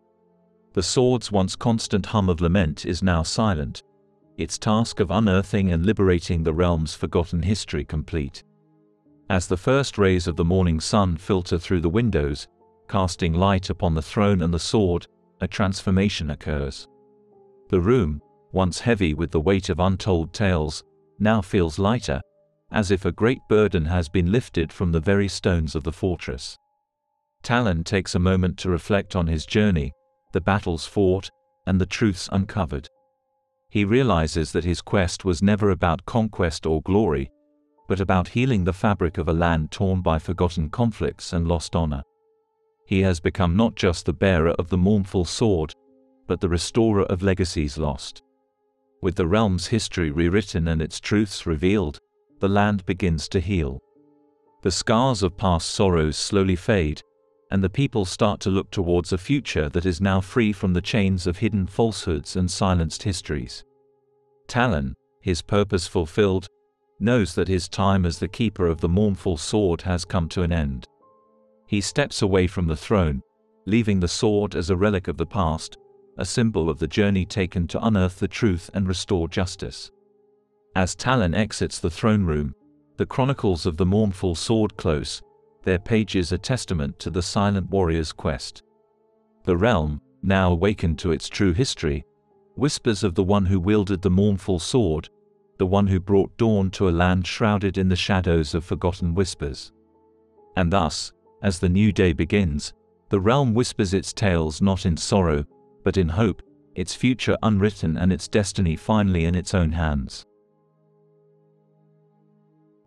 The 0.74 0.84
sword's 0.84 1.32
once 1.32 1.56
constant 1.56 2.08
hum 2.08 2.28
of 2.28 2.42
lament 2.42 2.86
is 2.86 3.02
now 3.02 3.24
silent, 3.24 3.84
its 4.38 4.58
task 4.58 5.00
of 5.00 5.10
unearthing 5.10 5.72
and 5.72 5.86
liberating 5.86 6.44
the 6.44 6.54
realm's 6.54 6.94
forgotten 6.94 7.42
history 7.42 7.86
complete. 7.86 8.44
As 9.30 9.48
the 9.48 9.56
first 9.56 9.98
rays 9.98 10.28
of 10.28 10.36
the 10.36 10.46
morning 10.46 10.82
sun 10.82 11.16
filter 11.16 11.58
through 11.58 11.82
the 11.82 11.90
windows, 11.90 12.50
casting 12.90 13.34
light 13.34 13.70
upon 13.70 13.96
the 13.96 14.02
throne 14.02 14.42
and 14.42 14.54
the 14.54 14.60
sword, 14.60 15.08
a 15.40 15.48
transformation 15.48 16.30
occurs. 16.32 16.86
The 17.70 17.82
room, 17.82 18.22
once 18.52 18.80
heavy 18.80 19.14
with 19.14 19.32
the 19.32 19.42
weight 19.42 19.70
of 19.70 19.80
untold 19.80 20.34
tales, 20.34 20.84
now 21.20 21.42
feels 21.42 21.78
lighter, 21.78 22.22
as 22.72 22.92
if 22.92 23.06
a 23.06 23.12
great 23.12 23.40
burden 23.50 23.86
has 23.86 24.08
been 24.08 24.32
lifted 24.32 24.72
from 24.72 24.92
the 24.92 25.00
very 25.00 25.28
stones 25.28 25.76
of 25.76 25.84
the 25.84 25.92
fortress. 25.92 26.58
Talon 27.44 27.84
takes 27.84 28.16
a 28.16 28.20
moment 28.20 28.58
to 28.60 28.70
reflect 28.70 29.16
on 29.16 29.28
his 29.28 29.46
journey, 29.46 29.92
the 30.34 30.42
battles 30.42 30.86
fought, 30.86 31.30
and 31.66 31.80
the 31.80 31.86
truths 31.86 32.30
uncovered. 32.32 32.88
He 33.70 33.84
realizes 33.84 34.54
that 34.54 34.64
his 34.64 34.82
quest 34.82 35.26
was 35.26 35.42
never 35.42 35.70
about 35.70 36.06
conquest 36.06 36.66
or 36.66 36.82
glory, 36.82 37.30
but 37.88 38.00
about 38.00 38.30
healing 38.30 38.64
the 38.64 38.74
fabric 38.74 39.18
of 39.18 39.28
a 39.28 39.34
land 39.34 39.72
torn 39.72 40.02
by 40.02 40.20
forgotten 40.20 40.70
conflicts 40.70 41.34
and 41.34 41.48
lost 41.48 41.76
honor. 41.76 42.04
He 42.86 43.02
has 43.02 43.20
become 43.20 43.58
not 43.58 43.76
just 43.76 44.06
the 44.06 44.14
bearer 44.14 44.52
of 44.52 44.70
the 44.70 44.78
mournful 44.78 45.26
sword, 45.26 45.74
but 46.28 46.42
the 46.42 46.50
restorer 46.50 47.04
of 47.04 47.24
legacies 47.24 47.78
lost. 47.78 48.22
With 49.02 49.16
the 49.16 49.28
realm's 49.28 49.68
history 49.68 50.12
rewritten 50.12 50.68
and 50.68 50.82
its 50.82 51.00
truths 51.00 51.46
revealed, 51.46 52.00
the 52.40 52.50
land 52.50 52.86
begins 52.86 53.28
to 53.30 53.40
heal. 53.40 53.80
The 54.64 54.72
scars 54.72 55.24
of 55.24 55.38
past 55.38 55.70
sorrows 55.70 56.18
slowly 56.18 56.56
fade, 56.56 57.02
and 57.52 57.64
the 57.64 57.70
people 57.70 58.06
start 58.06 58.40
to 58.42 58.50
look 58.50 58.72
towards 58.72 59.14
a 59.14 59.18
future 59.18 59.70
that 59.70 59.86
is 59.86 60.02
now 60.02 60.20
free 60.20 60.52
from 60.52 60.74
the 60.74 60.82
chains 60.82 61.28
of 61.28 61.38
hidden 61.38 61.68
falsehoods 61.68 62.36
and 62.36 62.52
silenced 62.52 63.04
histories. 63.04 63.64
Talon, 64.48 64.96
his 65.22 65.42
purpose 65.42 65.88
fulfilled, 65.88 66.48
knows 67.00 67.36
that 67.36 67.48
his 67.48 67.70
time 67.70 68.06
as 68.06 68.20
the 68.20 68.28
keeper 68.28 68.68
of 68.68 68.82
the 68.82 68.90
mournful 68.90 69.38
sword 69.38 69.82
has 69.84 70.06
come 70.06 70.28
to 70.30 70.42
an 70.42 70.52
end. 70.52 70.88
He 71.68 71.82
steps 71.82 72.22
away 72.22 72.48
from 72.48 72.68
the 72.68 72.78
throne, 72.78 73.22
leaving 73.66 74.00
the 74.00 74.08
sword 74.08 74.56
as 74.56 74.70
a 74.70 74.76
relic 74.76 75.08
of 75.08 75.18
the 75.18 75.26
past, 75.26 75.78
a 76.18 76.26
symbol 76.26 76.70
of 76.70 76.80
the 76.80 76.88
journey 76.88 77.26
taken 77.26 77.68
to 77.68 77.86
unearth 77.86 78.20
the 78.20 78.28
truth 78.28 78.70
and 78.74 78.88
restore 78.88 79.28
justice. 79.28 79.92
As 80.76 80.96
Talon 80.96 81.34
exits 81.34 81.80
the 81.80 81.90
throne 81.90 82.24
room, 82.24 82.56
the 82.98 83.06
chronicles 83.06 83.66
of 83.66 83.78
the 83.78 83.86
mournful 83.86 84.36
sword 84.36 84.76
close, 84.78 85.22
their 85.64 85.80
pages 85.80 86.32
a 86.32 86.38
testament 86.38 86.98
to 87.00 87.10
the 87.10 87.22
silent 87.22 87.70
warrior's 87.70 88.12
quest. 88.12 88.64
The 89.44 89.58
realm, 89.58 90.02
now 90.24 90.52
awakened 90.52 91.00
to 91.00 91.12
its 91.12 91.30
true 91.30 91.54
history, 91.54 92.06
whispers 92.56 93.04
of 93.04 93.16
the 93.16 93.24
one 93.24 93.46
who 93.46 93.60
wielded 93.60 94.02
the 94.02 94.10
mournful 94.10 94.60
sword, 94.60 95.10
the 95.58 95.66
one 95.66 95.88
who 95.88 96.00
brought 96.00 96.38
dawn 96.38 96.72
to 96.72 96.90
a 96.90 96.92
land 96.92 97.26
shrouded 97.26 97.78
in 97.78 97.90
the 97.90 97.96
shadows 97.96 98.54
of 98.56 98.64
forgotten 98.64 99.14
whispers. 99.14 99.72
And 100.56 100.72
thus, 100.72 101.14
as 101.42 101.60
the 101.60 101.70
new 101.70 101.92
day 101.92 102.14
begins, 102.14 102.74
the 103.10 103.20
realm 103.20 103.54
whispers 103.54 103.94
its 103.94 104.12
tales 104.14 104.62
not 104.62 104.86
in 104.86 104.98
sorrow, 104.98 105.46
but 105.88 105.96
in 105.96 106.10
hope, 106.10 106.44
its 106.76 106.94
future 106.94 107.38
unwritten 107.44 107.96
and 107.96 108.12
its 108.12 108.28
destiny 108.28 108.76
finally 108.76 109.24
in 109.24 109.36
its 109.36 109.54
own 109.54 109.72
hands. 109.72 110.26